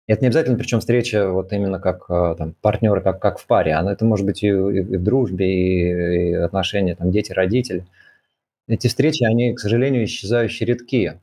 Это 0.07 0.21
не 0.21 0.27
обязательно, 0.27 0.57
причем 0.57 0.79
встреча 0.81 1.31
вот 1.31 1.51
именно 1.51 1.79
как 1.79 2.05
э, 2.09 2.35
там, 2.37 2.53
партнеры, 2.61 3.01
как, 3.01 3.19
как 3.19 3.39
в 3.39 3.47
паре. 3.47 3.73
Она, 3.73 3.93
это 3.93 4.05
может 4.05 4.25
быть 4.25 4.43
и, 4.43 4.47
и, 4.47 4.51
и 4.51 4.97
в 4.97 5.03
дружбе, 5.03 5.47
и, 5.47 6.29
и 6.29 6.33
отношения 6.33 6.95
там, 6.95 7.09
дети-родители. 7.09 7.87
Эти 8.67 8.87
встречи, 8.87 9.23
они, 9.23 9.53
к 9.53 9.59
сожалению, 9.59 10.05
исчезающие 10.05 10.65
редкие. 10.65 11.21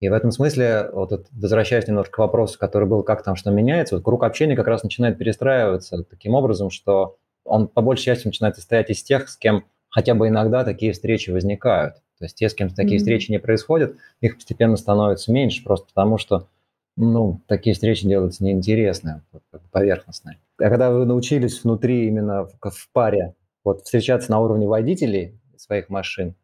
И 0.00 0.08
в 0.08 0.12
этом 0.12 0.30
смысле, 0.30 0.90
вот 0.92 1.28
возвращаясь 1.32 1.86
немножко 1.86 2.12
к 2.12 2.18
вопросу, 2.18 2.58
который 2.58 2.86
был, 2.86 3.02
как 3.02 3.22
там 3.22 3.36
что 3.36 3.50
меняется, 3.50 3.96
вот 3.96 4.04
круг 4.04 4.24
общения 4.24 4.56
как 4.56 4.66
раз 4.66 4.82
начинает 4.82 5.16
перестраиваться 5.16 6.02
таким 6.04 6.34
образом, 6.34 6.70
что 6.70 7.16
он 7.44 7.68
по 7.68 7.80
большей 7.80 8.04
части 8.04 8.26
начинает 8.26 8.56
состоять 8.56 8.90
из 8.90 9.02
тех, 9.02 9.28
с 9.28 9.36
кем 9.36 9.64
хотя 9.88 10.14
бы 10.14 10.28
иногда 10.28 10.64
такие 10.64 10.92
встречи 10.92 11.30
возникают. 11.30 11.94
То 12.18 12.24
есть 12.24 12.36
те, 12.36 12.48
с 12.48 12.54
кем 12.54 12.68
такие 12.70 12.96
mm-hmm. 12.96 12.98
встречи 12.98 13.30
не 13.30 13.38
происходят, 13.38 13.96
их 14.20 14.36
постепенно 14.36 14.76
становится 14.76 15.32
меньше, 15.32 15.62
просто 15.64 15.86
потому 15.86 16.18
что 16.18 16.48
ну, 16.96 17.40
такие 17.46 17.74
встречи 17.74 18.06
делаются 18.06 18.42
неинтересные, 18.42 19.22
поверхностные. 19.70 20.38
А 20.58 20.68
когда 20.68 20.90
вы 20.90 21.04
научились 21.04 21.62
внутри 21.62 22.06
именно 22.06 22.44
в, 22.44 22.70
в 22.70 22.90
паре 22.92 23.34
вот 23.64 23.82
встречаться 23.84 24.30
на 24.30 24.40
уровне 24.40 24.66
водителей 24.66 25.38
своих 25.56 25.90
машин, 25.90 26.34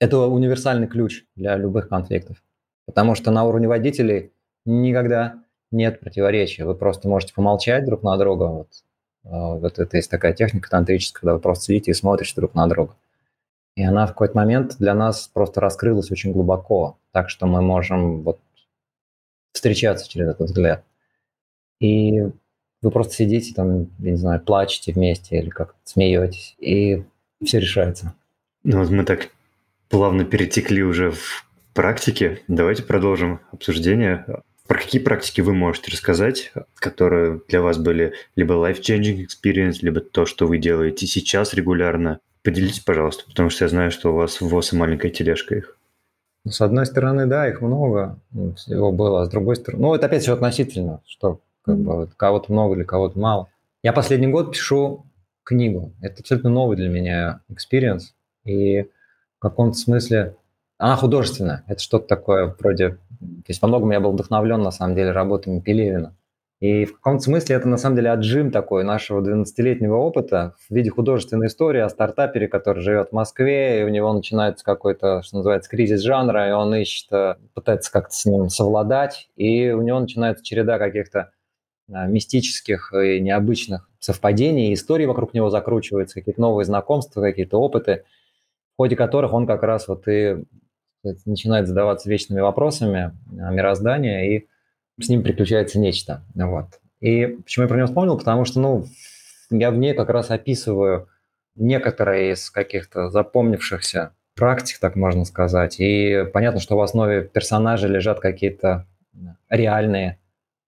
это 0.00 0.18
универсальный 0.26 0.86
ключ 0.86 1.24
для 1.34 1.56
любых 1.56 1.88
конфликтов. 1.88 2.42
Потому 2.86 3.14
что 3.14 3.30
на 3.30 3.44
уровне 3.44 3.68
водителей 3.68 4.32
никогда 4.64 5.42
нет 5.70 6.00
противоречия. 6.00 6.64
Вы 6.64 6.74
просто 6.74 7.08
можете 7.08 7.34
помолчать 7.34 7.84
друг 7.84 8.02
на 8.02 8.16
друга. 8.16 8.44
Вот, 8.44 8.68
а, 9.24 9.54
вот 9.56 9.78
это 9.78 9.96
есть 9.96 10.10
такая 10.10 10.32
техника 10.32 10.70
тантрическая, 10.70 11.20
когда 11.20 11.34
вы 11.34 11.40
просто 11.40 11.64
сидите 11.64 11.90
и 11.90 11.94
смотрите 11.94 12.32
друг 12.36 12.54
на 12.54 12.66
друга. 12.66 12.94
И 13.76 13.82
она 13.84 14.06
в 14.06 14.10
какой-то 14.10 14.36
момент 14.36 14.76
для 14.78 14.94
нас 14.94 15.28
просто 15.32 15.60
раскрылась 15.60 16.10
очень 16.10 16.32
глубоко, 16.32 16.98
так 17.12 17.30
что 17.30 17.46
мы 17.46 17.62
можем 17.62 18.22
вот 18.22 18.40
встречаться 19.52 20.08
через 20.08 20.28
этот 20.28 20.48
взгляд. 20.48 20.84
И 21.80 22.22
вы 22.82 22.90
просто 22.90 23.14
сидите 23.14 23.54
там, 23.54 23.88
я 23.98 24.10
не 24.10 24.16
знаю, 24.16 24.40
плачете 24.40 24.92
вместе 24.92 25.38
или 25.38 25.50
как 25.50 25.76
смеетесь, 25.84 26.56
и 26.58 27.04
все 27.44 27.60
решается. 27.60 28.14
Ну 28.64 28.80
вот 28.80 28.90
мы 28.90 29.04
так 29.04 29.28
плавно 29.88 30.24
перетекли 30.24 30.82
уже 30.82 31.10
в 31.10 31.46
практике. 31.74 32.42
Давайте 32.48 32.82
продолжим 32.82 33.40
обсуждение. 33.52 34.24
Про 34.66 34.78
какие 34.78 35.00
практики 35.00 35.40
вы 35.40 35.54
можете 35.54 35.90
рассказать, 35.90 36.52
которые 36.74 37.40
для 37.48 37.62
вас 37.62 37.78
были 37.78 38.12
либо 38.36 38.54
life-changing 38.54 39.24
experience, 39.24 39.78
либо 39.80 40.00
то, 40.00 40.26
что 40.26 40.46
вы 40.46 40.58
делаете 40.58 41.06
сейчас 41.06 41.54
регулярно? 41.54 42.20
Поделитесь, 42.44 42.80
пожалуйста, 42.80 43.24
потому 43.26 43.50
что 43.50 43.64
я 43.64 43.68
знаю, 43.68 43.90
что 43.90 44.12
у 44.12 44.16
вас 44.16 44.40
в 44.40 44.48
ВОЗ 44.48 44.74
и 44.74 44.76
маленькая 44.76 45.10
тележка 45.10 45.56
их. 45.56 45.78
Ну, 46.44 46.52
с 46.52 46.60
одной 46.60 46.86
стороны, 46.86 47.26
да, 47.26 47.48
их 47.48 47.60
много, 47.60 48.18
всего 48.56 48.92
было, 48.92 49.22
а 49.22 49.24
с 49.24 49.28
другой 49.28 49.56
стороны... 49.56 49.82
Ну, 49.82 49.94
это 49.94 50.06
опять 50.06 50.22
все 50.22 50.34
относительно, 50.34 51.02
что 51.06 51.40
как 51.62 51.78
бы, 51.78 51.96
вот, 51.96 52.14
кого-то 52.14 52.52
много 52.52 52.76
или 52.76 52.84
кого-то 52.84 53.18
мало. 53.18 53.48
Я 53.82 53.92
последний 53.92 54.28
год 54.28 54.52
пишу 54.52 55.06
книгу. 55.44 55.92
Это 56.00 56.20
абсолютно 56.20 56.50
новый 56.50 56.76
для 56.76 56.88
меня 56.88 57.40
experience. 57.48 58.14
И 58.44 58.86
в 59.38 59.42
каком-то 59.42 59.78
смысле 59.78 60.36
она 60.78 60.96
художественная. 60.96 61.64
Это 61.66 61.80
что-то 61.80 62.06
такое 62.06 62.54
вроде... 62.58 62.90
То 62.90 63.48
есть 63.48 63.60
во 63.60 63.68
многом 63.68 63.90
я 63.90 64.00
был 64.00 64.12
вдохновлен, 64.12 64.62
на 64.62 64.70
самом 64.70 64.94
деле, 64.94 65.10
работами 65.10 65.60
Пелевина. 65.60 66.14
И 66.60 66.86
в 66.86 66.94
каком-то 66.94 67.22
смысле 67.22 67.54
это 67.54 67.68
на 67.68 67.76
самом 67.76 67.96
деле 67.96 68.10
отжим 68.10 68.50
такой 68.50 68.82
нашего 68.82 69.20
12-летнего 69.20 69.94
опыта 69.94 70.54
в 70.68 70.74
виде 70.74 70.90
художественной 70.90 71.46
истории 71.46 71.80
о 71.80 71.88
стартапере, 71.88 72.48
который 72.48 72.82
живет 72.82 73.10
в 73.10 73.12
Москве, 73.12 73.80
и 73.80 73.84
у 73.84 73.88
него 73.88 74.12
начинается 74.12 74.64
какой-то, 74.64 75.22
что 75.22 75.36
называется, 75.36 75.70
кризис 75.70 76.00
жанра, 76.00 76.48
и 76.48 76.52
он 76.52 76.74
ищет, 76.74 77.12
э, 77.12 77.36
пытается 77.54 77.92
как-то 77.92 78.12
с 78.12 78.24
ним 78.24 78.48
совладать, 78.48 79.28
и 79.36 79.70
у 79.70 79.82
него 79.82 80.00
начинается 80.00 80.44
череда 80.44 80.78
каких-то 80.78 81.30
а, 81.92 82.06
мистических 82.06 82.92
и 82.92 83.20
необычных 83.20 83.88
совпадений, 84.00 84.74
истории 84.74 85.06
вокруг 85.06 85.34
него 85.34 85.50
закручиваются, 85.50 86.14
какие-то 86.14 86.40
новые 86.40 86.64
знакомства, 86.64 87.20
какие-то 87.22 87.58
опыты, 87.58 88.04
ходе 88.78 88.96
которых 88.96 89.32
он 89.32 89.46
как 89.46 89.62
раз 89.62 89.88
вот 89.88 90.08
и 90.08 90.44
начинает 91.26 91.66
задаваться 91.66 92.08
вечными 92.08 92.40
вопросами 92.40 93.12
мироздания, 93.30 94.24
и 94.24 94.46
с 95.00 95.08
ним 95.08 95.22
приключается 95.22 95.78
нечто. 95.78 96.22
Вот. 96.34 96.80
И 97.00 97.26
почему 97.26 97.64
я 97.64 97.68
про 97.68 97.76
него 97.76 97.86
вспомнил? 97.86 98.18
Потому 98.18 98.44
что, 98.44 98.60
ну, 98.60 98.86
я 99.50 99.70
в 99.70 99.76
ней 99.76 99.94
как 99.94 100.10
раз 100.10 100.30
описываю 100.30 101.08
некоторые 101.54 102.32
из 102.32 102.50
каких-то 102.50 103.10
запомнившихся 103.10 104.12
практик, 104.34 104.78
так 104.78 104.96
можно 104.96 105.24
сказать. 105.24 105.76
И 105.78 106.24
понятно, 106.32 106.60
что 106.60 106.76
в 106.76 106.80
основе 106.80 107.22
персонажей 107.22 107.90
лежат 107.90 108.20
какие-то 108.20 108.86
реальные 109.48 110.18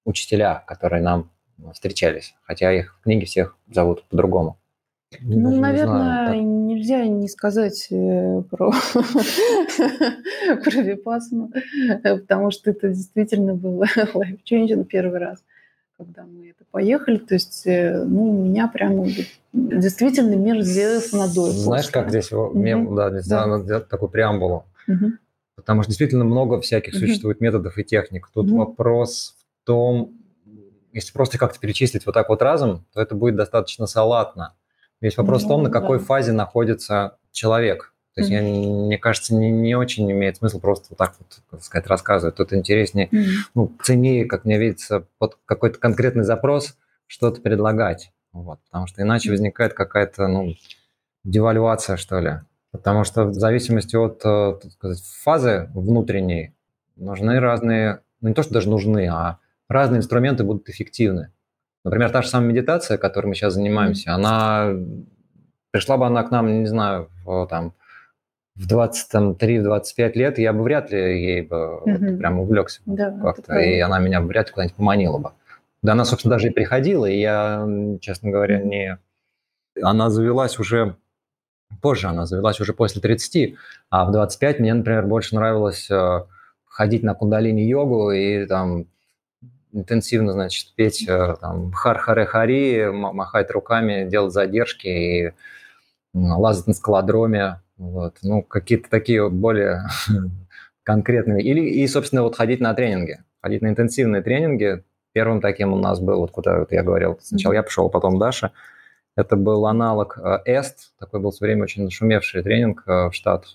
учителя, 0.04 0.64
которые 0.66 1.02
нам 1.02 1.30
встречались, 1.72 2.34
хотя 2.42 2.72
их 2.72 2.98
в 2.98 3.04
книге 3.04 3.26
всех 3.26 3.56
зовут 3.70 4.04
по-другому. 4.04 4.59
Ну, 5.18 5.50
Даже 5.50 5.60
наверное, 5.60 6.36
не 6.40 6.44
знаю, 6.44 6.64
нельзя 6.66 7.06
не 7.06 7.28
сказать 7.28 7.88
э, 7.90 8.42
про, 8.48 8.70
про 10.64 10.82
Випасну, 10.82 11.50
э, 12.04 12.16
потому 12.18 12.52
что 12.52 12.70
это 12.70 12.90
действительно 12.90 13.54
был 13.54 13.82
life-changing 14.14 14.84
первый 14.84 15.18
раз, 15.18 15.42
когда 15.98 16.24
мы 16.24 16.50
это 16.50 16.64
поехали. 16.70 17.16
То 17.16 17.34
есть, 17.34 17.66
э, 17.66 18.04
ну, 18.04 18.30
у 18.30 18.44
меня 18.44 18.68
прямо 18.68 19.08
действительно 19.52 20.36
мир 20.36 20.62
сделался 20.62 21.16
на 21.16 21.26
до. 21.26 21.46
Знаешь, 21.50 21.90
как 21.90 22.10
здесь, 22.10 22.30
mm-hmm. 22.30 22.94
да, 22.94 23.10
здесь 23.10 23.26
да. 23.26 23.46
надо 23.46 23.80
такую 23.80 24.10
преамбулу. 24.10 24.64
Mm-hmm. 24.88 25.10
Потому 25.56 25.82
что 25.82 25.90
действительно 25.90 26.24
много 26.24 26.60
всяких 26.60 26.94
mm-hmm. 26.94 26.98
существует 26.98 27.40
методов 27.40 27.76
и 27.78 27.84
техник. 27.84 28.30
Тут 28.32 28.46
mm-hmm. 28.46 28.56
вопрос 28.56 29.34
в 29.40 29.66
том, 29.66 30.12
если 30.92 31.12
просто 31.12 31.36
как-то 31.36 31.58
перечислить 31.58 32.06
вот 32.06 32.12
так 32.12 32.28
вот 32.28 32.42
разом, 32.42 32.86
то 32.92 33.00
это 33.00 33.16
будет 33.16 33.34
достаточно 33.34 33.86
салатно. 33.86 34.54
Весь 35.00 35.16
вопрос 35.16 35.42
ну, 35.42 35.46
в 35.46 35.50
том, 35.50 35.62
на 35.62 35.70
какой 35.70 35.98
да. 35.98 36.04
фазе 36.04 36.32
находится 36.32 37.16
человек. 37.32 37.94
То 38.14 38.22
есть, 38.22 38.32
mm-hmm. 38.32 38.80
я, 38.80 38.86
мне 38.86 38.98
кажется, 38.98 39.34
не, 39.34 39.50
не 39.50 39.76
очень 39.76 40.10
имеет 40.10 40.36
смысл 40.36 40.60
просто 40.60 40.88
вот 40.90 40.98
так 40.98 41.14
вот, 41.18 41.40
так 41.50 41.62
сказать, 41.62 41.86
рассказывать. 41.86 42.34
Тут 42.34 42.52
интереснее, 42.52 43.08
mm-hmm. 43.08 43.26
ну, 43.54 43.72
ценнее, 43.82 44.26
как 44.26 44.44
мне 44.44 44.58
видится, 44.58 45.06
под 45.18 45.38
какой-то 45.46 45.78
конкретный 45.78 46.24
запрос 46.24 46.76
что-то 47.06 47.40
предлагать. 47.40 48.12
Вот, 48.32 48.60
потому 48.64 48.86
что 48.86 49.02
иначе 49.02 49.30
возникает 49.30 49.74
какая-то, 49.74 50.26
ну, 50.28 50.54
девальвация, 51.24 51.96
что 51.96 52.20
ли. 52.20 52.40
Потому 52.72 53.04
что 53.04 53.24
в 53.24 53.34
зависимости 53.34 53.96
от, 53.96 54.20
э, 54.24 54.58
так 54.62 54.72
сказать, 54.72 55.02
фазы 55.22 55.68
внутренней 55.74 56.54
нужны 56.96 57.40
разные, 57.40 58.00
ну, 58.20 58.28
не 58.28 58.34
то, 58.34 58.42
что 58.42 58.54
даже 58.54 58.68
нужны, 58.68 59.08
а 59.08 59.38
разные 59.68 59.98
инструменты 59.98 60.44
будут 60.44 60.68
эффективны. 60.68 61.32
Например, 61.84 62.10
та 62.10 62.22
же 62.22 62.28
самая 62.28 62.50
медитация, 62.50 62.98
которой 62.98 63.28
мы 63.28 63.34
сейчас 63.34 63.54
занимаемся, 63.54 64.14
она 64.14 64.74
пришла 65.70 65.96
бы 65.96 66.06
она 66.06 66.22
к 66.22 66.30
нам, 66.30 66.60
не 66.60 66.66
знаю, 66.66 67.08
в, 67.24 67.46
там, 67.46 67.74
в 68.54 68.66
23-25 68.66 70.12
лет, 70.14 70.38
я 70.38 70.52
бы 70.52 70.62
вряд 70.62 70.90
ли 70.90 70.98
ей 70.98 71.42
бы 71.42 71.80
mm-hmm. 71.86 72.18
прям 72.18 72.40
увлекся 72.40 72.82
да, 72.84 73.10
как-то, 73.22 73.58
и 73.58 73.80
она 73.80 73.98
меня 73.98 74.20
вряд 74.20 74.48
ли 74.48 74.52
куда-нибудь 74.52 74.76
поманила 74.76 75.18
бы. 75.18 75.30
Да, 75.82 75.92
она, 75.92 76.04
собственно, 76.04 76.34
даже 76.34 76.48
и 76.48 76.52
приходила, 76.52 77.06
и 77.06 77.18
я, 77.18 77.66
честно 78.00 78.30
говоря, 78.30 78.58
не... 78.58 78.98
Она 79.80 80.10
завелась 80.10 80.58
уже 80.58 80.96
позже, 81.80 82.08
она 82.08 82.26
завелась 82.26 82.60
уже 82.60 82.74
после 82.74 83.00
30, 83.00 83.54
а 83.88 84.04
в 84.04 84.12
25 84.12 84.60
мне, 84.60 84.74
например, 84.74 85.06
больше 85.06 85.36
нравилось 85.36 85.90
э, 85.90 86.24
ходить 86.66 87.02
на 87.02 87.14
кундалини-йогу 87.14 88.10
и 88.10 88.46
там 88.46 88.86
интенсивно, 89.72 90.32
значит, 90.32 90.72
петь 90.74 91.06
э, 91.08 91.36
там 91.40 91.72
хар-харе-хари, 91.72 92.90
махать 92.90 93.50
руками, 93.50 94.08
делать 94.08 94.32
задержки 94.32 94.86
и 94.86 95.32
лазать 96.14 96.66
на 96.66 96.74
скалодроме, 96.74 97.60
вот, 97.76 98.18
ну, 98.22 98.42
какие-то 98.42 98.90
такие 98.90 99.28
более 99.30 99.84
конкретные. 100.82 101.42
Или, 101.42 101.60
и, 101.60 101.86
собственно, 101.86 102.22
вот 102.22 102.36
ходить 102.36 102.60
на 102.60 102.74
тренинги, 102.74 103.22
ходить 103.42 103.62
на 103.62 103.68
интенсивные 103.68 104.22
тренинги. 104.22 104.84
Первым 105.12 105.40
таким 105.40 105.72
у 105.72 105.76
нас 105.76 105.98
был, 105.98 106.20
вот 106.20 106.30
куда 106.30 106.58
вот 106.60 106.70
я 106.72 106.82
говорил, 106.82 107.18
сначала 107.20 107.52
я 107.54 107.62
пошел, 107.62 107.88
потом 107.90 108.18
Даша. 108.18 108.52
Это 109.16 109.34
был 109.34 109.66
аналог 109.66 110.18
ЭСТ, 110.44 110.92
такой 110.98 111.20
был 111.20 111.32
в 111.32 111.34
свое 111.34 111.52
время 111.52 111.64
очень 111.64 111.82
нашумевший 111.84 112.42
тренинг 112.42 112.84
э, 112.86 113.08
в 113.08 113.12
штат, 113.12 113.46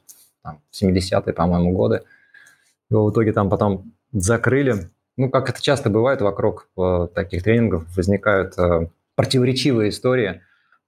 там, 0.43 0.61
70-е, 0.71 1.33
по-моему, 1.33 1.71
годы. 1.71 2.03
Его 2.89 3.05
в 3.05 3.11
итоге 3.11 3.31
там 3.31 3.49
потом 3.49 3.93
закрыли, 4.11 4.89
ну, 5.17 5.29
как 5.29 5.49
это 5.49 5.61
часто 5.61 5.89
бывает 5.89 6.21
вокруг 6.21 6.69
э, 6.77 7.07
таких 7.13 7.43
тренингов, 7.43 7.85
возникают 7.95 8.57
э, 8.57 8.87
противоречивые 9.15 9.89
истории. 9.89 10.41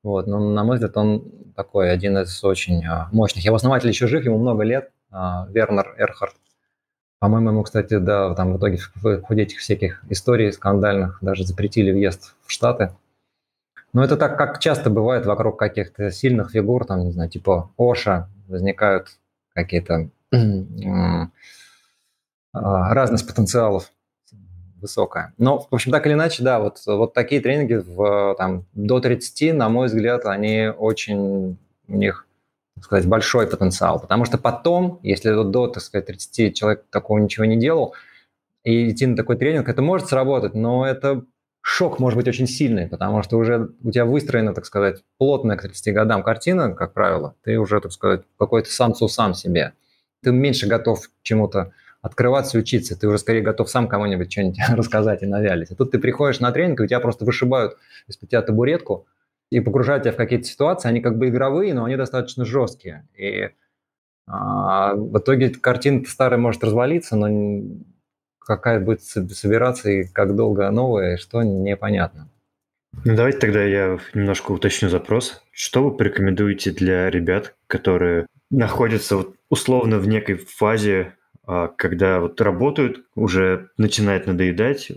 Вот, 0.04 0.28
но, 0.28 0.40
на 0.40 0.64
мой 0.64 0.76
взгляд, 0.76 0.96
он 0.98 1.54
такой 1.56 1.92
один 1.92 2.18
из 2.18 2.44
очень 2.44 2.84
э, 2.86 3.08
мощных. 3.12 3.46
Его 3.46 3.56
основатель 3.56 3.90
еще 3.90 4.08
жив, 4.08 4.26
ему 4.26 4.38
много 4.38 4.64
лет, 4.64 4.92
Вернер 5.10 5.96
Эрхард. 5.98 6.36
По-моему, 7.20 7.50
ему, 7.50 7.64
кстати, 7.64 7.98
да, 7.98 8.36
там 8.36 8.54
в 8.54 8.58
итоге 8.58 8.78
в 8.96 9.22
ходе 9.22 9.44
этих 9.44 9.60
всяких 9.60 10.04
историй 10.10 10.52
скандальных 10.52 11.20
даже 11.22 11.46
запретили 11.46 11.92
въезд 11.92 12.36
в 12.46 12.52
Штаты. 12.52 12.92
Но 13.94 14.04
это 14.04 14.18
так, 14.18 14.38
как 14.38 14.60
часто 14.60 14.90
бывает 14.90 15.26
вокруг 15.26 15.58
каких-то 15.58 16.12
сильных 16.12 16.52
фигур, 16.52 16.86
там, 16.86 17.06
не 17.06 17.12
знаю, 17.12 17.30
типа 17.30 17.72
Оша, 17.78 18.30
возникают 18.48 19.18
какие-то 19.54 20.10
разность 22.54 23.26
потенциалов 23.28 23.92
высокая. 24.82 25.34
Но, 25.38 25.60
в 25.60 25.68
общем, 25.74 25.92
так 25.92 26.06
или 26.06 26.14
иначе, 26.14 26.44
да, 26.44 26.60
вот, 26.60 26.82
вот 26.86 27.14
такие 27.14 27.42
тренинги 27.42 27.76
в, 27.76 28.36
там, 28.38 28.66
до 28.74 29.00
30, 29.00 29.54
на 29.56 29.70
мой 29.70 29.88
взгляд, 29.88 30.26
они 30.26 30.72
очень, 30.78 31.58
у 31.88 31.96
них, 31.96 32.28
так 32.76 32.84
сказать, 32.84 33.06
большой 33.08 33.48
потенциал. 33.48 34.00
Потому 34.00 34.26
что 34.26 34.38
потом, 34.38 35.00
если 35.04 35.32
до, 35.44 35.68
так 35.68 35.84
сказать, 35.84 36.08
30 36.08 36.56
человек 36.56 36.86
такого 36.90 37.20
ничего 37.20 37.46
не 37.46 37.58
делал, 37.58 37.96
и 38.64 38.90
идти 38.90 39.06
на 39.06 39.16
такой 39.16 39.38
тренинг, 39.38 39.70
это 39.70 39.82
может 39.82 40.08
сработать, 40.08 40.54
но 40.54 40.86
это 40.86 41.24
шок 41.62 42.00
может 42.00 42.18
быть 42.18 42.28
очень 42.28 42.48
сильный, 42.48 42.88
потому 42.88 43.24
что 43.24 43.38
уже 43.38 43.72
у 43.84 43.92
тебя 43.92 44.06
выстроена, 44.06 44.54
так 44.54 44.66
сказать, 44.66 45.04
плотная 45.18 45.58
к 45.58 45.62
30 45.64 45.94
годам 45.94 46.24
картина, 46.24 46.74
как 46.74 46.94
правило, 46.94 47.36
ты 47.44 47.58
уже, 47.60 47.82
так 47.82 47.92
сказать, 47.92 48.22
какой-то 48.40 48.72
самцу 48.72 49.08
сам 49.10 49.34
себе. 49.34 49.74
ты 50.24 50.32
меньше 50.32 50.68
готов 50.68 51.10
чему-то 51.24 51.72
открываться 52.02 52.58
и 52.58 52.62
учиться. 52.62 53.00
Ты 53.00 53.08
уже 53.08 53.18
скорее 53.18 53.42
готов 53.42 53.70
сам 53.70 53.88
кому-нибудь 53.88 54.32
что-нибудь 54.32 54.60
рассказать 54.70 55.24
и 55.24 55.26
навялить. 55.26 55.72
А 55.72 55.76
тут 55.76 55.92
ты 55.92 56.00
приходишь 56.00 56.40
на 56.40 56.52
тренинг, 56.52 56.80
и 56.80 56.84
у 56.84 56.88
тебя 56.88 57.00
просто 57.00 57.26
вышибают 57.26 57.78
из-под 58.08 58.30
тебя 58.30 58.42
табуретку 58.42 59.08
и 59.50 59.60
погружают 59.60 60.04
тебя 60.04 60.14
в 60.14 60.18
какие-то 60.18 60.46
ситуации. 60.46 60.90
Они 60.90 61.02
как 61.02 61.18
бы 61.18 61.30
игровые, 61.30 61.74
но 61.74 61.86
они 61.86 61.96
достаточно 61.96 62.46
жесткие. 62.46 63.08
И 63.18 63.50
а, 64.28 64.94
в 64.96 65.18
итоге 65.18 65.50
картина 65.50 66.04
старая 66.06 66.40
может 66.40 66.64
развалиться, 66.64 67.16
но 67.16 67.64
какая 68.40 68.80
будет 68.80 69.02
собираться 69.04 69.90
и 69.90 70.04
как 70.04 70.36
долго 70.36 70.70
новая, 70.72 71.18
что 71.18 71.44
непонятно. 71.44 72.30
Ну, 73.06 73.16
давайте 73.16 73.40
тогда 73.40 73.64
я 73.64 74.00
немножко 74.14 74.52
уточню 74.52 74.90
запрос. 74.90 75.44
Что 75.52 75.84
вы 75.84 75.96
порекомендуете 75.96 76.72
для 76.72 77.10
ребят, 77.10 77.56
которые 77.68 78.26
находятся 78.50 79.18
вот 79.18 79.36
условно 79.50 80.00
в 80.00 80.08
некой 80.08 80.38
фазе, 80.38 81.14
когда 81.78 82.20
вот 82.20 82.40
работают, 82.42 83.06
уже 83.16 83.70
начинает 83.78 84.28
надоедать, 84.28 84.92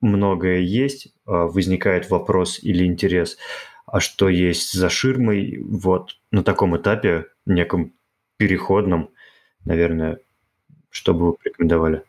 многое 0.00 0.60
есть, 0.60 1.12
а, 1.26 1.46
возникает 1.46 2.10
вопрос 2.10 2.58
или 2.62 2.84
интерес, 2.84 3.36
а 3.86 4.00
что 4.00 4.28
есть 4.28 4.72
за 4.72 4.88
ширмой, 4.88 5.58
вот 5.62 6.16
на 6.30 6.42
таком 6.42 6.76
этапе, 6.76 7.26
неком 7.44 7.92
переходном, 8.36 9.10
наверное, 9.64 10.18
что 10.90 11.12
бы 11.12 11.26
вы 11.26 11.32
порекомендовали? 11.34 12.04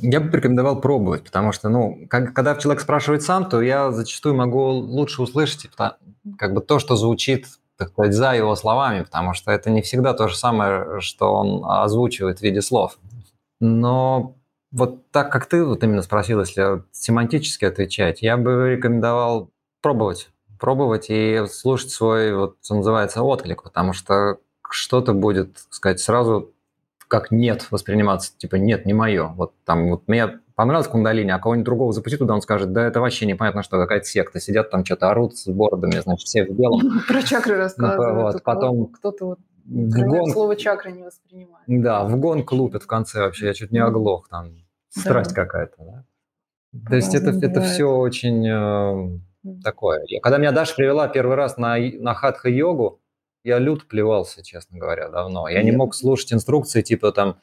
Я 0.00 0.20
бы 0.20 0.30
порекомендовал 0.30 0.80
пробовать, 0.80 1.24
потому 1.24 1.52
что, 1.52 1.68
ну, 1.68 2.06
как, 2.08 2.32
когда 2.34 2.56
человек 2.56 2.80
спрашивает 2.80 3.22
сам, 3.22 3.48
то 3.48 3.60
я 3.60 3.92
зачастую 3.92 4.34
могу 4.34 4.60
лучше 4.60 5.22
услышать 5.22 5.70
как 6.38 6.54
бы 6.54 6.60
то, 6.62 6.78
что 6.78 6.96
звучит, 6.96 7.46
так 7.76 7.90
сказать, 7.90 8.14
за 8.14 8.32
его 8.34 8.56
словами, 8.56 9.02
потому 9.02 9.34
что 9.34 9.50
это 9.50 9.70
не 9.70 9.82
всегда 9.82 10.14
то 10.14 10.28
же 10.28 10.36
самое, 10.36 11.00
что 11.00 11.32
он 11.32 11.64
озвучивает 11.64 12.38
в 12.38 12.42
виде 12.42 12.62
слов. 12.62 12.98
Но 13.60 14.36
вот 14.72 15.10
так, 15.10 15.30
как 15.30 15.46
ты 15.46 15.64
вот 15.64 15.82
именно 15.84 16.02
спросил, 16.02 16.40
если 16.40 16.82
семантически 16.92 17.64
отвечать, 17.64 18.22
я 18.22 18.36
бы 18.36 18.70
рекомендовал 18.70 19.50
пробовать. 19.80 20.30
Пробовать 20.58 21.06
и 21.08 21.44
слушать 21.50 21.90
свой, 21.90 22.34
вот, 22.34 22.56
что 22.62 22.76
называется, 22.76 23.22
отклик, 23.22 23.62
потому 23.62 23.92
что 23.92 24.38
что-то 24.70 25.12
будет, 25.12 25.58
сказать, 25.70 26.00
сразу 26.00 26.52
как 27.08 27.30
нет 27.30 27.68
восприниматься, 27.70 28.32
типа 28.36 28.56
нет, 28.56 28.86
не 28.86 28.92
мое. 28.92 29.28
Вот 29.36 29.52
там 29.64 29.90
вот 29.90 30.08
мне 30.08 30.40
понравилось 30.54 30.88
кундалини, 30.88 31.30
а 31.30 31.38
кого-нибудь 31.38 31.64
другого 31.64 31.92
запусти 31.92 32.16
туда, 32.16 32.34
он 32.34 32.42
скажет, 32.42 32.72
да 32.72 32.86
это 32.86 33.00
вообще 33.00 33.26
непонятно, 33.26 33.62
что 33.62 33.78
какая-то 33.78 34.06
секта. 34.06 34.40
Сидят 34.40 34.70
там 34.70 34.84
что-то 34.84 35.10
орут 35.10 35.36
с 35.36 35.46
бородами, 35.46 36.00
значит, 36.00 36.26
все 36.26 36.44
в 36.44 36.50
белом. 36.50 36.80
Про 37.08 37.22
чакры 37.22 37.56
рассказывают. 37.56 38.34
Вот, 38.34 38.42
потом 38.42 38.86
кто-то 38.86 39.26
вот 39.26 39.38
в 39.64 40.06
гон... 40.06 40.30
слово 40.30 40.56
чакра 40.56 40.90
не 40.90 41.02
воспринимает. 41.02 41.64
Да, 41.66 42.04
в 42.04 42.16
гон 42.18 42.44
лупят 42.50 42.82
в 42.82 42.86
конце 42.86 43.20
вообще, 43.20 43.46
я 43.46 43.54
чуть 43.54 43.72
не 43.72 43.78
оглох, 43.78 44.28
там 44.28 44.52
страсть 44.90 45.34
да. 45.34 45.44
какая-то. 45.44 45.76
Да? 45.78 46.04
То 46.88 46.96
есть 46.96 47.14
это, 47.14 47.30
это 47.30 47.62
все 47.62 47.84
очень 47.84 48.46
э, 48.46 49.18
такое. 49.62 50.04
Когда 50.22 50.38
меня 50.38 50.52
Даша 50.52 50.74
привела 50.74 51.08
первый 51.08 51.36
раз 51.36 51.56
на, 51.56 51.76
на 51.78 52.14
хатха-йогу, 52.14 53.00
я 53.44 53.58
лют 53.58 53.86
плевался, 53.86 54.42
честно 54.42 54.78
говоря, 54.78 55.08
давно. 55.08 55.48
Я 55.48 55.62
не 55.62 55.72
мог 55.72 55.94
слушать 55.94 56.32
инструкции, 56.32 56.82
типа 56.82 57.12
там, 57.12 57.38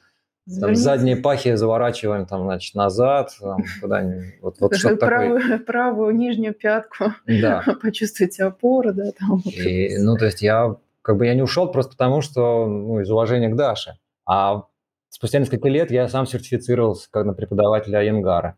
там 0.59 0.75
задние 0.75 1.15
пахи 1.15 1.55
заворачиваем 1.55 2.25
там, 2.25 2.43
значит, 2.43 2.75
назад, 2.75 3.31
там, 3.39 3.63
куда-нибудь. 3.79 4.41
Вот, 4.41 4.55
вот 4.59 4.75
что 4.75 4.95
правую, 4.97 5.39
такое. 5.39 5.59
правую 5.65 6.15
нижнюю 6.15 6.53
пятку, 6.53 7.13
да. 7.27 7.63
почувствуйте 7.81 8.43
опору, 8.43 8.93
да, 8.93 9.11
там. 9.11 9.39
И, 9.45 9.97
ну, 9.99 10.17
то 10.17 10.25
есть 10.25 10.41
я 10.41 10.75
как 11.01 11.17
бы 11.17 11.25
я 11.25 11.35
не 11.35 11.41
ушел 11.41 11.71
просто 11.71 11.91
потому, 11.91 12.21
что 12.21 12.65
ну, 12.67 12.99
из 12.99 13.09
уважения 13.09 13.49
к 13.49 13.55
Даше. 13.55 13.97
А 14.25 14.63
спустя 15.09 15.39
несколько 15.39 15.67
лет 15.67 15.91
я 15.91 16.07
сам 16.07 16.25
сертифицировался 16.25 17.09
как 17.11 17.25
на 17.25 17.33
преподавателя 17.33 17.99
Айенгара. 17.99 18.57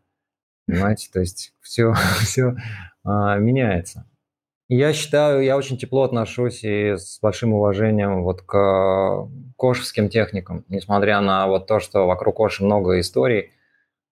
Понимаете, 0.66 1.08
то 1.12 1.20
есть 1.20 1.52
все, 1.60 1.94
все 2.22 2.54
а, 3.04 3.36
меняется. 3.36 4.06
Я 4.68 4.94
считаю, 4.94 5.42
я 5.42 5.58
очень 5.58 5.76
тепло 5.76 6.04
отношусь 6.04 6.64
и 6.64 6.96
с 6.96 7.18
большим 7.20 7.52
уважением 7.52 8.24
вот 8.24 8.40
к 8.40 9.28
кошевским 9.58 10.08
техникам, 10.08 10.64
несмотря 10.68 11.20
на 11.20 11.46
вот 11.46 11.66
то, 11.66 11.80
что 11.80 12.06
вокруг 12.06 12.36
коши 12.36 12.64
много 12.64 12.98
историй 12.98 13.52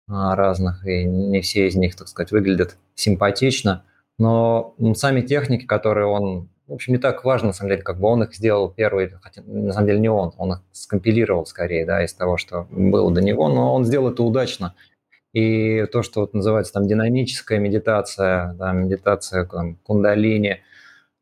а, 0.09 0.37
разных, 0.37 0.87
и 0.87 1.05
не 1.05 1.41
все 1.41 1.69
из 1.69 1.75
них, 1.75 1.97
так 1.97 2.09
сказать, 2.09 2.33
выглядят 2.33 2.77
симпатично, 2.95 3.85
но 4.19 4.75
сами 4.95 5.23
техники, 5.23 5.65
которые 5.65 6.07
он, 6.07 6.51
в 6.67 6.73
общем, 6.73 6.93
не 6.93 6.99
так 6.99 7.25
важно, 7.25 7.49
на 7.49 7.53
самом 7.53 7.71
деле, 7.71 7.83
как 7.83 7.99
бы 7.99 8.09
он 8.09 8.23
их 8.23 8.35
сделал 8.35 8.71
первый, 8.71 9.11
хотя 9.21 9.43
на 9.43 9.73
самом 9.73 9.87
деле 9.87 10.01
не 10.01 10.09
он, 10.09 10.33
он 10.39 10.53
их 10.55 10.63
скомпилировал 10.73 11.47
скорее, 11.47 11.85
да, 11.85 12.05
из 12.05 12.15
того, 12.15 12.37
что 12.37 12.67
было 12.71 13.13
до 13.13 13.21
него, 13.21 13.49
но 13.49 13.75
он 13.75 13.85
сделал 13.85 14.11
это 14.11 14.23
удачно– 14.23 14.75
и 15.33 15.87
то, 15.87 16.03
что 16.03 16.21
вот 16.21 16.35
называется 16.35 16.75
там 16.75 16.87
динамическая 16.87 17.59
медитация, 17.59 18.53
да, 18.55 18.73
медитация 18.73 19.47
там, 19.47 19.77
кундалини 19.77 20.63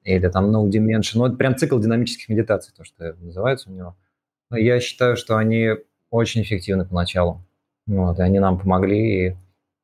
или 0.03 0.29
там 0.29 0.55
no 0.55 0.69
dimension, 0.69 1.13
ну 1.15 1.27
это 1.27 1.37
прям 1.37 1.57
цикл 1.57 1.79
динамических 1.79 2.29
медитаций, 2.29 2.75
то, 2.77 2.85
что 2.85 3.15
называется 3.21 3.71
у 3.71 3.73
него. 3.73 3.97
Я 4.51 4.81
считаю, 4.81 5.17
что 5.17 5.37
они 5.37 5.77
очень 6.11 6.43
эффективны 6.43 6.85
поначалу. 6.85 7.45
Вот, 7.87 8.19
и 8.19 8.23
они 8.23 8.41
нам 8.41 8.59
помогли, 8.59 9.29
и 9.29 9.37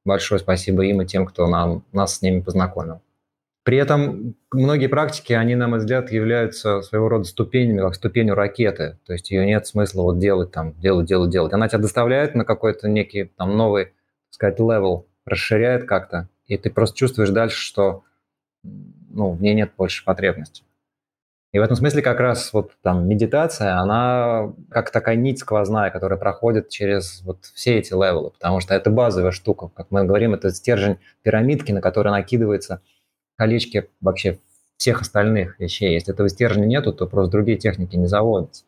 большое 0.05 0.41
спасибо 0.41 0.85
им 0.85 1.03
и 1.03 1.07
тем, 1.07 1.25
кто 1.27 1.47
нам, 1.47 1.85
нас 1.93 2.17
с 2.17 2.23
ними 2.23 2.41
познакомил. 2.41 3.01
При 3.67 3.79
этом 3.79 4.37
многие 4.53 4.87
практики, 4.87 5.33
они, 5.33 5.57
на 5.57 5.67
мой 5.67 5.81
взгляд, 5.81 6.13
являются 6.13 6.83
своего 6.83 7.09
рода 7.09 7.25
ступенями, 7.25 7.81
как 7.81 7.97
ступенью 7.97 8.37
ракеты. 8.37 8.97
То 9.05 9.13
есть 9.13 9.33
ее 9.33 9.45
нет 9.45 9.67
смысла 9.67 10.03
вот 10.03 10.21
делать 10.21 10.53
там, 10.53 10.75
делать, 10.79 11.07
делать, 11.07 11.31
делать. 11.33 11.53
Она 11.53 11.67
тебя 11.67 11.81
доставляет 11.81 12.37
на 12.37 12.45
какой-то 12.45 12.89
некий 12.89 13.25
там 13.25 13.57
новый 13.57 13.93
сказать, 14.31 14.61
level 14.61 15.09
расширяет 15.25 15.85
как-то, 15.85 16.29
и 16.47 16.57
ты 16.57 16.71
просто 16.71 16.97
чувствуешь 16.97 17.31
дальше, 17.31 17.59
что 17.59 18.05
ну, 18.63 19.33
в 19.33 19.43
ней 19.43 19.55
нет 19.55 19.73
больше 19.77 20.05
потребности. 20.05 20.63
И 21.51 21.59
в 21.59 21.63
этом 21.63 21.75
смысле 21.75 22.03
как 22.03 22.21
раз 22.21 22.53
вот 22.53 22.71
там 22.83 23.09
медитация, 23.09 23.79
она 23.79 24.53
как 24.71 24.91
такая 24.93 25.17
нить 25.17 25.41
сквозная, 25.41 25.91
которая 25.91 26.21
проходит 26.21 26.69
через 26.69 27.21
вот 27.23 27.47
все 27.47 27.79
эти 27.79 27.93
level 27.95 28.20
ы, 28.20 28.31
потому 28.31 28.61
что 28.61 28.75
это 28.75 28.91
базовая 28.91 29.33
штука. 29.33 29.71
Как 29.75 29.89
мы 29.91 30.05
говорим, 30.05 30.35
это 30.35 30.51
стержень 30.51 30.99
пирамидки, 31.23 31.73
на 31.73 31.81
который 31.81 32.13
накидывается 32.13 32.81
колечки 33.37 33.89
вообще 34.01 34.39
всех 34.77 35.01
остальных 35.01 35.59
вещей. 35.59 35.95
Если 35.95 36.13
этого 36.13 36.29
стержня 36.29 36.67
нету, 36.67 36.93
то 36.93 37.07
просто 37.07 37.33
другие 37.33 37.59
техники 37.59 37.97
не 37.97 38.07
заводятся. 38.07 38.65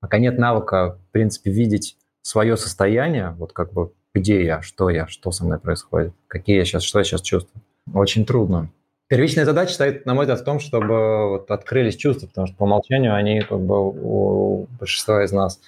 Пока 0.00 0.18
нет 0.18 0.38
навыка, 0.38 0.98
в 1.08 1.12
принципе, 1.12 1.50
видеть 1.50 1.96
свое 2.22 2.56
состояние, 2.56 3.34
вот 3.38 3.52
как 3.52 3.72
бы 3.72 3.92
где 4.14 4.44
я, 4.44 4.62
что 4.62 4.90
я, 4.90 5.06
что 5.06 5.30
со 5.30 5.44
мной 5.44 5.58
происходит, 5.58 6.12
какие 6.26 6.56
я 6.56 6.64
сейчас, 6.64 6.82
что 6.82 6.98
я 6.98 7.04
сейчас 7.04 7.22
чувствую. 7.22 7.62
Очень 7.94 8.26
трудно. 8.26 8.70
Первичная 9.08 9.44
задача 9.44 9.74
стоит, 9.74 10.06
на 10.06 10.14
мой 10.14 10.24
взгляд, 10.24 10.40
в 10.40 10.44
том, 10.44 10.58
чтобы 10.58 11.28
вот 11.28 11.50
открылись 11.50 11.96
чувства, 11.96 12.26
потому 12.26 12.46
что 12.46 12.56
по 12.56 12.64
умолчанию 12.64 13.14
они 13.14 13.40
как 13.40 13.60
бы 13.60 13.90
у 13.90 14.66
большинства 14.78 15.24
из 15.24 15.32
нас 15.32 15.60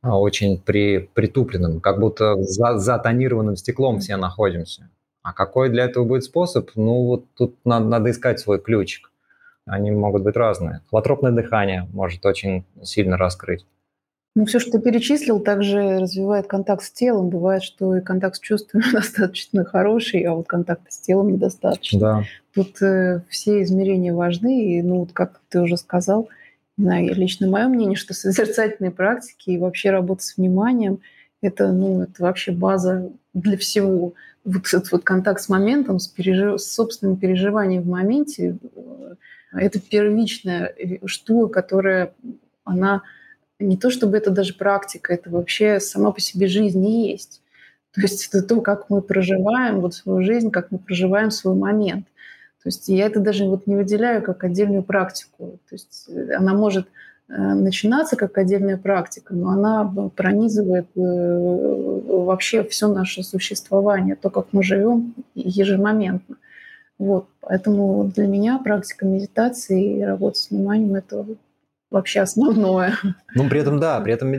а, 0.00 0.18
очень 0.18 0.58
при, 0.60 1.10
притупленным, 1.12 1.80
как 1.80 2.00
будто 2.00 2.34
за, 2.42 2.78
за 2.78 2.98
тонированным 2.98 3.56
стеклом 3.56 4.00
все 4.00 4.16
находимся. 4.16 4.88
А 5.22 5.32
какой 5.32 5.68
для 5.70 5.84
этого 5.84 6.04
будет 6.04 6.24
способ? 6.24 6.70
Ну, 6.74 7.04
вот 7.04 7.24
тут 7.34 7.56
надо, 7.64 7.86
надо 7.86 8.10
искать 8.10 8.40
свой 8.40 8.60
ключик. 8.60 9.10
Они 9.66 9.90
могут 9.90 10.22
быть 10.22 10.36
разные. 10.36 10.80
Холотропное 10.90 11.30
дыхание 11.30 11.88
может 11.92 12.26
очень 12.26 12.64
сильно 12.82 13.16
раскрыть. 13.16 13.64
Ну, 14.34 14.46
все, 14.46 14.58
что 14.58 14.72
ты 14.72 14.80
перечислил, 14.80 15.40
также 15.40 15.98
развивает 15.98 16.46
контакт 16.46 16.82
с 16.82 16.90
телом. 16.90 17.28
Бывает, 17.28 17.62
что 17.62 17.94
и 17.96 18.00
контакт 18.00 18.36
с 18.36 18.40
чувствами 18.40 18.82
достаточно 18.92 19.64
хороший, 19.64 20.22
а 20.22 20.34
вот 20.34 20.48
контакта 20.48 20.90
с 20.90 20.98
телом 20.98 21.32
недостаточно. 21.32 22.00
Да. 22.00 22.24
Тут 22.54 22.80
э, 22.82 23.22
все 23.28 23.62
измерения 23.62 24.14
важны, 24.14 24.78
и, 24.78 24.82
ну, 24.82 25.00
вот 25.00 25.12
как 25.12 25.40
ты 25.48 25.60
уже 25.60 25.76
сказал, 25.76 26.28
не 26.78 26.84
знаю, 26.84 27.14
лично 27.14 27.46
мое 27.46 27.68
мнение, 27.68 27.96
что 27.96 28.14
созерцательные 28.14 28.90
практики 28.90 29.50
и 29.50 29.58
вообще 29.58 29.90
работа 29.90 30.22
с 30.24 30.36
вниманием– 30.36 31.00
это, 31.42 31.72
ну, 31.72 32.02
это 32.02 32.22
вообще 32.22 32.52
база 32.52 33.10
для 33.34 33.58
всего. 33.58 34.14
Вот 34.44 34.66
этот 34.66 34.90
вот 34.92 35.04
контакт 35.04 35.40
с 35.40 35.48
моментом, 35.48 35.98
с, 35.98 36.08
пережив... 36.08 36.60
с 36.60 36.72
собственным 36.72 37.16
переживанием 37.16 37.82
в 37.82 37.88
моменте 37.88 38.58
э,– 38.74 39.14
это 39.52 39.80
первичная 39.80 40.74
штука, 41.04 41.62
которая, 41.62 42.14
она 42.64 43.02
не 43.58 43.76
то 43.76 43.90
чтобы 43.90 44.16
это 44.16 44.30
даже 44.30 44.54
практика, 44.54 45.12
это 45.12 45.30
вообще 45.30 45.78
сама 45.80 46.10
по 46.10 46.20
себе 46.20 46.46
жизнь 46.46 46.84
и 46.84 47.10
есть. 47.10 47.42
То 47.92 48.00
есть 48.00 48.28
это 48.28 48.42
то, 48.42 48.60
как 48.60 48.88
мы 48.88 49.02
проживаем 49.02 49.80
вот 49.80 49.94
свою 49.94 50.22
жизнь, 50.22 50.50
как 50.50 50.70
мы 50.70 50.78
проживаем 50.78 51.30
свой 51.30 51.54
момент. 51.54 52.06
То 52.62 52.68
есть 52.68 52.88
я 52.88 53.06
это 53.06 53.20
даже 53.20 53.44
вот 53.44 53.66
не 53.66 53.76
выделяю 53.76 54.22
как 54.22 54.44
отдельную 54.44 54.82
практику. 54.82 55.58
То 55.68 55.74
есть 55.74 56.08
э, 56.08 56.34
она 56.34 56.54
может 56.54 56.86
э, 56.86 56.90
начинаться 57.38 58.16
как 58.16 58.36
отдельная 58.36 58.76
практика, 58.76 59.34
но 59.34 59.50
она 59.50 59.90
пронизывает 60.14 60.86
э, 60.96 62.00
вообще 62.06 62.62
все 62.64 62.88
наше 62.88 63.22
существование, 63.22 64.16
то, 64.16 64.28
как 64.28 64.48
мы 64.52 64.62
живем 64.62 65.14
ежемоментно. 65.34 66.36
Вот. 66.98 67.26
Поэтому 67.40 68.04
для 68.04 68.26
меня 68.26 68.58
практика 68.58 69.06
медитации 69.06 69.98
и 69.98 70.02
работа 70.02 70.38
с 70.38 70.50
вниманием– 70.50 70.94
это 70.96 71.24
вообще 71.90 72.20
основное. 72.20 72.94
Ну, 73.34 73.48
при 73.48 73.60
этом, 73.60 73.78
да, 73.80 74.00
при 74.04 74.12
этом 74.12 74.32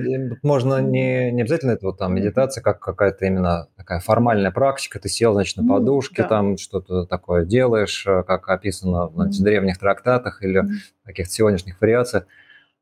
можно 0.44 0.80
не, 0.80 1.32
не 1.32 1.42
обязательно 1.42 1.72
это 1.72 1.88
вот 1.88 1.98
там 1.98 2.16
медитация, 2.16 2.62
как 2.62 2.80
какая-то 2.80 3.26
именно 3.26 3.68
такая 3.78 4.00
формальная 4.00 4.52
практика. 4.52 5.00
Ты 5.00 5.10
сел, 5.10 5.34
значит, 5.34 5.58
на 5.58 5.68
подушке, 5.68 6.24
да. 6.24 6.28
там 6.28 6.58
что-то 6.58 7.06
такое 7.06 7.46
делаешь, 7.46 8.06
э, 8.06 8.24
как 8.24 8.50
описано 8.50 9.10
значит, 9.14 9.40
в 9.40 9.44
древних 9.44 9.78
трактатах 9.78 10.44
или 10.44 10.60
в 10.60 11.06
каких-то 11.06 11.34
сегодняшних 11.34 11.80
вариациях. 11.80 12.26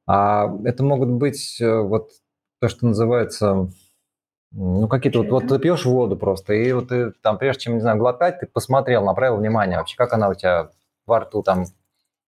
А 0.07 0.49
это 0.65 0.83
могут 0.83 1.09
быть 1.09 1.59
э, 1.61 1.79
вот 1.79 2.11
то, 2.59 2.67
что 2.67 2.85
называется 2.85 3.69
ну, 4.51 4.87
какие-то 4.87 5.19
вот, 5.19 5.29
вот 5.29 5.47
ты 5.47 5.59
пьешь 5.59 5.85
воду 5.85 6.17
просто, 6.17 6.53
и 6.53 6.71
вот 6.73 6.89
ты 6.89 7.11
там, 7.21 7.37
прежде 7.37 7.63
чем, 7.63 7.75
не 7.75 7.81
знаю, 7.81 7.97
глотать, 7.97 8.39
ты 8.39 8.47
посмотрел, 8.47 9.05
направил 9.05 9.37
внимание 9.37 9.77
вообще, 9.77 9.95
как 9.95 10.13
она 10.13 10.29
у 10.29 10.33
тебя 10.33 10.69
во 11.05 11.21
рту 11.21 11.41
там 11.41 11.65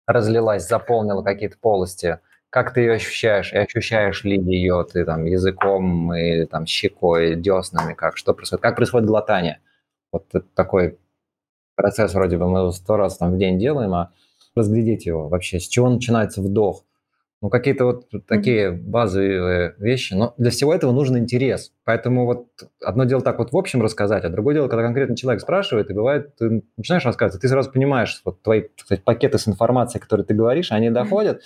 разлилась, 0.06 0.68
заполнила 0.68 1.22
какие-то 1.22 1.58
полости, 1.58 2.20
как 2.50 2.74
ты 2.74 2.82
ее 2.82 2.92
ощущаешь, 2.94 3.52
и 3.52 3.56
ощущаешь 3.56 4.24
ли 4.24 4.38
ее 4.38 4.86
ты 4.90 5.04
там 5.04 5.24
языком 5.24 6.14
или 6.14 6.44
там 6.44 6.66
щекой, 6.66 7.34
деснами, 7.34 7.94
как, 7.94 8.16
что 8.16 8.34
происходит, 8.34 8.62
как 8.62 8.76
происходит 8.76 9.08
глотание. 9.08 9.60
Вот 10.12 10.26
такой 10.54 10.98
процесс 11.74 12.14
вроде 12.14 12.36
бы 12.36 12.48
мы 12.48 12.72
сто 12.72 12.96
раз 12.96 13.16
там 13.16 13.32
в 13.32 13.38
день 13.38 13.58
делаем, 13.58 13.94
а 13.94 14.12
разглядеть 14.54 15.06
его 15.06 15.28
вообще, 15.28 15.58
с 15.58 15.66
чего 15.66 15.88
начинается 15.88 16.42
вдох, 16.42 16.84
ну, 17.42 17.50
какие-то 17.50 17.86
вот 17.86 18.08
такие 18.28 18.70
базовые 18.70 19.74
вещи. 19.78 20.14
Но 20.14 20.32
для 20.38 20.52
всего 20.52 20.72
этого 20.72 20.92
нужен 20.92 21.18
интерес. 21.18 21.72
Поэтому 21.84 22.24
вот 22.24 22.46
одно 22.80 23.02
дело 23.02 23.20
так 23.20 23.40
вот 23.40 23.50
в 23.50 23.56
общем 23.56 23.82
рассказать, 23.82 24.24
а 24.24 24.28
другое 24.28 24.54
дело, 24.54 24.68
когда 24.68 24.84
конкретно 24.84 25.16
человек 25.16 25.42
спрашивает, 25.42 25.90
и 25.90 25.92
бывает, 25.92 26.36
ты 26.36 26.62
начинаешь 26.76 27.04
рассказывать, 27.04 27.42
ты 27.42 27.48
сразу 27.48 27.72
понимаешь, 27.72 28.22
вот 28.24 28.42
твои, 28.42 28.62
сказать, 28.76 29.02
пакеты 29.02 29.38
с 29.38 29.48
информацией, 29.48 30.00
которые 30.00 30.24
ты 30.24 30.34
говоришь, 30.34 30.70
они 30.70 30.88
доходят, 30.90 31.42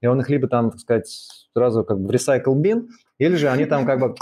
и 0.00 0.06
он 0.06 0.20
их 0.20 0.30
либо 0.30 0.46
там, 0.46 0.70
так 0.70 0.78
сказать, 0.78 1.08
сразу 1.52 1.82
как 1.82 1.98
бы 1.98 2.06
в 2.06 2.10
recycle 2.12 2.54
bin, 2.54 2.86
или 3.18 3.34
же 3.34 3.48
они 3.48 3.64
там 3.64 3.86
как 3.86 3.98
бы 3.98 4.14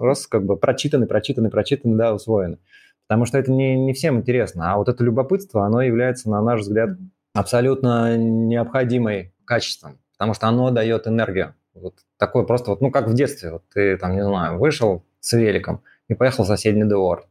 раз 0.00 0.26
как 0.26 0.44
бы 0.44 0.56
прочитаны, 0.56 1.06
прочитаны, 1.06 1.48
прочитаны, 1.48 1.96
да, 1.96 2.12
усвоены. 2.12 2.58
Потому 3.06 3.24
что 3.24 3.38
это 3.38 3.52
не, 3.52 3.76
не 3.76 3.92
всем 3.92 4.16
интересно. 4.16 4.72
А 4.72 4.78
вот 4.78 4.88
это 4.88 5.04
любопытство, 5.04 5.64
оно 5.64 5.80
является, 5.80 6.28
на 6.28 6.42
наш 6.42 6.62
взгляд, 6.62 6.90
абсолютно 7.34 8.16
необходимой 8.16 9.32
качеством 9.44 10.00
потому 10.16 10.34
что 10.34 10.48
оно 10.48 10.70
дает 10.70 11.06
энергию. 11.06 11.54
Вот 11.74 11.94
такое 12.16 12.44
просто, 12.44 12.70
вот, 12.70 12.80
ну, 12.80 12.90
как 12.90 13.08
в 13.08 13.14
детстве. 13.14 13.52
Вот 13.52 13.64
ты, 13.72 13.96
там, 13.98 14.14
не 14.14 14.24
знаю, 14.24 14.58
вышел 14.58 15.04
с 15.20 15.32
великом 15.34 15.82
и 16.08 16.14
поехал 16.14 16.44
в 16.44 16.46
соседний 16.46 16.84
двор. 16.84 17.26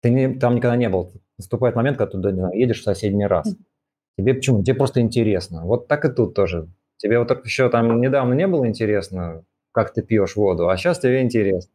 Ты 0.00 0.10
не, 0.10 0.34
там 0.34 0.54
никогда 0.54 0.76
не 0.76 0.88
был. 0.88 1.12
Наступает 1.38 1.76
момент, 1.76 1.98
когда 1.98 2.12
ты 2.12 2.32
не 2.32 2.40
знаю, 2.40 2.58
едешь 2.58 2.80
в 2.80 2.84
соседний 2.84 3.26
раз. 3.26 3.54
Тебе 4.16 4.34
почему? 4.34 4.62
Тебе 4.62 4.74
просто 4.74 5.00
интересно. 5.00 5.64
Вот 5.64 5.88
так 5.88 6.04
и 6.04 6.08
тут 6.08 6.34
тоже. 6.34 6.68
Тебе 6.96 7.18
вот 7.18 7.28
так 7.28 7.44
еще 7.44 7.68
там 7.68 8.00
недавно 8.00 8.32
не 8.32 8.46
было 8.46 8.66
интересно, 8.66 9.44
как 9.72 9.92
ты 9.92 10.02
пьешь 10.02 10.36
воду, 10.36 10.70
а 10.70 10.76
сейчас 10.78 10.98
тебе 10.98 11.20
интересно. 11.20 11.70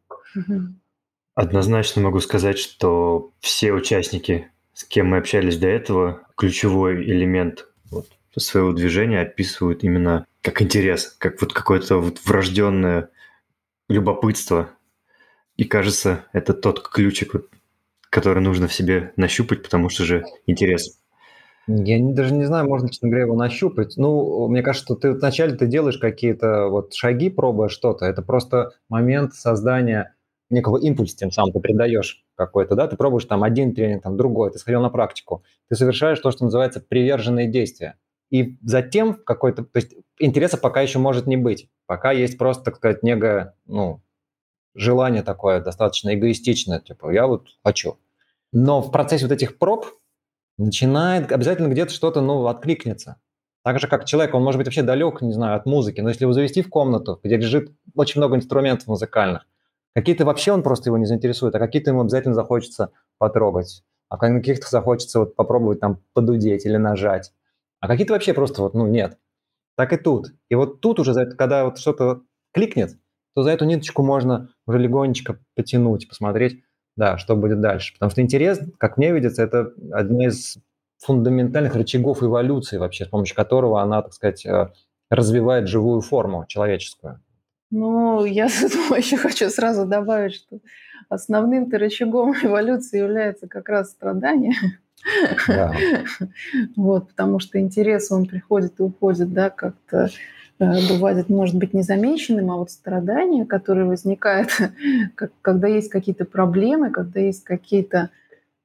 Однозначно 1.34 2.02
могу 2.02 2.18
сказать, 2.18 2.58
что 2.58 3.32
все 3.38 3.72
участники, 3.72 4.48
с 4.74 4.84
кем 4.84 5.08
мы 5.08 5.18
общались 5.18 5.56
до 5.56 5.68
этого, 5.68 6.22
ключевой 6.36 7.04
элемент 7.04 7.68
вот, 7.90 8.06
своего 8.40 8.72
движения 8.72 9.20
описывают 9.20 9.84
именно 9.84 10.26
как 10.40 10.62
интерес, 10.62 11.14
как 11.18 11.40
вот 11.40 11.52
какое-то 11.52 11.98
вот 11.98 12.20
врожденное 12.24 13.10
любопытство. 13.88 14.70
И 15.56 15.64
кажется, 15.64 16.24
это 16.32 16.54
тот 16.54 16.88
ключик, 16.88 17.34
который 18.10 18.42
нужно 18.42 18.68
в 18.68 18.74
себе 18.74 19.12
нащупать, 19.16 19.62
потому 19.62 19.88
что 19.88 20.04
же 20.04 20.24
интерес. 20.46 20.98
Я 21.68 22.00
не, 22.00 22.12
даже 22.12 22.34
не 22.34 22.44
знаю, 22.44 22.68
можно, 22.68 22.88
честно 22.88 23.08
говоря, 23.08 23.24
его 23.24 23.36
нащупать. 23.36 23.96
Ну, 23.96 24.48
мне 24.48 24.62
кажется, 24.62 24.84
что 24.84 24.94
ты 24.96 25.12
вначале 25.12 25.54
ты 25.54 25.66
делаешь 25.66 25.98
какие-то 25.98 26.66
вот 26.68 26.92
шаги, 26.94 27.30
пробуя 27.30 27.68
что-то. 27.68 28.04
Это 28.04 28.22
просто 28.22 28.72
момент 28.88 29.34
создания 29.34 30.14
некого 30.50 30.76
импульса, 30.76 31.16
тем 31.16 31.30
самым 31.30 31.52
ты 31.52 31.60
придаешь 31.60 32.24
какой-то, 32.34 32.74
да, 32.74 32.86
ты 32.86 32.96
пробуешь 32.96 33.24
там 33.24 33.42
один 33.42 33.74
тренинг, 33.74 34.02
там 34.02 34.16
другой, 34.16 34.50
ты 34.50 34.58
сходил 34.58 34.82
на 34.82 34.90
практику, 34.90 35.42
ты 35.68 35.76
совершаешь 35.76 36.20
то, 36.20 36.30
что 36.30 36.44
называется 36.44 36.80
приверженные 36.86 37.48
действия. 37.50 37.96
И 38.32 38.56
затем 38.62 39.12
какой-то, 39.12 39.62
то 39.62 39.78
есть 39.78 39.94
интереса 40.18 40.56
пока 40.56 40.80
еще 40.80 40.98
может 40.98 41.26
не 41.26 41.36
быть. 41.36 41.68
Пока 41.84 42.12
есть 42.12 42.38
просто, 42.38 42.64
так 42.64 42.76
сказать, 42.76 43.02
некое, 43.02 43.54
ну, 43.66 44.00
желание 44.74 45.22
такое 45.22 45.60
достаточно 45.60 46.14
эгоистичное, 46.14 46.80
типа, 46.80 47.10
я 47.10 47.26
вот 47.26 47.48
хочу. 47.62 47.98
Но 48.50 48.80
в 48.80 48.90
процессе 48.90 49.26
вот 49.26 49.32
этих 49.32 49.58
проб 49.58 49.84
начинает 50.56 51.30
обязательно 51.30 51.68
где-то 51.68 51.92
что-то, 51.92 52.22
ну, 52.22 52.46
откликнется. 52.46 53.16
Так 53.64 53.78
же, 53.78 53.86
как 53.86 54.06
человек, 54.06 54.34
он 54.34 54.42
может 54.42 54.56
быть 54.56 54.66
вообще 54.66 54.82
далек, 54.82 55.20
не 55.20 55.34
знаю, 55.34 55.58
от 55.58 55.66
музыки, 55.66 56.00
но 56.00 56.08
если 56.08 56.24
его 56.24 56.32
завести 56.32 56.62
в 56.62 56.70
комнату, 56.70 57.20
где 57.22 57.36
лежит 57.36 57.70
очень 57.94 58.18
много 58.18 58.36
инструментов 58.36 58.86
музыкальных, 58.86 59.46
какие-то 59.94 60.24
вообще 60.24 60.52
он 60.52 60.62
просто 60.62 60.88
его 60.88 60.96
не 60.96 61.04
заинтересует, 61.04 61.54
а 61.54 61.58
какие-то 61.58 61.90
ему 61.90 62.00
обязательно 62.00 62.34
захочется 62.34 62.92
потрогать, 63.18 63.84
а 64.08 64.16
каких-то 64.16 64.70
захочется 64.70 65.18
вот 65.18 65.36
попробовать 65.36 65.80
там 65.80 66.00
подудеть 66.14 66.64
или 66.64 66.78
нажать 66.78 67.30
а 67.82 67.88
какие-то 67.88 68.12
вообще 68.12 68.32
просто 68.32 68.62
вот, 68.62 68.74
ну, 68.74 68.86
нет. 68.86 69.18
Так 69.76 69.92
и 69.92 69.96
тут. 69.96 70.32
И 70.48 70.54
вот 70.54 70.80
тут 70.80 71.00
уже, 71.00 71.26
когда 71.26 71.64
вот 71.64 71.78
что-то 71.78 72.22
кликнет, 72.52 72.96
то 73.34 73.42
за 73.42 73.50
эту 73.50 73.64
ниточку 73.64 74.04
можно 74.04 74.50
уже 74.66 74.78
легонечко 74.78 75.40
потянуть, 75.56 76.08
посмотреть, 76.08 76.62
да, 76.96 77.18
что 77.18 77.34
будет 77.34 77.60
дальше. 77.60 77.92
Потому 77.94 78.10
что 78.10 78.22
интерес, 78.22 78.60
как 78.78 78.98
мне 78.98 79.12
видится, 79.12 79.42
это 79.42 79.72
одна 79.90 80.26
из 80.26 80.58
фундаментальных 80.98 81.74
рычагов 81.74 82.22
эволюции 82.22 82.76
вообще, 82.76 83.04
с 83.04 83.08
помощью 83.08 83.34
которого 83.34 83.82
она, 83.82 84.02
так 84.02 84.12
сказать, 84.12 84.46
э, 84.46 84.70
развивает 85.10 85.66
живую 85.66 86.02
форму 86.02 86.44
человеческую. 86.46 87.20
Ну, 87.72 88.24
я 88.24 88.44
еще 88.96 89.16
хочу 89.16 89.50
сразу 89.50 89.86
добавить, 89.86 90.34
что 90.34 90.60
основным 91.08 91.68
рычагом 91.68 92.32
эволюции 92.44 92.98
является 92.98 93.48
как 93.48 93.68
раз 93.68 93.90
страдание. 93.90 94.54
Вот, 96.76 97.08
потому 97.08 97.38
что 97.40 97.60
интерес, 97.60 98.10
он 98.12 98.26
приходит 98.26 98.78
и 98.78 98.82
уходит, 98.82 99.32
да, 99.32 99.50
как-то 99.50 100.10
э, 100.58 100.88
бывает, 100.88 101.28
может 101.28 101.56
быть 101.56 101.74
незамеченным, 101.74 102.50
а 102.50 102.56
вот 102.56 102.70
страдания, 102.70 103.44
которые 103.44 103.86
возникают, 103.86 104.50
когда 105.42 105.68
есть 105.68 105.90
какие-то 105.90 106.24
проблемы, 106.24 106.90
когда 106.90 107.20
есть 107.20 107.44
какие-то 107.44 108.10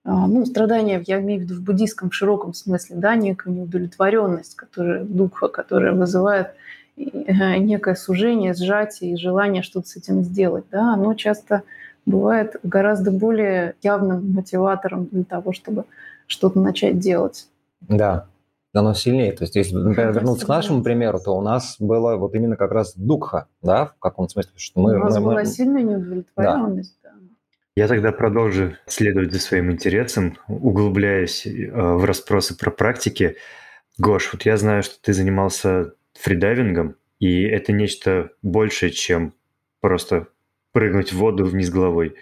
а, 0.10 0.26
ну, 0.26 0.46
страдания, 0.46 1.04
я 1.06 1.20
имею 1.20 1.42
в 1.42 1.44
виду 1.44 1.56
в 1.56 1.64
буддийском 1.64 2.14
широком 2.14 2.54
смысле, 2.54 2.96
да, 2.96 3.18
некая 3.18 3.52
неудовлетворенность, 3.52 4.56
которая, 4.56 5.04
духа, 5.04 5.50
которая 5.50 5.92
вызывает 5.92 6.52
э, 6.96 7.58
некое 7.58 7.96
сужение, 7.96 8.54
сжатие 8.54 9.12
и 9.12 9.18
желание 9.18 9.64
что-то 9.64 9.90
с 9.90 9.98
этим 9.98 10.24
сделать, 10.24 10.64
да, 10.72 10.94
оно 10.94 11.14
часто 11.14 11.64
бывает 12.06 12.56
гораздо 12.64 13.12
более 13.12 13.76
явным 13.84 14.32
мотиватором 14.32 15.08
для 15.08 15.26
того, 15.26 15.52
чтобы 15.52 15.84
что-то 16.28 16.60
начать 16.60 17.00
делать. 17.00 17.48
Да, 17.82 18.28
оно 18.74 18.94
сильнее. 18.94 19.32
То 19.32 19.44
есть, 19.44 19.56
если, 19.56 19.76
например, 19.76 20.14
вернуться 20.14 20.46
к 20.46 20.50
нашему 20.50 20.84
примеру, 20.84 21.20
то 21.20 21.32
у 21.32 21.42
нас 21.42 21.78
было 21.80 22.16
вот 22.16 22.36
именно 22.36 22.56
как 22.56 22.72
раз 22.72 22.94
дукха, 22.96 23.48
да, 23.62 23.88
в 23.88 24.00
каком 24.00 24.30
смысле, 24.30 24.52
что 24.56 24.80
мы... 24.80 24.96
У 24.96 25.00
нас 25.00 25.16
мы, 25.16 25.22
была 25.22 25.34
мы... 25.36 25.46
сильная 25.46 25.84
неудовлетворенность, 25.84 27.00
да. 27.04 27.12
Я 27.76 27.88
тогда 27.88 28.12
продолжу 28.12 28.76
следовать 28.88 29.32
за 29.32 29.40
своим 29.40 29.72
интересом, 29.72 30.38
углубляясь 30.48 31.46
э, 31.46 31.70
в 31.72 32.06
расспросы 32.06 32.58
про 32.58 32.72
практики. 32.72 33.36
Гош, 34.00 34.34
вот 34.34 34.44
я 34.44 34.58
знаю, 34.58 34.82
что 34.82 34.96
ты 35.00 35.14
занимался 35.14 35.94
фридайвингом, 36.16 36.96
и 37.20 37.44
это 37.44 37.74
нечто 37.74 38.32
большее, 38.42 38.90
чем 38.90 39.36
просто 39.80 40.28
прыгнуть 40.72 41.14
в 41.14 41.18
воду 41.18 41.46
вниз 41.46 41.70
головой. 41.70 42.16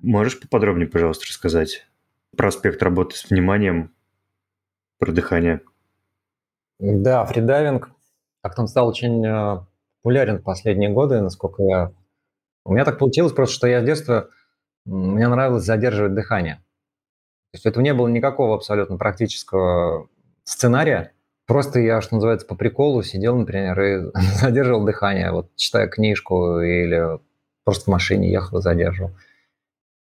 Можешь 0.00 0.40
поподробнее, 0.40 0.88
пожалуйста, 0.88 1.26
рассказать? 1.28 1.86
Проспект 2.36 2.82
работы 2.82 3.16
с 3.16 3.30
вниманием, 3.30 3.92
про 4.98 5.12
дыхание. 5.12 5.60
Да, 6.78 7.24
фридайвинг 7.24 7.90
как-то 8.42 8.62
он 8.62 8.68
стал 8.68 8.88
очень 8.88 9.24
э, 9.26 9.60
популярен 10.00 10.38
в 10.38 10.42
последние 10.42 10.90
годы, 10.90 11.20
насколько 11.20 11.62
я... 11.62 11.92
У 12.64 12.72
меня 12.72 12.84
так 12.84 12.98
получилось 12.98 13.32
просто, 13.32 13.54
что 13.54 13.66
я 13.66 13.82
с 13.82 13.84
детства... 13.84 14.28
Мне 14.86 15.28
нравилось 15.28 15.64
задерживать 15.64 16.14
дыхание. 16.14 16.56
То 17.52 17.56
есть 17.56 17.66
этого 17.66 17.82
не 17.82 17.92
было 17.92 18.08
никакого 18.08 18.54
абсолютно 18.54 18.96
практического 18.96 20.08
сценария. 20.44 21.12
Просто 21.46 21.80
я, 21.80 22.00
что 22.00 22.14
называется, 22.14 22.46
по 22.46 22.54
приколу 22.54 23.02
сидел, 23.02 23.36
например, 23.36 23.80
и 23.82 24.10
задерживал 24.40 24.84
дыхание, 24.84 25.32
вот 25.32 25.54
читая 25.56 25.86
книжку 25.86 26.60
или 26.60 27.18
просто 27.64 27.84
в 27.84 27.88
машине 27.88 28.32
ехал 28.32 28.58
и 28.58 28.62
задерживал 28.62 29.12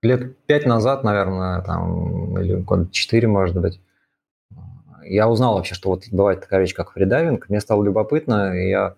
лет 0.06 0.38
пять 0.46 0.66
назад, 0.66 1.04
наверное, 1.04 1.60
там, 1.62 2.38
или 2.38 2.54
год 2.54 2.90
четыре, 2.92 3.28
может 3.28 3.60
быть, 3.60 3.80
я 5.02 5.28
узнал 5.28 5.54
вообще, 5.54 5.74
что 5.74 5.90
вот 5.90 6.04
бывает 6.10 6.40
такая 6.40 6.60
вещь, 6.60 6.74
как 6.74 6.92
фридайвинг. 6.92 7.48
Мне 7.48 7.60
стало 7.60 7.84
любопытно, 7.84 8.58
и 8.58 8.70
я 8.70 8.94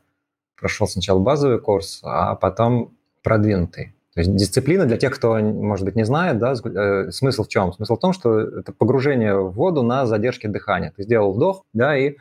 прошел 0.59 0.87
сначала 0.87 1.19
базовый 1.19 1.61
курс, 1.61 2.01
а 2.03 2.35
потом 2.35 2.97
продвинутый. 3.23 3.95
То 4.15 4.21
есть 4.21 4.35
дисциплина 4.35 4.85
для 4.85 4.97
тех, 4.97 5.15
кто, 5.15 5.39
может 5.39 5.85
быть, 5.85 5.95
не 5.95 6.05
знает, 6.05 6.39
да, 6.39 6.55
э, 6.55 7.11
смысл 7.11 7.45
в 7.45 7.49
чем? 7.49 7.73
Смысл 7.73 7.97
в 7.97 8.01
том, 8.01 8.13
что 8.13 8.41
это 8.41 8.73
погружение 8.73 9.39
в 9.39 9.53
воду 9.53 9.83
на 9.83 10.07
задержке 10.07 10.49
дыхания. 10.49 10.93
Ты 10.97 11.05
сделал 11.05 11.33
вдох, 11.33 11.65
да, 11.73 11.97
и 11.97 12.17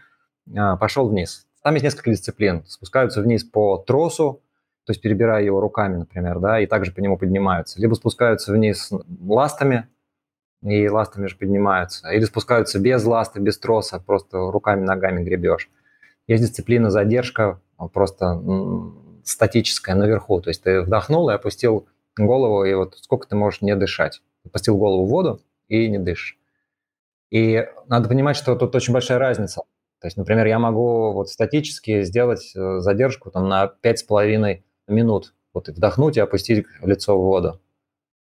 а, 0.55 0.77
пошел 0.77 1.09
вниз. 1.09 1.47
там 1.63 1.73
есть 1.73 1.83
несколько 1.83 2.11
дисциплин. 2.11 2.63
Спускаются 2.67 3.21
вниз 3.21 3.43
по 3.43 3.77
тросу, 3.77 4.41
то 4.87 4.91
есть 4.91 5.01
перебирая 5.01 5.43
его 5.43 5.59
руками, 5.59 5.97
например, 5.97 6.39
да, 6.39 6.61
и 6.61 6.65
также 6.65 6.93
по 6.93 7.01
нему 7.01 7.17
поднимаются. 7.17 7.77
Либо 7.81 7.93
спускаются 7.93 8.53
вниз 8.53 8.89
ластами, 9.19 9.89
и 10.63 10.87
ластами 10.87 11.27
же 11.27 11.35
поднимаются. 11.35 12.09
Или 12.09 12.23
спускаются 12.23 12.79
без 12.79 13.03
ласта, 13.03 13.41
без 13.41 13.59
троса, 13.59 13.99
просто 13.99 14.49
руками, 14.49 14.85
ногами 14.85 15.25
гребешь. 15.25 15.69
Есть 16.25 16.43
дисциплина 16.43 16.89
задержка, 16.89 17.59
просто 17.91 18.41
статическая 19.25 19.93
наверху. 19.93 20.39
То 20.39 20.51
есть 20.51 20.63
ты 20.63 20.81
вдохнул 20.81 21.29
и 21.29 21.33
опустил 21.33 21.89
голову, 22.17 22.63
и 22.63 22.73
вот 22.73 22.97
сколько 22.97 23.27
ты 23.27 23.35
можешь 23.35 23.61
не 23.61 23.75
дышать. 23.75 24.21
Опустил 24.45 24.77
голову 24.77 25.05
в 25.05 25.09
воду 25.09 25.41
и 25.67 25.89
не 25.89 25.99
дышишь. 25.99 26.37
И 27.29 27.67
надо 27.87 28.07
понимать, 28.07 28.37
что 28.37 28.55
тут 28.55 28.73
очень 28.73 28.93
большая 28.93 29.19
разница. 29.19 29.63
То 29.99 30.07
есть, 30.07 30.15
например, 30.15 30.45
я 30.45 30.59
могу 30.59 31.11
вот 31.11 31.27
статически 31.29 32.03
сделать 32.03 32.53
э, 32.55 32.79
задержку 32.79 33.31
там 33.31 33.49
на 33.49 33.73
5,5 33.83 34.63
минут. 34.87 35.33
Вот 35.53 35.69
вдохнуть 35.69 36.17
и 36.17 36.21
опустить 36.21 36.65
лицо 36.81 37.17
в 37.17 37.23
воду. 37.23 37.59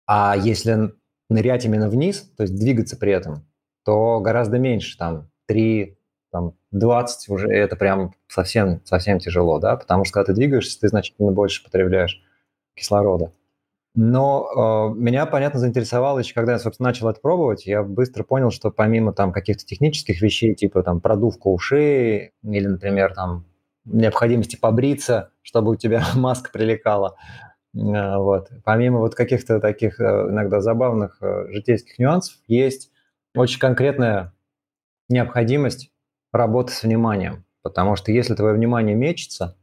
А 0.05 0.35
если 0.37 0.93
нырять 1.29 1.65
именно 1.65 1.89
вниз, 1.89 2.21
то 2.37 2.43
есть 2.43 2.55
двигаться 2.55 2.97
при 2.97 3.11
этом, 3.11 3.45
то 3.83 4.19
гораздо 4.19 4.59
меньше, 4.59 4.97
там 4.97 5.29
3, 5.47 5.97
там 6.31 6.53
20 6.71 7.29
уже, 7.29 7.47
это 7.49 7.75
прям 7.75 8.13
совсем, 8.27 8.81
совсем 8.85 9.19
тяжело, 9.19 9.59
да, 9.59 9.75
потому 9.75 10.05
что 10.05 10.13
когда 10.13 10.27
ты 10.27 10.33
двигаешься, 10.33 10.79
ты 10.79 10.87
значительно 10.87 11.31
больше 11.31 11.63
потребляешь 11.63 12.21
кислорода. 12.75 13.31
Но 13.99 14.93
э, 14.93 14.99
меня, 14.99 15.25
понятно, 15.25 15.59
заинтересовало 15.59 16.19
еще, 16.19 16.35
когда 16.35 16.53
я, 16.53 16.59
собственно, 16.59 16.89
начал 16.89 17.09
это 17.09 17.19
пробовать, 17.19 17.65
я 17.65 17.81
быстро 17.81 18.23
понял, 18.23 18.51
что 18.51 18.69
помимо 18.69 19.11
там 19.11 19.31
каких-то 19.31 19.65
технических 19.65 20.21
вещей, 20.21 20.53
типа 20.53 20.83
там 20.83 21.01
продувка 21.01 21.47
ушей 21.47 22.33
или, 22.43 22.67
например, 22.67 23.15
там 23.15 23.45
необходимости 23.91 24.55
побриться, 24.55 25.31
чтобы 25.41 25.71
у 25.71 25.75
тебя 25.75 26.03
маска 26.15 26.51
прилетала, 26.51 27.15
э, 27.73 28.17
вот. 28.17 28.49
Помимо 28.63 28.99
вот 28.99 29.15
каких-то 29.15 29.59
таких 29.59 29.99
э, 29.99 30.03
иногда 30.29 30.61
забавных 30.61 31.17
э, 31.21 31.47
житейских 31.51 31.99
нюансов, 31.99 32.37
есть 32.47 32.91
очень 33.35 33.59
конкретная 33.59 34.33
необходимость 35.09 35.91
работы 36.31 36.73
с 36.73 36.83
вниманием. 36.83 37.45
Потому 37.61 37.95
что 37.95 38.11
если 38.11 38.35
твое 38.35 38.53
внимание 38.53 38.95
мечется, 38.95 39.57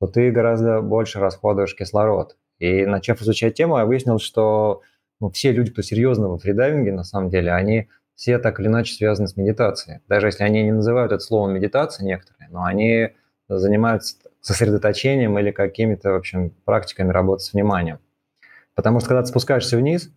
то 0.00 0.06
ты 0.06 0.30
гораздо 0.30 0.80
больше 0.80 1.18
расходуешь 1.18 1.76
кислород. 1.76 2.36
И 2.58 2.86
начав 2.86 3.20
изучать 3.20 3.54
тему, 3.54 3.78
я 3.78 3.84
выяснил, 3.84 4.18
что 4.18 4.82
ну, 5.20 5.30
все 5.30 5.52
люди, 5.52 5.70
кто 5.70 5.82
серьезно 5.82 6.28
во 6.28 6.38
фридайвинге, 6.38 6.92
на 6.92 7.04
самом 7.04 7.28
деле, 7.30 7.52
они 7.52 7.88
все 8.14 8.38
так 8.38 8.60
или 8.60 8.66
иначе 8.66 8.94
связаны 8.94 9.28
с 9.28 9.36
медитацией. 9.36 10.00
Даже 10.08 10.28
если 10.28 10.44
они 10.44 10.62
не 10.62 10.72
называют 10.72 11.12
это 11.12 11.22
словом 11.22 11.54
медитация 11.54 12.04
некоторые, 12.04 12.48
но 12.50 12.64
они 12.64 13.10
занимаются 13.58 14.16
сосредоточением 14.40 15.38
или 15.38 15.50
какими-то, 15.50 16.12
в 16.12 16.16
общем, 16.16 16.50
практиками 16.64 17.10
работы 17.10 17.42
с 17.42 17.52
вниманием. 17.52 17.98
Потому 18.74 19.00
что 19.00 19.08
когда 19.08 19.22
ты 19.22 19.28
спускаешься 19.28 19.76
вниз, 19.76 20.10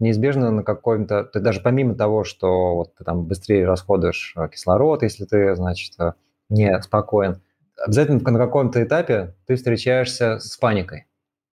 неизбежно 0.00 0.50
на 0.50 0.62
каком-то, 0.64 1.24
ты 1.24 1.40
даже 1.40 1.60
помимо 1.60 1.94
того, 1.94 2.24
что 2.24 2.74
вот 2.74 2.94
ты 2.96 3.04
там 3.04 3.24
быстрее 3.26 3.66
расходуешь 3.66 4.34
э, 4.36 4.48
кислород, 4.48 5.02
если 5.02 5.24
ты, 5.24 5.54
значит, 5.54 5.92
э, 6.00 6.14
не 6.48 6.80
спокоен, 6.82 7.40
обязательно 7.76 8.20
на 8.20 8.38
каком-то 8.38 8.82
этапе 8.82 9.34
ты 9.46 9.56
встречаешься 9.56 10.38
с 10.38 10.56
паникой. 10.56 11.06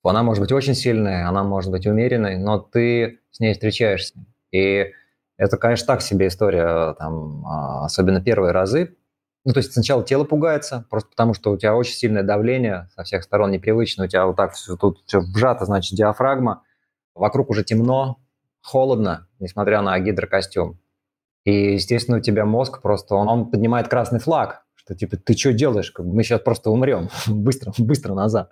Она 0.03 0.23
может 0.23 0.43
быть 0.43 0.53
очень 0.53 0.75
сильная, 0.75 1.29
она 1.29 1.45
может 1.45 1.71
быть 1.71 1.87
умеренной, 1.87 2.37
но 2.37 2.59
ты 2.59 3.21
с 3.31 3.41
ней 3.41 3.55
встречаешься. 3.55 4.15
И 4.53 4.93
это, 5.37 5.57
конечно, 5.57 5.87
так 5.87 6.03
себе 6.03 6.29
история, 6.29 6.95
там, 6.95 7.45
а, 7.47 7.85
особенно 7.87 8.21
первые 8.21 8.53
разы. 8.53 8.97
Ну, 9.45 9.53
то 9.53 9.59
есть 9.59 9.73
сначала 9.73 10.03
тело 10.03 10.25
пугается, 10.25 10.87
просто 10.89 11.11
потому 11.11 11.35
что 11.35 11.51
у 11.51 11.57
тебя 11.57 11.77
очень 11.77 11.95
сильное 11.95 12.23
давление, 12.23 12.89
со 12.95 13.05
всех 13.05 13.23
сторон 13.23 13.51
непривычно, 13.51 14.05
у 14.05 14.07
тебя 14.09 14.27
вот 14.27 14.37
так 14.37 14.55
все 14.55 14.77
тут 14.77 15.03
все 15.07 15.21
вжато, 15.21 15.67
значит, 15.67 15.97
диафрагма, 15.97 16.63
вокруг 17.15 17.51
уже 17.51 17.63
темно, 17.63 18.19
холодно, 18.63 19.29
несмотря 19.39 19.83
на 19.83 19.99
гидрокостюм. 20.01 20.81
И, 21.45 21.75
естественно, 21.75 22.19
у 22.19 22.21
тебя 22.21 22.47
мозг 22.47 22.81
просто, 22.81 23.15
он, 23.17 23.29
он 23.29 23.51
поднимает 23.51 23.89
красный 23.89 24.19
флаг, 24.19 24.65
что 24.75 24.95
типа, 24.95 25.19
ты 25.19 25.37
что 25.37 25.53
делаешь, 25.53 25.93
мы 25.99 26.23
сейчас 26.23 26.41
просто 26.41 26.71
умрем, 26.71 27.11
быстро, 27.27 27.73
быстро 27.77 28.15
назад. 28.15 28.51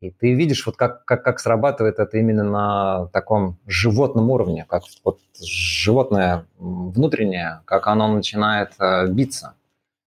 И 0.00 0.10
ты 0.10 0.34
видишь, 0.34 0.66
вот 0.66 0.76
как, 0.76 1.04
как, 1.04 1.22
как 1.22 1.38
срабатывает 1.38 2.00
это 2.00 2.18
именно 2.18 2.42
на 2.42 3.06
таком 3.12 3.60
животном 3.66 4.30
уровне, 4.30 4.66
как 4.68 4.82
вот 5.04 5.20
животное 5.40 6.46
внутреннее, 6.58 7.60
как 7.66 7.86
оно 7.86 8.08
начинает 8.08 8.72
э, 8.80 9.06
биться. 9.06 9.54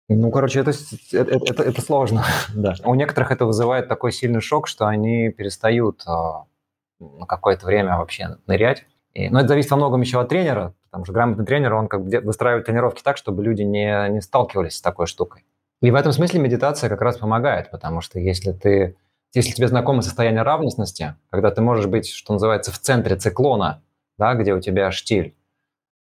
Ну, 0.10 0.32
короче, 0.32 0.62
это, 0.62 0.72
это, 1.12 1.36
это, 1.36 1.64
это 1.64 1.82
сложно. 1.82 2.24
да. 2.56 2.76
У 2.86 2.96
некоторых 2.96 3.32
это 3.32 3.46
вызывает 3.46 3.88
такой 3.88 4.12
сильный 4.12 4.42
шок, 4.42 4.68
что 4.68 4.88
они 4.88 5.30
перестают 5.30 6.04
э, 6.08 7.26
какое-то 7.28 7.66
время 7.66 7.98
вообще 7.98 8.38
нырять. 8.48 8.86
И, 9.14 9.30
но 9.30 9.40
это 9.40 9.50
зависит 9.50 9.72
во 9.72 9.78
многом 9.78 10.02
еще 10.02 10.22
от 10.22 10.30
тренера, 10.30 10.74
потому 10.86 11.06
что 11.06 11.14
грамотный 11.14 11.46
тренер, 11.46 11.74
он 11.74 11.88
как 11.88 12.06
бы 12.06 12.22
выстраивает 12.22 12.66
тренировки 12.66 13.02
так, 13.02 13.18
чтобы 13.18 13.44
люди 13.44 13.64
не, 13.64 14.10
не 14.10 14.22
сталкивались 14.22 14.78
с 14.78 14.82
такой 14.82 15.08
штукой. 15.08 15.44
И 15.82 15.92
в 15.92 15.96
этом 15.96 16.12
смысле 16.12 16.40
медитация 16.40 16.90
как 16.90 17.02
раз 17.02 17.18
помогает, 17.18 17.70
потому 17.70 18.02
что 18.02 18.20
если 18.20 18.52
ты 18.52 18.96
если 19.34 19.52
тебе 19.52 19.68
знакомо 19.68 20.02
состояние 20.02 20.42
равностности, 20.44 21.16
когда 21.30 21.52
ты 21.52 21.62
можешь 21.62 21.88
быть, 21.88 22.10
что 22.10 22.34
называется, 22.34 22.72
в 22.72 22.80
центре 22.80 23.16
циклона, 23.16 23.84
да, 24.18 24.34
где 24.34 24.54
у 24.54 24.60
тебя 24.60 24.92
штиль, 24.92 25.36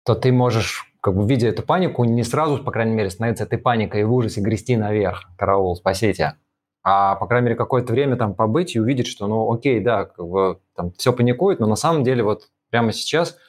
то 0.04 0.14
ты 0.14 0.30
можешь, 0.30 0.92
как 1.04 1.14
бы 1.14 1.26
видя 1.26 1.48
эту 1.48 1.62
панику, 1.62 2.02
не 2.04 2.24
сразу, 2.24 2.64
по 2.64 2.72
крайней 2.72 2.94
мере, 2.94 3.10
становиться 3.10 3.44
этой 3.44 3.58
паникой 3.58 4.00
и 4.00 4.04
в 4.04 4.12
ужасе 4.12 4.40
грести 4.40 4.76
наверх, 4.76 5.28
караул, 5.36 5.76
спасите, 5.76 6.34
а, 6.82 7.14
по 7.16 7.26
крайней 7.26 7.44
мере, 7.46 7.56
какое-то 7.56 7.92
время 7.92 8.16
там 8.16 8.34
побыть 8.34 8.74
и 8.74 8.80
увидеть, 8.80 9.06
что, 9.06 9.26
ну, 9.26 9.52
окей, 9.52 9.80
да, 9.80 10.06
как 10.06 10.26
бы, 10.26 10.58
там 10.74 10.92
все 10.92 11.12
паникует, 11.12 11.60
но 11.60 11.66
на 11.66 11.76
самом 11.76 12.02
деле 12.02 12.22
вот 12.22 12.48
прямо 12.70 12.92
сейчас– 12.92 13.36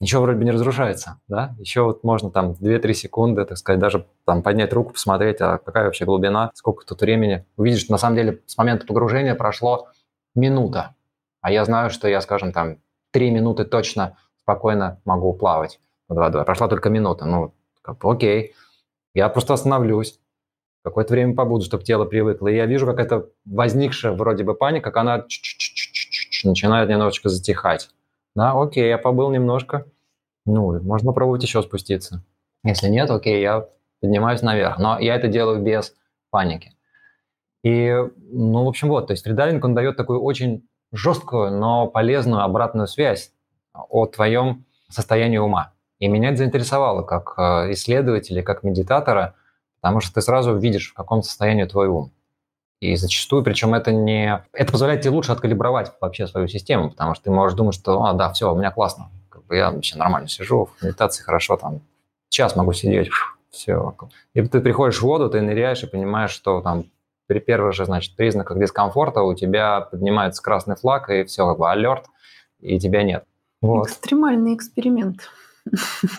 ничего 0.00 0.22
вроде 0.22 0.38
бы 0.38 0.44
не 0.44 0.50
разрушается, 0.50 1.20
да, 1.28 1.54
еще 1.58 1.82
вот 1.82 2.04
можно 2.04 2.30
там 2.30 2.52
2-3 2.52 2.92
секунды, 2.92 3.44
так 3.44 3.56
сказать, 3.56 3.80
даже 3.80 4.06
там 4.24 4.42
поднять 4.42 4.72
руку, 4.72 4.92
посмотреть, 4.92 5.40
а 5.40 5.58
какая 5.58 5.84
вообще 5.84 6.04
глубина, 6.04 6.50
сколько 6.54 6.84
тут 6.84 7.00
времени, 7.00 7.46
увидишь, 7.56 7.82
что 7.82 7.92
на 7.92 7.98
самом 7.98 8.16
деле 8.16 8.42
с 8.46 8.56
момента 8.58 8.86
погружения 8.86 9.34
прошло 9.34 9.88
минута, 10.34 10.94
а 11.40 11.50
я 11.50 11.64
знаю, 11.64 11.90
что 11.90 12.08
я, 12.08 12.20
скажем, 12.20 12.52
там 12.52 12.78
3 13.12 13.30
минуты 13.30 13.64
точно 13.64 14.16
спокойно 14.42 15.00
могу 15.04 15.32
плавать 15.32 15.80
под 16.06 16.18
водой, 16.18 16.44
прошла 16.44 16.68
только 16.68 16.90
минута, 16.90 17.24
ну, 17.24 17.54
как 17.82 18.04
окей, 18.04 18.54
я 19.14 19.28
просто 19.28 19.54
остановлюсь, 19.54 20.20
какое-то 20.82 21.14
время 21.14 21.34
побуду, 21.34 21.64
чтобы 21.64 21.84
тело 21.84 22.04
привыкло, 22.04 22.48
и 22.48 22.56
я 22.56 22.66
вижу, 22.66 22.86
как 22.86 22.98
это 22.98 23.28
возникшая 23.44 24.12
вроде 24.12 24.44
бы 24.44 24.54
паника, 24.54 24.90
как 24.90 24.96
она 24.98 25.26
начинает 26.44 26.88
немножечко 26.88 27.28
затихать. 27.28 27.90
Да, 28.34 28.52
окей, 28.60 28.88
я 28.88 28.98
побыл 28.98 29.30
немножко, 29.30 29.86
ну, 30.46 30.80
можно 30.82 31.08
попробовать 31.08 31.42
еще 31.42 31.62
спуститься. 31.62 32.22
Если 32.64 32.88
нет, 32.88 33.10
окей, 33.10 33.40
я 33.40 33.68
поднимаюсь 34.00 34.42
наверх. 34.42 34.78
Но 34.78 34.98
я 34.98 35.14
это 35.14 35.28
делаю 35.28 35.60
без 35.62 35.94
паники. 36.30 36.72
И, 37.62 37.94
ну, 38.16 38.64
в 38.64 38.68
общем, 38.68 38.88
вот, 38.88 39.06
то 39.06 39.12
есть 39.12 39.24
фридайвинг, 39.24 39.64
он 39.64 39.74
дает 39.74 39.96
такую 39.96 40.20
очень 40.20 40.68
жесткую, 40.92 41.58
но 41.58 41.86
полезную 41.86 42.42
обратную 42.42 42.86
связь 42.86 43.32
о 43.72 44.06
твоем 44.06 44.66
состоянии 44.90 45.38
ума. 45.38 45.72
И 46.04 46.06
меня 46.06 46.28
это 46.28 46.36
заинтересовало 46.36 47.00
как 47.00 47.32
э, 47.38 47.72
исследователя, 47.72 48.42
как 48.42 48.62
медитатора, 48.62 49.36
потому 49.80 50.00
что 50.00 50.12
ты 50.12 50.20
сразу 50.20 50.54
видишь, 50.54 50.90
в 50.90 50.94
каком 50.94 51.22
состоянии 51.22 51.64
твой 51.64 51.88
ум. 51.88 52.12
И 52.80 52.94
зачастую, 52.94 53.42
причем 53.42 53.72
это 53.72 53.90
не... 53.90 54.44
Это 54.52 54.70
позволяет 54.70 55.00
тебе 55.00 55.12
лучше 55.12 55.32
откалибровать 55.32 55.92
вообще 56.02 56.26
свою 56.26 56.46
систему, 56.46 56.90
потому 56.90 57.14
что 57.14 57.24
ты 57.24 57.30
можешь 57.30 57.56
думать, 57.56 57.74
что, 57.74 58.04
а, 58.04 58.12
да, 58.12 58.30
все, 58.34 58.52
у 58.52 58.54
меня 58.54 58.70
классно, 58.70 59.08
как 59.30 59.46
бы 59.46 59.56
я 59.56 59.70
вообще 59.70 59.96
нормально 59.96 60.28
сижу, 60.28 60.66
в 60.66 60.84
медитации 60.84 61.22
хорошо, 61.22 61.56
там, 61.56 61.80
час 62.28 62.54
могу 62.54 62.74
сидеть, 62.74 63.08
все. 63.48 63.94
И 64.34 64.42
ты 64.42 64.60
приходишь 64.60 64.98
в 64.98 65.04
воду, 65.04 65.30
ты 65.30 65.40
ныряешь 65.40 65.84
и 65.84 65.86
понимаешь, 65.86 66.32
что 66.32 66.60
там 66.60 66.84
при 67.28 67.38
первых 67.38 67.72
же, 67.72 67.86
значит, 67.86 68.14
признаках 68.14 68.58
дискомфорта 68.58 69.22
у 69.22 69.32
тебя 69.32 69.80
поднимается 69.80 70.42
красный 70.42 70.76
флаг, 70.76 71.08
и 71.08 71.24
все, 71.24 71.48
как 71.48 71.58
бы 71.58 71.70
алерт, 71.70 72.04
и 72.60 72.78
тебя 72.78 73.04
нет. 73.04 73.24
Вот. 73.62 73.86
Экстремальный 73.86 74.54
эксперимент. 74.54 75.30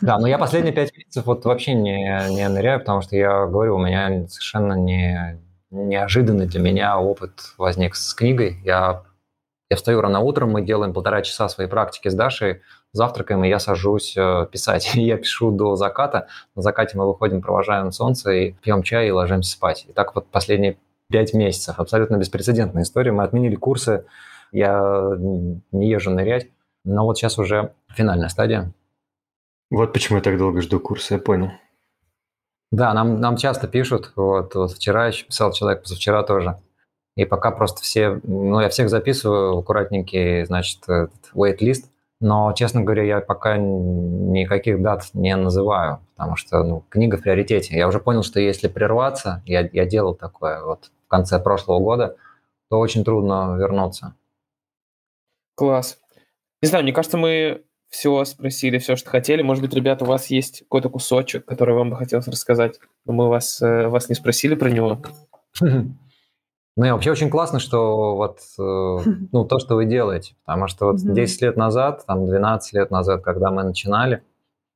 Да, 0.02 0.18
но 0.18 0.28
я 0.28 0.38
последние 0.40 0.74
пять 0.74 0.96
месяцев 0.96 1.26
вот 1.26 1.46
вообще 1.46 1.74
не, 1.74 2.30
не 2.30 2.48
ныряю, 2.48 2.80
потому 2.80 3.02
что 3.02 3.16
я 3.16 3.46
говорю, 3.46 3.76
у 3.76 3.80
меня 3.80 4.28
совершенно 4.28 4.74
не, 4.74 5.40
неожиданный 5.72 6.48
для 6.48 6.60
меня 6.60 7.00
опыт 7.00 7.54
возник 7.58 7.96
с 7.96 8.14
книгой. 8.14 8.60
Я, 8.64 9.04
я 9.70 9.78
встаю 9.78 10.02
рано 10.02 10.20
утром, 10.20 10.52
мы 10.52 10.62
делаем 10.62 10.94
полтора 10.94 11.22
часа 11.22 11.50
своей 11.50 11.70
практики 11.70 12.08
с 12.08 12.16
Дашей, 12.16 12.62
завтракаем, 12.92 13.44
и 13.44 13.50
я 13.50 13.60
сажусь 13.60 14.16
э, 14.18 14.48
писать. 14.52 14.96
И 14.96 15.02
я 15.06 15.18
пишу 15.18 15.52
до 15.52 15.76
заката. 15.76 16.28
На 16.56 16.62
закате 16.62 16.98
мы 16.98 17.08
выходим, 17.08 17.42
провожаем 17.42 17.92
солнце, 17.92 18.32
и 18.32 18.52
пьем 18.54 18.84
чай 18.84 19.08
и 19.08 19.12
ложимся 19.12 19.52
спать. 19.52 19.86
И 19.88 19.94
так 19.94 20.16
вот 20.16 20.28
последние 20.28 20.78
пять 21.10 21.34
месяцев. 21.34 21.80
Абсолютно 21.80 22.18
беспрецедентная 22.18 22.84
история. 22.84 23.12
Мы 23.12 23.24
отменили 23.24 23.56
курсы, 23.56 24.06
я 24.52 25.02
не 25.72 25.90
езжу 25.90 26.12
нырять. 26.12 26.48
Но 26.84 27.04
вот 27.04 27.18
сейчас 27.18 27.38
уже 27.38 27.74
финальная 27.90 28.30
стадия. 28.30 28.72
Вот 29.70 29.94
почему 29.94 30.18
я 30.18 30.24
так 30.24 30.38
долго 30.38 30.62
жду 30.62 30.80
курса, 30.80 31.16
я 31.16 31.20
понял. 31.20 31.52
Да, 32.72 32.94
нам, 32.94 33.20
нам 33.20 33.38
часто 33.38 33.68
пишут. 33.68 34.12
Вот, 34.16 34.56
вот 34.56 34.72
вчера 34.74 35.08
еще 35.08 35.26
писал 35.26 35.52
человек, 35.52 35.84
позавчера 35.84 36.24
тоже. 36.24 36.60
И 37.16 37.26
пока 37.26 37.52
просто 37.52 37.82
все, 37.82 38.20
ну, 38.24 38.60
я 38.60 38.70
всех 38.70 38.90
записываю 38.90 39.58
аккуратненький, 39.58 40.46
значит, 40.46 40.82
wait-лист, 41.34 41.90
но, 42.20 42.52
честно 42.54 42.82
говоря, 42.82 43.04
я 43.04 43.22
пока 43.22 43.58
никаких 43.58 44.82
дат 44.82 45.04
не 45.14 45.36
называю, 45.36 46.00
потому 46.16 46.36
что 46.36 46.64
ну, 46.64 46.84
книга 46.90 47.18
в 47.18 47.22
приоритете. 47.22 47.78
Я 47.78 47.88
уже 47.88 48.00
понял, 48.00 48.24
что 48.24 48.40
если 48.40 48.68
прерваться, 48.68 49.44
я, 49.46 49.70
я 49.72 49.86
делал 49.86 50.16
такое 50.16 50.64
вот 50.64 50.92
в 51.06 51.08
конце 51.08 51.40
прошлого 51.40 51.80
года, 51.80 52.18
то 52.70 52.80
очень 52.80 53.04
трудно 53.04 53.56
вернуться. 53.58 54.16
Класс. 55.56 56.00
Не 56.62 56.68
знаю, 56.68 56.84
мне 56.84 56.94
кажется, 56.94 57.18
мы 57.18 57.64
все 57.96 58.26
спросили, 58.26 58.78
все, 58.78 58.98
что 58.98 59.10
хотели. 59.10 59.42
Может 59.42 59.64
быть, 59.64 59.74
ребята, 59.74 60.04
у 60.04 60.08
вас 60.08 60.28
есть 60.28 60.60
какой-то 60.60 60.90
кусочек, 60.90 61.46
который 61.46 61.76
вам 61.76 61.92
бы 61.92 61.96
хотелось 61.96 62.28
рассказать, 62.28 62.80
но 63.06 63.14
мы 63.14 63.30
вас, 63.30 63.62
э, 63.62 63.88
вас 63.88 64.10
не 64.10 64.16
спросили 64.16 64.56
про 64.56 64.70
него. 64.70 65.02
Ну 66.78 66.86
и 66.86 66.92
вообще 66.92 67.10
очень 67.10 67.30
классно, 67.30 67.60
что 67.60 68.18
вот 68.18 68.40
э, 68.60 69.10
ну, 69.32 69.46
то, 69.46 69.60
что 69.60 69.76
вы 69.76 69.86
делаете, 69.86 70.36
потому 70.44 70.68
что 70.68 70.88
вот 70.88 70.98
10 70.98 71.42
лет 71.42 71.56
назад, 71.56 72.04
там 72.06 72.26
12 72.26 72.74
лет 72.74 72.92
назад, 72.92 73.24
когда 73.24 73.50
мы 73.50 73.64
начинали, 73.64 74.24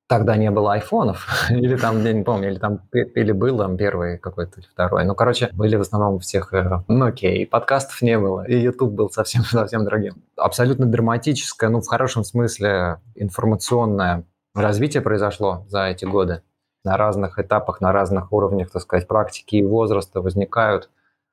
тогда 0.09 0.35
не 0.37 0.49
было 0.49 0.73
айфонов, 0.73 1.27
или 1.51 1.77
там, 1.77 2.03
я 2.03 2.13
не 2.13 2.23
помню, 2.23 2.49
или 2.49 2.57
там, 2.57 2.81
или 2.91 3.31
был 3.31 3.59
там 3.59 3.77
первый 3.77 4.17
какой-то, 4.17 4.59
или 4.59 4.67
второй. 4.67 5.05
Ну, 5.05 5.13
короче, 5.13 5.49
были 5.53 5.75
в 5.75 5.81
основном 5.81 6.15
у 6.15 6.19
всех 6.19 6.51
э, 6.53 6.83
Nokia, 6.89 7.35
и 7.35 7.45
подкастов 7.45 8.01
не 8.01 8.17
было, 8.17 8.43
и 8.45 8.57
YouTube 8.57 8.91
был 8.91 9.09
совсем, 9.11 9.43
совсем 9.45 9.85
дорогим. 9.85 10.23
Абсолютно 10.35 10.87
драматическое, 10.87 11.69
ну, 11.69 11.79
в 11.79 11.87
хорошем 11.87 12.23
смысле, 12.23 12.97
информационное 13.15 14.25
развитие 14.55 15.01
произошло 15.01 15.65
за 15.69 15.85
эти 15.85 16.05
годы. 16.05 16.41
На 16.83 16.97
разных 16.97 17.37
этапах, 17.37 17.79
на 17.79 17.91
разных 17.91 18.33
уровнях, 18.33 18.71
так 18.71 18.81
сказать, 18.81 19.07
практики 19.07 19.57
и 19.57 19.65
возраста 19.65 20.21
возникают 20.21 20.89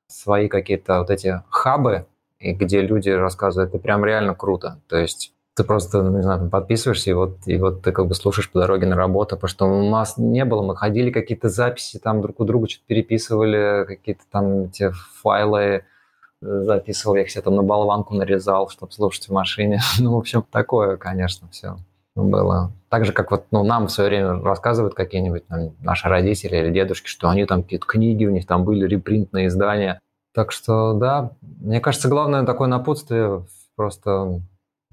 свои 0.09 0.49
какие-то 0.49 0.99
вот 0.99 1.11
эти 1.11 1.43
хабы, 1.49 2.07
и 2.39 2.53
где 2.53 2.83
люди 2.83 3.09
рассказывают, 3.09 3.71
это 3.71 3.83
прям 3.83 4.05
реально 4.05 4.35
круто. 4.35 4.81
То 4.87 4.99
есть 4.99 5.33
ты 5.57 5.65
просто, 5.65 6.03
ну, 6.03 6.15
не 6.15 6.23
знаю, 6.23 6.51
подписываешься, 6.51 7.11
и 7.11 7.15
вот, 7.15 7.39
и 7.47 7.57
вот 7.57 7.81
ты 7.83 7.91
как 7.91 8.07
бы 8.07 8.15
слушаешь 8.15 8.51
по 8.51 8.61
дороге 8.61 8.87
на 8.87 8.95
работу, 8.95 9.37
потому 9.37 9.49
что 9.49 9.65
у 9.65 9.91
нас 9.91 10.19
не 10.19 10.45
было, 10.45 10.63
мы 10.63 10.77
ходили 10.77 11.11
какие-то 11.11 11.49
записи, 11.49 11.99
там 11.99 12.21
друг 12.21 12.41
у 12.41 12.45
друга 12.45 12.69
что-то 12.69 12.85
переписывали, 12.87 13.87
какие-то 13.87 14.23
там 14.31 14.65
эти 14.65 14.91
файлы 15.23 15.61
э, 15.61 15.83
записывал, 16.41 17.17
я 17.17 17.23
их 17.23 17.31
себе 17.31 17.41
там 17.41 17.57
на 17.57 17.63
болванку 17.63 18.15
нарезал, 18.15 18.69
чтобы 18.69 18.93
слушать 18.93 19.29
в 19.29 19.33
машине. 19.33 19.81
ну, 19.99 20.15
в 20.15 20.19
общем, 20.19 20.45
такое, 20.51 20.99
конечно, 20.99 21.49
все 21.51 21.79
было. 22.15 22.73
Так 22.91 23.07
же, 23.07 23.13
как 23.13 23.31
вот 23.31 23.47
ну, 23.51 23.65
нам 23.65 23.87
в 23.87 23.91
свое 23.91 24.11
время 24.11 24.43
рассказывают 24.43 24.95
какие-нибудь 24.95 25.47
там, 25.47 25.75
наши 25.81 26.09
родители 26.09 26.57
или 26.57 26.71
дедушки, 26.71 27.09
что 27.09 27.31
они 27.31 27.47
там 27.47 27.63
какие-то 27.63 27.87
книги, 27.87 28.27
у 28.27 28.31
них 28.31 28.47
там 28.47 28.65
были 28.65 28.87
репринтные 28.87 29.47
издания. 29.47 30.01
Так 30.35 30.53
что, 30.53 30.93
да, 30.93 31.31
мне 31.41 31.81
кажется, 31.81 32.09
главное 32.09 32.45
такое 32.45 32.69
напутствие 32.69 33.47
просто 33.75 34.41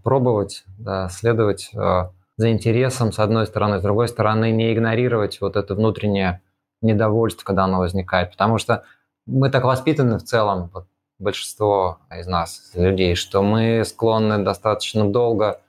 пробовать, 0.03 0.63
да, 0.77 1.09
следовать 1.09 1.71
э, 1.73 2.09
за 2.37 2.51
интересом, 2.51 3.11
с 3.11 3.19
одной 3.19 3.47
стороны, 3.47 3.79
с 3.79 3.81
другой 3.81 4.07
стороны, 4.07 4.51
не 4.51 4.73
игнорировать 4.73 5.41
вот 5.41 5.55
это 5.55 5.75
внутреннее 5.75 6.41
недовольство, 6.81 7.45
когда 7.45 7.63
оно 7.63 7.79
возникает. 7.79 8.31
Потому 8.31 8.57
что 8.57 8.83
мы 9.25 9.49
так 9.49 9.63
воспитаны 9.63 10.17
в 10.17 10.23
целом, 10.23 10.69
вот, 10.73 10.85
большинство 11.19 11.99
из 12.15 12.27
нас, 12.27 12.71
людей, 12.73 13.15
что 13.15 13.41
мы 13.41 13.83
склонны 13.85 14.43
достаточно 14.43 15.09
долго 15.09 15.59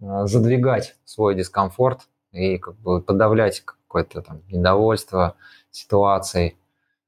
Э, 0.00 0.26
задвигать 0.26 0.96
свой 1.04 1.34
дискомфорт 1.34 2.02
и 2.32 2.58
как 2.58 2.76
бы 2.76 3.00
подавлять 3.00 3.62
какое-то 3.64 4.22
там 4.22 4.42
недовольство 4.48 5.34
ситуацией, 5.70 6.56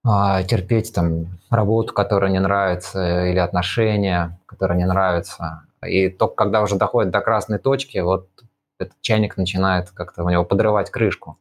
а, 0.05 0.43
терпеть 0.43 0.93
там 0.95 1.39
работу, 1.51 1.93
которая 1.93 2.31
не 2.31 2.41
нравится, 2.41 3.27
или 3.27 3.39
отношения, 3.39 4.41
которые 4.47 4.79
не 4.79 4.87
нравятся. 4.87 5.63
И 5.87 6.09
только 6.09 6.35
когда 6.35 6.63
уже 6.63 6.77
доходит 6.77 7.11
до 7.11 7.21
красной 7.21 7.59
точки, 7.59 7.99
вот 7.99 8.29
этот 8.79 8.95
чайник 9.01 9.37
начинает 9.37 9.91
как-то 9.91 10.25
у 10.25 10.29
него 10.29 10.45
подрывать 10.45 10.91
крышку. 10.91 11.39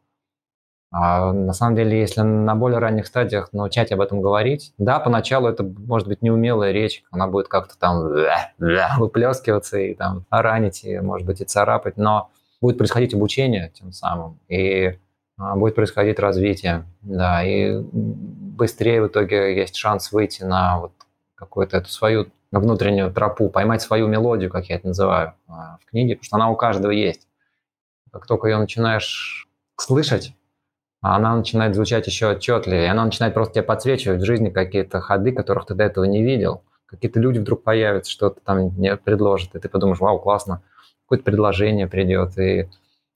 А 0.92 1.32
на 1.32 1.54
самом 1.54 1.76
деле, 1.76 2.00
если 2.00 2.22
на 2.22 2.56
более 2.56 2.80
ранних 2.80 3.06
стадиях 3.06 3.54
научать 3.54 3.92
об 3.92 4.02
этом 4.02 4.22
говорить, 4.22 4.74
да, 4.80 5.00
поначалу 5.00 5.48
это 5.48 5.64
может 5.64 6.08
быть 6.08 6.24
неумелая 6.24 6.72
речь, 6.72 7.04
она 7.12 7.28
будет 7.28 7.48
как-то 7.48 7.78
там 7.78 8.10
выплескиваться 8.98 9.78
и 9.78 9.94
там 9.94 10.26
ранить, 10.32 10.84
и, 10.84 11.00
может 11.00 11.28
быть, 11.28 11.42
и 11.42 11.46
царапать, 11.46 11.98
но 11.98 12.32
будет 12.60 12.80
происходить 12.80 13.14
обучение 13.14 13.72
тем 13.76 13.92
самым, 13.92 14.40
и 14.48 14.98
а, 15.38 15.56
будет 15.56 15.76
происходить 15.76 16.20
развитие, 16.20 16.86
да, 17.02 17.44
и 17.44 17.80
быстрее 17.80 19.04
в 19.04 19.08
итоге 19.08 19.56
есть 19.56 19.76
шанс 19.76 20.12
выйти 20.12 20.44
на 20.44 20.80
вот 20.80 20.92
какую-то 21.36 21.78
эту 21.78 21.90
свою 21.90 22.28
внутреннюю 22.52 23.14
тропу, 23.14 23.50
поймать 23.50 23.82
свою 23.82 24.08
мелодию, 24.08 24.50
как 24.50 24.66
я 24.66 24.78
это 24.78 24.88
называю 24.88 25.34
а, 25.48 25.78
в 25.82 25.86
книге, 25.86 26.16
потому 26.16 26.26
что 26.26 26.36
она 26.38 26.50
у 26.50 26.56
каждого 26.56 26.92
есть. 26.92 27.28
Как 28.12 28.26
только 28.26 28.48
ее 28.48 28.58
начинаешь 28.58 29.48
слышать, 29.78 30.34
она 31.02 31.36
начинает 31.36 31.76
звучать 31.76 32.08
еще 32.08 32.32
отчетливее, 32.32 32.86
и 32.86 32.90
она 32.90 33.06
начинает 33.06 33.34
просто 33.34 33.56
тебе 33.56 33.64
подсвечивать 33.64 34.22
в 34.22 34.26
жизни 34.26 34.50
какие-то 34.50 35.00
ходы, 35.00 35.32
которых 35.32 35.68
ты 35.68 35.76
до 35.76 35.84
этого 35.84 36.06
не 36.06 36.24
видел. 36.24 36.64
Какие-то 36.88 37.20
люди 37.20 37.38
вдруг 37.38 37.64
появятся, 37.64 38.12
что-то 38.12 38.42
там 38.42 38.72
предложат, 39.04 39.56
и 39.56 39.60
ты 39.60 39.70
подумаешь, 39.70 40.00
вау, 40.00 40.20
классно, 40.20 40.64
какое-то 41.04 41.24
предложение 41.24 41.88
придет, 41.88 42.38
и 42.38 42.68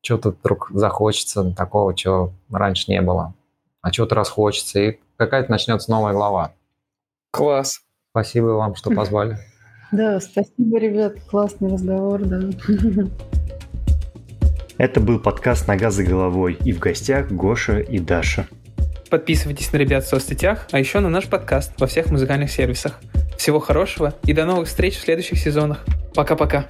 что-то 0.02 0.32
вдруг 0.32 0.70
захочется 0.74 1.54
такого, 1.56 1.96
чего 1.96 2.34
раньше 2.52 2.92
не 2.92 3.02
было, 3.02 3.34
а 3.82 3.90
чего-то 3.90 4.16
расхочется, 4.16 4.80
и 4.80 5.00
какая-то 5.18 5.50
начнется 5.50 5.90
новая 5.90 6.14
глава. 6.14 6.54
Класс. 7.32 7.82
Спасибо 8.14 8.46
вам, 8.46 8.76
что 8.76 8.92
позвали. 8.96 9.40
Да, 9.92 10.20
спасибо, 10.20 10.78
ребят, 10.78 11.16
классный 11.28 11.72
разговор, 11.72 12.22
да. 12.24 12.42
Это 14.78 15.00
был 15.00 15.20
подкаст 15.20 15.68
«Нога 15.68 15.90
за 15.90 16.04
головой» 16.04 16.56
и 16.64 16.74
в 16.74 16.80
гостях 16.80 17.32
Гоша 17.32 17.80
и 17.80 17.98
Даша. 17.98 18.46
Подписывайтесь 19.10 19.74
на 19.74 19.78
ребят 19.78 20.04
в 20.04 20.10
соцсетях, 20.10 20.68
а 20.72 20.78
еще 20.78 21.00
на 21.00 21.10
наш 21.10 21.26
подкаст 21.26 21.72
во 21.80 21.88
всех 21.88 22.12
музыкальных 22.12 22.52
сервисах. 22.52 23.00
Всего 23.36 23.60
хорошего 23.60 24.14
и 24.26 24.34
до 24.34 24.46
новых 24.46 24.68
встреч 24.68 24.96
в 24.96 25.02
следующих 25.02 25.40
сезонах. 25.40 25.84
Пока-пока. 26.14 26.68